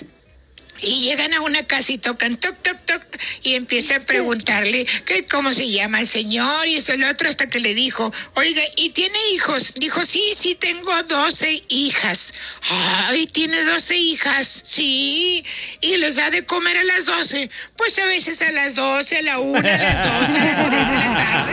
[0.82, 3.02] Y llegan a una casa y tocan toc, toc, toc.
[3.44, 7.48] Y empieza a preguntarle que cómo se llama el señor y eso el otro hasta
[7.48, 9.74] que le dijo, oiga, ¿y tiene hijos?
[9.74, 12.34] Dijo, sí, sí, tengo 12 hijas.
[12.68, 14.62] Ay, tiene 12 hijas.
[14.64, 15.44] Sí.
[15.80, 17.48] Y les da de comer a las 12.
[17.76, 20.70] Pues a veces a las 12, a la 1, a las 2, a las 3
[20.70, 21.52] de la tarde.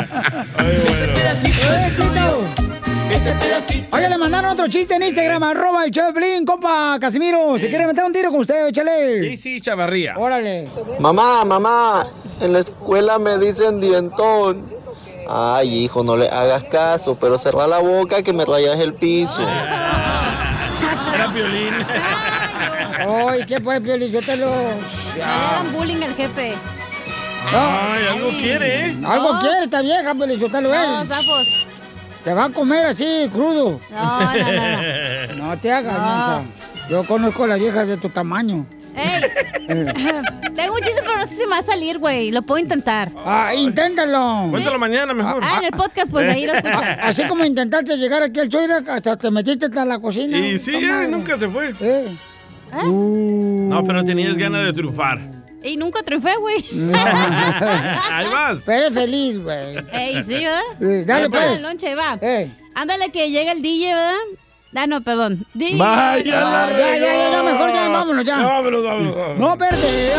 [0.60, 2.09] Es tuyo.
[3.20, 3.94] Este pedacito.
[3.94, 7.58] Oye, le mandaron otro chiste en Instagram, arroba el Choplin, compa Casimiro.
[7.58, 9.36] Si quiere meter un tiro con usted, échale.
[9.36, 10.16] JC Chavarría.
[10.16, 10.66] Órale.
[10.98, 12.06] Mamá, mamá,
[12.40, 14.72] en la escuela me dicen dientón.
[15.28, 19.42] Ay, hijo, no le hagas caso, pero cerra la boca que me rayas el piso.
[21.14, 21.74] Era violín.
[23.06, 24.10] Ay, ¿qué pues, Pioli?
[24.10, 24.46] Yo te lo...
[24.46, 26.54] No le hagan bullying al jefe.
[27.52, 28.96] Ay, algo quiere, ¿eh?
[29.04, 31.66] Algo quiere esta vieja, Pioli, yo te lo No, ves.
[32.24, 33.80] Te va a comer así, crudo.
[33.90, 35.48] No, no, no.
[35.48, 36.60] No te hagas, No.
[36.90, 38.66] Yo conozco a las viejas de tu tamaño.
[38.96, 39.22] ¡Ey!
[40.56, 42.32] Tengo un chiste, pero no sé si me va a salir, güey.
[42.32, 43.08] Lo puedo intentar.
[43.24, 44.48] Ah, inténtalo.
[44.50, 45.40] Cuéntalo mañana mejor.
[45.44, 46.98] Ah, en el podcast, pues ahí lo escuchan.
[47.00, 50.36] Así como intentaste llegar aquí al Choira, hasta te metiste hasta la cocina.
[50.38, 51.04] Y sí, Toma.
[51.04, 51.72] eh, nunca se fue.
[51.80, 52.08] Eh.
[52.84, 55.18] No, pero tenías ganas de triunfar.
[55.62, 56.64] Y nunca triunfé, güey.
[56.94, 58.58] Ahí vas.
[58.64, 59.76] Pero eres feliz, güey.
[59.92, 60.60] Ey, sí, ¿verdad?
[60.80, 61.60] Sí, dale, Ahí va pues.
[61.60, 62.18] lonche, va.
[62.74, 64.14] Ándale que llega el DJ, ¿verdad?
[64.74, 65.44] Ah, no, perdón.
[65.54, 65.76] DJ.
[65.76, 68.36] Vaya, Ah, ya, ya, ya, ya, mejor ya, vámonos ya.
[68.38, 69.38] Vámonos, vámonos, vámonos.
[69.38, 70.12] No, espérate.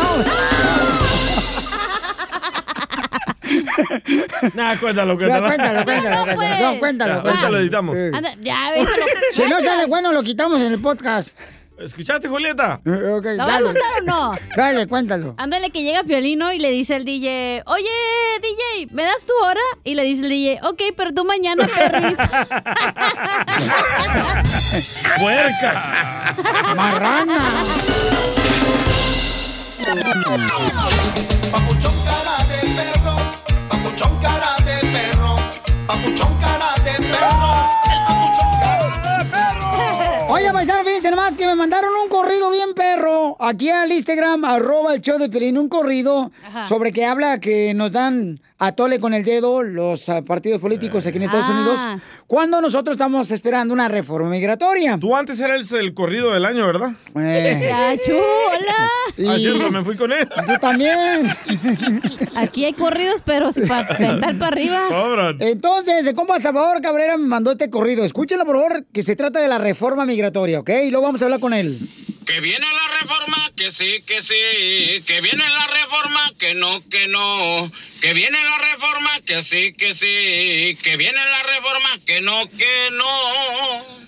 [4.54, 5.46] Nah, cuéntalo, Ya, cuéntalo.
[5.46, 6.34] cuéntalo, cuéntalo, no, cuéntalo.
[6.36, 6.60] pues.
[6.60, 7.58] No, cuéntalo, Ya, ahorita lo cuéntalo.
[7.58, 7.98] editamos.
[7.98, 8.04] Sí.
[8.12, 8.56] Anda, ya.
[9.32, 11.28] Si no sale bueno, lo quitamos en el podcast.
[11.78, 12.80] ¿Escuchaste, Julieta?
[12.84, 14.32] Eh, Ok, ¿Lo va a contar o no?
[14.56, 15.34] Dale, cuéntalo.
[15.38, 17.88] Ándale que llega Piolino y le dice al DJ, oye,
[18.40, 19.60] DJ, ¿me das tu hora?
[19.82, 22.18] Y le dice el DJ, ok, pero tú mañana, perris.
[25.18, 26.34] ¡Puerca!
[26.76, 27.40] Marrana.
[31.50, 33.01] Papuchón cara de perro.
[40.62, 45.00] Paisano, fíjense nomás que me mandaron un corrido bien perro aquí al Instagram, arroba el
[45.00, 46.66] show de Pelín, un corrido Ajá.
[46.66, 51.04] sobre que habla que nos dan a tole con el dedo los ah, partidos políticos
[51.04, 51.52] aquí en Estados Ah.
[51.52, 54.96] Unidos cuando nosotros estamos esperando una reforma migratoria.
[54.98, 56.92] Tú antes eras el corrido del año, ¿verdad?
[57.16, 58.88] Eh, ¡Ya, chula!
[59.18, 60.28] y Ah, cierto, me fui con él.
[60.46, 61.26] tú también.
[62.36, 64.80] Aquí hay corridos, pero para aventar para arriba.
[64.88, 65.36] Sobran.
[65.40, 68.04] Entonces, el compa Salvador Cabrera me mandó este corrido.
[68.04, 70.70] Escúchenlo, por favor, que se trata de la reforma migratoria, ¿ok?
[70.84, 71.76] Y luego vamos a hablar con él.
[72.32, 75.02] Que viene la reforma, que sí, que sí.
[75.06, 77.70] Que viene la reforma, que no, que no.
[78.00, 80.78] Que viene la reforma, que sí, que sí.
[80.82, 84.01] Que viene la reforma, que no, que no.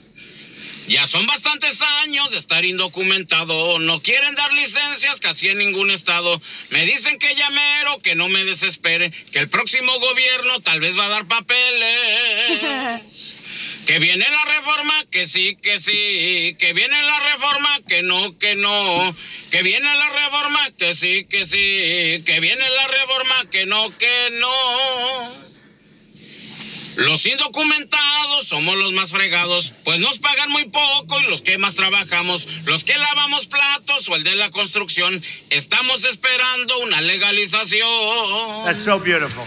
[0.86, 3.78] Ya son bastantes años de estar indocumentado.
[3.78, 6.40] No quieren dar licencias casi en ningún estado.
[6.70, 9.10] Me dicen que llamero, que no me desespere.
[9.32, 13.00] Que el próximo gobierno tal vez va a dar papeles.
[13.86, 16.56] Que viene la reforma, que sí, que sí.
[16.58, 19.14] Que viene la reforma, que no, que no.
[19.50, 22.22] Que viene la reforma, que sí, que sí.
[22.24, 25.53] Que viene la reforma, que no, que no.
[26.96, 31.74] Los indocumentados somos los más fregados, pues nos pagan muy poco y los que más
[31.74, 38.64] trabajamos, los que lavamos platos o el de la construcción, estamos esperando una legalización.
[38.64, 39.44] That's so beautiful.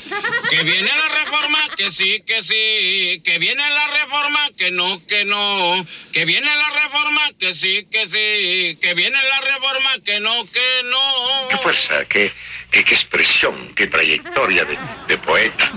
[0.49, 5.25] Que viene la reforma, que sí, que sí, que viene la reforma, que no, que
[5.25, 10.33] no, que viene la reforma, que sí, que sí, que viene la reforma, que no,
[10.51, 11.47] que no.
[11.49, 12.33] Qué fuerza, qué,
[12.71, 14.77] qué, qué expresión, qué trayectoria de,
[15.07, 15.69] de poeta.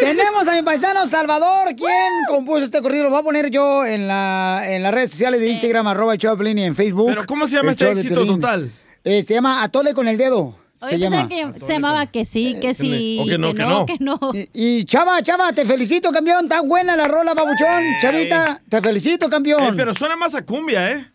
[0.00, 3.04] Tenemos a mi paisano Salvador, quien compuso este corrido.
[3.04, 6.58] Lo voy a poner yo en, la, en las redes sociales de Instagram, arroba Piolín,
[6.58, 7.06] y en Facebook.
[7.08, 8.40] ¿Pero cómo se llama este éxito Piolín.
[8.40, 8.70] total?
[9.04, 10.56] Eh, se llama Atole con el dedo.
[10.80, 11.28] Oye, se llama.
[11.28, 13.86] que se llamaba que sí, que sí, O que no, que no.
[13.86, 14.18] que no.
[14.34, 16.44] Y, y Chava, Chava, te felicito, campeón.
[16.44, 17.82] Está buena la rola, babuchón.
[18.02, 19.62] Chavita, te felicito, campeón.
[19.62, 21.06] Eh, pero suena más a cumbia, ¿eh?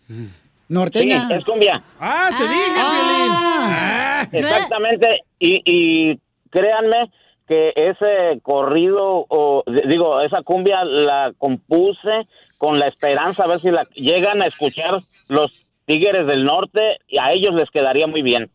[0.70, 1.28] Norteña.
[1.28, 1.84] Sí, es cumbia.
[2.00, 4.09] Ah, te dije, Ah.
[4.32, 6.20] Exactamente, y, y
[6.50, 7.12] créanme
[7.48, 12.28] que ese corrido, o digo, esa cumbia la compuse
[12.58, 15.52] con la esperanza a ver si la llegan a escuchar los
[15.86, 18.52] Tigres del Norte y a ellos les quedaría muy bien.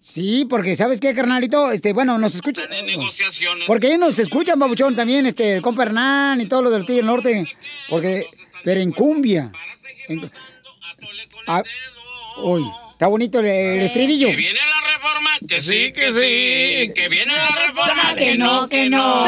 [0.00, 1.72] Sí, porque ¿sabes qué, carnalito?
[1.72, 2.66] Este, bueno, nos escuchan.
[3.66, 6.96] Porque ellos nos escuchan, babuchón, también, este, el compa Hernán y todo lo del Tigre
[6.96, 7.46] del Norte.
[7.88, 8.26] Porque,
[8.64, 9.50] pero en cumbia.
[10.08, 10.30] En-
[11.46, 11.62] Ah,
[12.42, 12.62] uy,
[13.04, 14.28] está bonito el, el estribillo.
[14.28, 16.92] Que viene la reforma, que sí, que sí.
[16.94, 19.24] Que viene la reforma, que no, que no.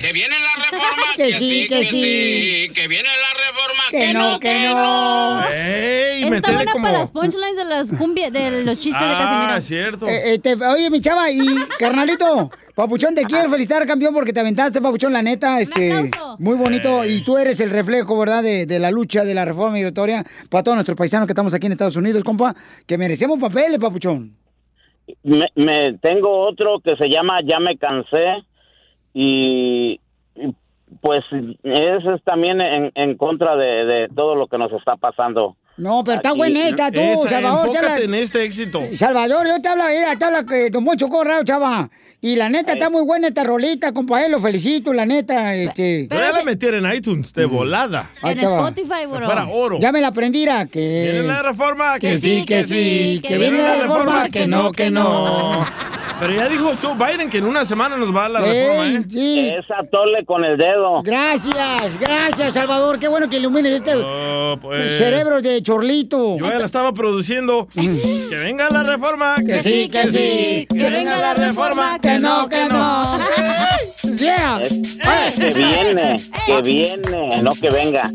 [0.00, 2.72] Que viene la reforma, que sí, que sí.
[2.74, 6.34] Que viene la reforma, que no, que no.
[6.36, 9.52] Está buena como- para las punchlines de las cumbias, de los chistes de Casimiro.
[9.52, 10.08] Ah, es cierto.
[10.08, 11.38] Eh, este, oye, mi chava, y
[11.78, 17.04] carnalito, Papuchón, te quiero felicitar, campeón, porque te aventaste, Papuchón, la neta, este, muy bonito,
[17.04, 20.62] y tú eres el reflejo, ¿verdad?, de, de la lucha de la reforma migratoria para
[20.62, 22.54] todos nuestros paisanos que estamos aquí en Estados Unidos, compa,
[22.86, 24.34] que merecemos papeles, Papuchón.
[25.24, 28.44] Me, me- tengo otro que se llama Ya me cansé
[29.12, 30.00] y,
[30.36, 30.54] y,
[31.00, 31.24] pues
[31.64, 35.56] ese es también en, en contra de, de todo lo que nos está pasando.
[35.76, 37.70] No, pero está buena esta, tú, Esa, Salvador.
[37.70, 38.82] te habla- en este éxito.
[38.98, 41.88] Salvador, yo te hablo, mira, te habla que Don Poncho Corrado, chava.
[42.22, 46.06] Y la neta, está muy buena esta rolita, compa, eh, lo felicito, la neta, este...
[46.10, 48.10] Pero ya la metieron en iTunes de volada.
[48.20, 48.70] Ahí te va.
[48.76, 49.78] Si fuera oro.
[49.80, 51.12] Ya me la aprendí, era que...
[51.12, 55.64] Viene la reforma, que sí, que sí, que viene la reforma, que no, que no.
[56.20, 58.86] Pero ya dijo Joe Biden que en una semana nos va a dar la reforma,
[58.98, 59.04] ¿eh?
[59.08, 59.48] sí.
[59.58, 61.00] Es atole con el dedo.
[61.02, 62.98] Gracias, gracias, Salvador.
[62.98, 64.98] Qué bueno que ilumines este Oh, pues.
[64.98, 66.36] cerebro de chorlito.
[66.38, 67.68] Yo ya la estaba produciendo.
[67.74, 69.34] que venga la reforma.
[69.36, 70.66] Que sí, que sí.
[70.68, 71.98] Que venga la reforma.
[72.00, 73.18] Que no, que no.
[74.20, 74.60] Yeah.
[74.62, 74.98] Es-
[75.36, 76.16] que viene,
[76.46, 78.10] que viene, no que venga.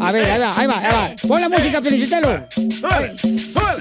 [0.00, 1.14] A ver, ahí va, ahí va, ahí va.
[1.28, 2.46] Pon la música, felicítalo.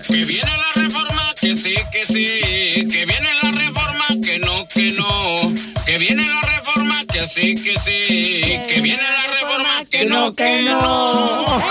[0.08, 2.88] Que viene la reforma, que sí, que sí.
[2.88, 5.54] Que viene la reforma, que no, que no.
[5.86, 8.42] Que viene la reforma, que sí, que sí.
[8.68, 11.62] Que viene la reforma, que no, que no.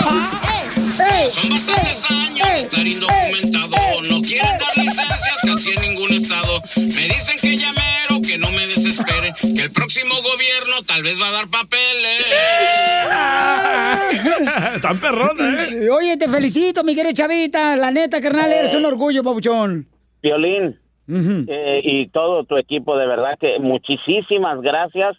[1.29, 4.01] Son bastantes años de estar indocumentado.
[4.09, 6.61] No quieren dar licencias casi en ningún estado.
[6.75, 9.33] Me dicen que llamero, que no me desespere.
[9.55, 12.25] Que el próximo gobierno tal vez va a dar papeles.
[14.81, 15.89] Tan perrona, ¿eh?
[15.89, 17.75] Oye, te felicito, mi querido Chavita.
[17.75, 19.87] La neta, carnal, eres un orgullo, papuchón.
[20.21, 20.77] Violín
[21.11, 25.17] eh, y todo tu equipo, de verdad que muchísimas gracias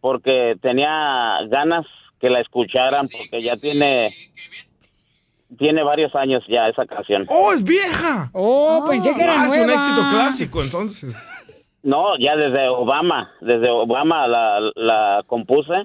[0.00, 1.86] porque tenía ganas
[2.20, 4.14] que la escucharan porque ya tiene
[5.54, 7.26] tiene varios años ya esa canción.
[7.28, 8.30] ¡Oh, es vieja!
[8.32, 9.72] Oh, pensé que era Ah, es un nueva.
[9.74, 11.16] éxito clásico, entonces.
[11.82, 15.84] No, ya desde Obama, desde Obama la, la compuse.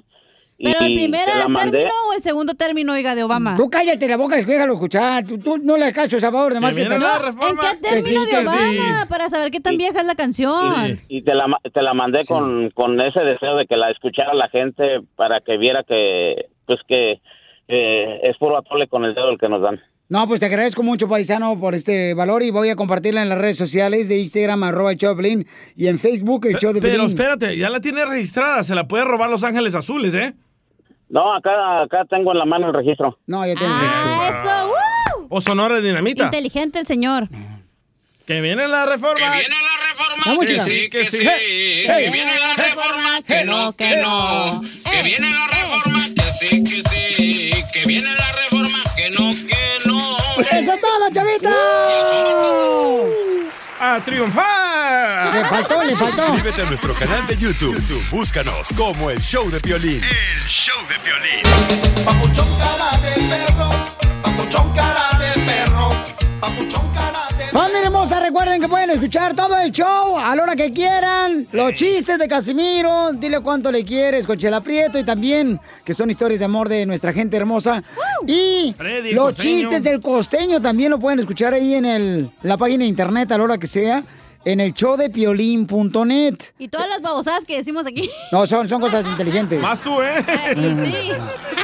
[0.56, 3.54] y Pero el primer término o el segundo término, oiga, de Obama.
[3.56, 5.26] Tú cállate la boca, déjalo escuchar.
[5.26, 7.00] Tú, tú no le caso, Salvador, de más que te- ¿En
[7.58, 9.06] qué término de Obama?
[9.10, 11.00] Para saber qué tan vieja es la canción.
[11.08, 14.48] Y te la, te la mandé con, con ese deseo de que la escuchara la
[14.48, 17.20] gente para que viera que, pues que
[17.70, 19.80] eh, es puro atole con el dedo el que nos dan.
[20.08, 23.38] No, pues te agradezco mucho, paisano, por este valor y voy a compartirla en las
[23.38, 26.80] redes sociales de Instagram, arroba el show de Piolín, y en Facebook, el show de
[26.80, 28.64] Pero espérate, ya la tiene registrada.
[28.64, 30.34] Se la puede robar Los Ángeles Azules, ¿eh?
[31.08, 33.18] No, acá, acá tengo en la mano el registro.
[33.26, 34.68] No, ya tiene Ah, eso,
[35.20, 35.26] ¡woo!
[35.28, 36.24] O Sonora Dinamita.
[36.24, 37.28] Inteligente el señor.
[38.26, 39.14] Que viene la reforma.
[39.14, 39.69] Que viene la
[40.00, 40.24] reforma.
[40.26, 41.18] Vamos, que sí, que sí.
[41.18, 43.22] Que viene la reforma.
[43.26, 44.60] Que no, que no.
[44.90, 45.98] Que viene la reforma.
[46.14, 47.50] Que sí, que sí.
[47.72, 48.82] Que viene la reforma.
[48.96, 50.16] Que no, que no.
[50.40, 51.50] ¡Eso es todo, chavita!
[53.82, 55.34] ¡A triunfar!
[55.34, 56.26] Le faltó, le faltó.
[56.26, 57.74] Suscríbete a nuestro canal de YouTube.
[57.76, 60.02] YouTube, Búscanos como El Show de Piolín.
[60.04, 61.40] El show de violín.
[62.04, 63.70] Papuchón cara de perro,
[64.22, 65.94] papuchón cara de perro,
[66.40, 70.54] papuchón cara de Familia hermosa, recuerden que pueden escuchar todo el show a la hora
[70.54, 71.48] que quieran.
[71.50, 76.08] Los chistes de Casimiro, dile cuánto le quieres con Chela Prieto y también que son
[76.10, 77.82] historias de amor de nuestra gente hermosa.
[78.24, 79.58] Y Freddy, los costeño.
[79.58, 83.38] chistes del costeño también lo pueden escuchar ahí en el, la página de internet a
[83.38, 84.04] la hora que sea,
[84.44, 86.36] en el show de piolín.net.
[86.56, 88.08] Y todas las babosadas que decimos aquí.
[88.30, 89.60] No, son, son cosas inteligentes.
[89.60, 90.24] Más tú, ¿eh?
[90.56, 91.10] sí.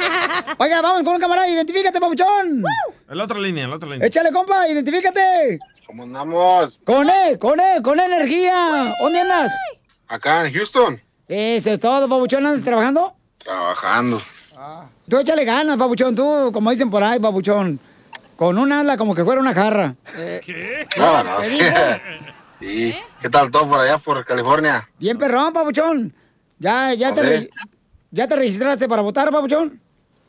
[0.58, 2.64] Oiga, vamos con un camarada, identifícate, papuchón.
[3.08, 4.06] En la otra línea, en la otra línea.
[4.08, 5.60] Échale, compa, identifícate.
[5.86, 6.78] ¿Cómo andamos?
[6.84, 8.92] Con E, con E, con energía.
[9.00, 9.52] ¿Dónde andas?
[10.08, 12.44] Acá en Houston, Eso es todo, papuchón.
[12.46, 13.14] ¿Andas trabajando?
[13.38, 14.20] trabajando.
[15.08, 16.14] Tú échale ganas, papuchón.
[16.14, 17.78] Tú, como dicen por ahí, papuchón.
[18.36, 19.94] Con un ala como que fuera una jarra.
[20.14, 20.86] ¿Qué?
[20.96, 21.36] No, no.
[21.38, 22.02] ¿Te?
[22.58, 22.94] Sí.
[23.20, 24.88] ¿Qué tal todo por allá, por California?
[24.98, 26.14] Bien perrón, papuchón.
[26.58, 27.26] ¿Ya, ya, te, Ok.
[27.26, 27.50] re-
[28.10, 29.78] ¿Ya te registraste para votar, papuchón?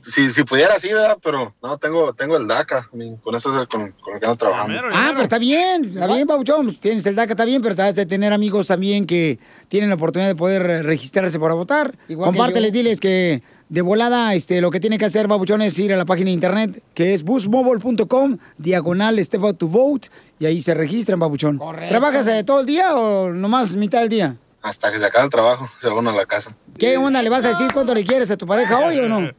[0.10, 1.18] Si, si pudiera, sí, ¿verdad?
[1.22, 2.90] Pero no, tengo, tengo el DACA.
[2.90, 4.80] Con eso es el con, con el que ando trabajando.
[4.94, 6.66] Ah, pero está bien, está bien, Pabuchón.
[6.66, 9.90] Pues tienes el DACA, está bien, pero te has de tener amigos también que tienen
[9.90, 11.98] la oportunidad de poder registrarse para votar.
[12.08, 15.94] Igual Compárteles, diles que de volada este, lo que tiene que hacer, Pabuchón, es ir
[15.94, 20.08] a la página de internet que es busmobile.com, diagonal step out to vote,
[20.40, 21.58] y ahí se registran, Pabuchón.
[21.58, 21.90] Correcto.
[21.90, 24.38] ¿Trabajas eh, todo el día o nomás mitad del día?
[24.62, 26.56] Hasta que se acabe el trabajo, se va uno a la casa.
[26.78, 27.22] ¿Qué onda?
[27.22, 29.32] ¿Le vas a decir cuánto le quieres a tu pareja hoy o no?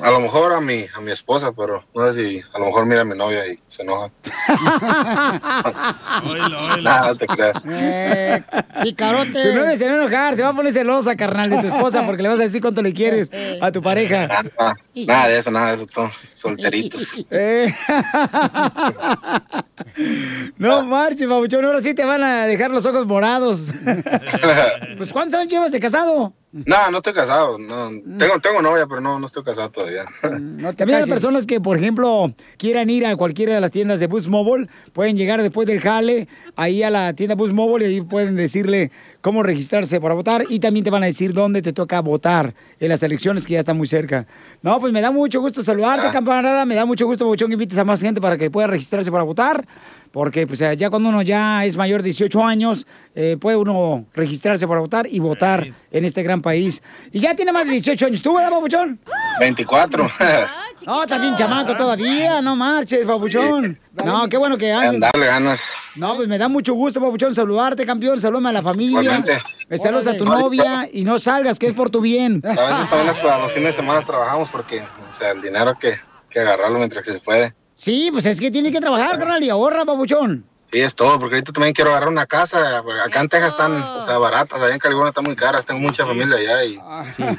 [0.00, 2.84] A lo mejor a mi, a mi esposa, pero no sé si a lo mejor
[2.84, 4.10] mira a mi novia y se enoja.
[6.82, 7.54] Nada, no te creas.
[7.68, 8.42] Eh,
[8.82, 9.32] picarote.
[9.32, 12.04] Tu novia se va a enojar, se va a poner celosa, carnal, de tu esposa,
[12.04, 13.30] porque le vas a decir cuánto le quieres
[13.60, 14.26] a tu pareja.
[14.26, 17.24] Nada, nada de eso, nada de eso, todos solteritos.
[17.30, 17.72] Eh.
[20.56, 23.66] No marches, babuchón, ahora sí te van a dejar los ojos morados.
[24.96, 26.32] Pues, ¿cuántos años llevas de casado?
[26.66, 27.58] No, no estoy casado.
[27.58, 30.04] No, tengo, tengo novia, pero no, no estoy casado todavía.
[30.22, 34.28] También las personas que, por ejemplo, quieran ir a cualquiera de las tiendas de Bus
[34.28, 38.36] Mobile, pueden llegar después del jale ahí a la tienda Bus Mobile y ahí pueden
[38.36, 38.92] decirle
[39.24, 42.90] cómo registrarse para votar y también te van a decir dónde te toca votar en
[42.90, 44.26] las elecciones que ya están muy cerca.
[44.60, 46.66] No, pues me da mucho gusto saludarte, camarada.
[46.66, 49.24] Me da mucho gusto, Babuchón, que invites a más gente para que pueda registrarse para
[49.24, 49.66] votar.
[50.12, 54.68] Porque pues ya cuando uno ya es mayor de 18 años, eh, puede uno registrarse
[54.68, 56.82] para votar y votar en este gran país.
[57.10, 58.20] Y ya tiene más de 18 años.
[58.20, 59.00] ¿Tú, verdad, Babuchón?
[59.40, 60.10] 24.
[60.86, 63.78] No, está bien chamaco todavía, no marches, papuchón.
[64.04, 65.00] No, qué bueno que andes.
[65.00, 65.60] Darle ganas.
[65.94, 68.20] No, pues me da mucho gusto, papuchón, saludarte, campeón.
[68.20, 69.13] Salúdame a la familia.
[69.68, 72.42] Me saludas a tu novia y no salgas, que es por tu bien.
[72.44, 75.76] A veces también hasta los fines de semana trabajamos porque, o sea, el dinero hay
[75.76, 76.00] que,
[76.30, 77.54] que agarrarlo mientras que se puede.
[77.76, 80.44] Sí, pues es que tiene que trabajar, carnal, y ahorra, papuchón.
[80.72, 82.78] Sí, es todo, porque ahorita también quiero agarrar una casa.
[82.78, 85.64] Acá en Texas están, o sea, baratas, allá en California están muy caras.
[85.64, 86.80] Tengo mucha familia allá y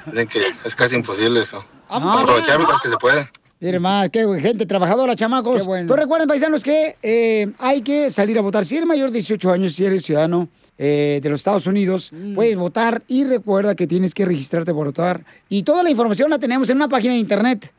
[0.07, 1.63] dicen que es casi imposible eso.
[1.89, 3.29] Ah, Aprovechar mientras que se puede.
[3.59, 5.61] Mire más, qué gente trabajadora, chamacos.
[5.61, 5.87] Qué bueno.
[5.87, 8.65] Tú recuerden, paisanos, que eh, hay que salir a votar.
[8.65, 12.55] Si eres mayor de 18 años, si eres ciudadano eh, de los Estados Unidos, puedes
[12.55, 15.25] votar y recuerda que tienes que registrarte para votar.
[15.49, 17.73] Y toda la información la tenemos en una página de internet.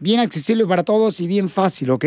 [0.00, 2.04] bien accesible para todos y bien fácil, ¿ok?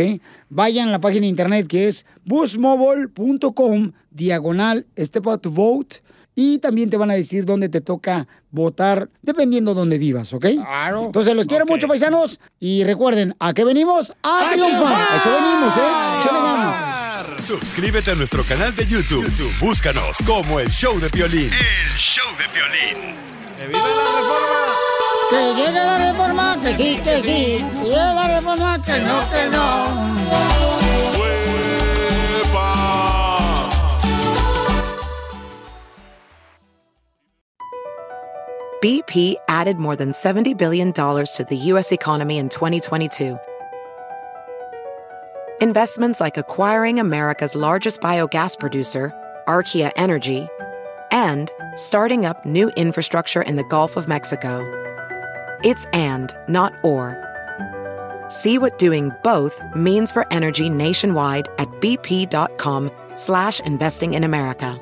[0.50, 6.02] Vayan a la página de internet que es busmobile.com diagonal step out to vote
[6.36, 10.48] y también te van a decir dónde te toca votar dependiendo dónde vivas, ¿ok?
[10.56, 11.06] Claro.
[11.06, 12.40] Entonces los quiero mucho, paisanos.
[12.60, 14.14] Y recuerden, ¿a qué venimos?
[14.24, 15.08] ¡A, triunfar!
[15.18, 16.91] Eso venimos, ¿eh?
[17.42, 19.24] Suscríbete a nuestro canal de YouTube.
[19.26, 21.52] YouTube, Búscanos como El Show de Piolín.
[21.52, 23.16] El show de violín.
[25.30, 27.24] Que llegue la reforma, que sí, que sí.
[27.24, 30.12] Que llegue la reforma, que no, que no.
[38.82, 41.92] BP added more than $70 billion to the U.S.
[41.92, 43.40] economy in 2022.
[45.62, 49.14] Investments like acquiring America's largest biogas producer,
[49.48, 50.48] Archaea Energy,
[51.12, 54.66] and starting up new infrastructure in the Gulf of Mexico.
[55.64, 57.16] It's and, not or.
[58.28, 64.80] See what doing both means for energy nationwide at bp.com slash investing in America.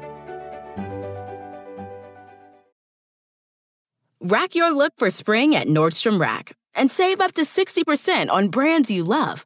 [4.22, 8.90] Rack your look for spring at Nordstrom Rack and save up to 60% on brands
[8.90, 9.46] you love.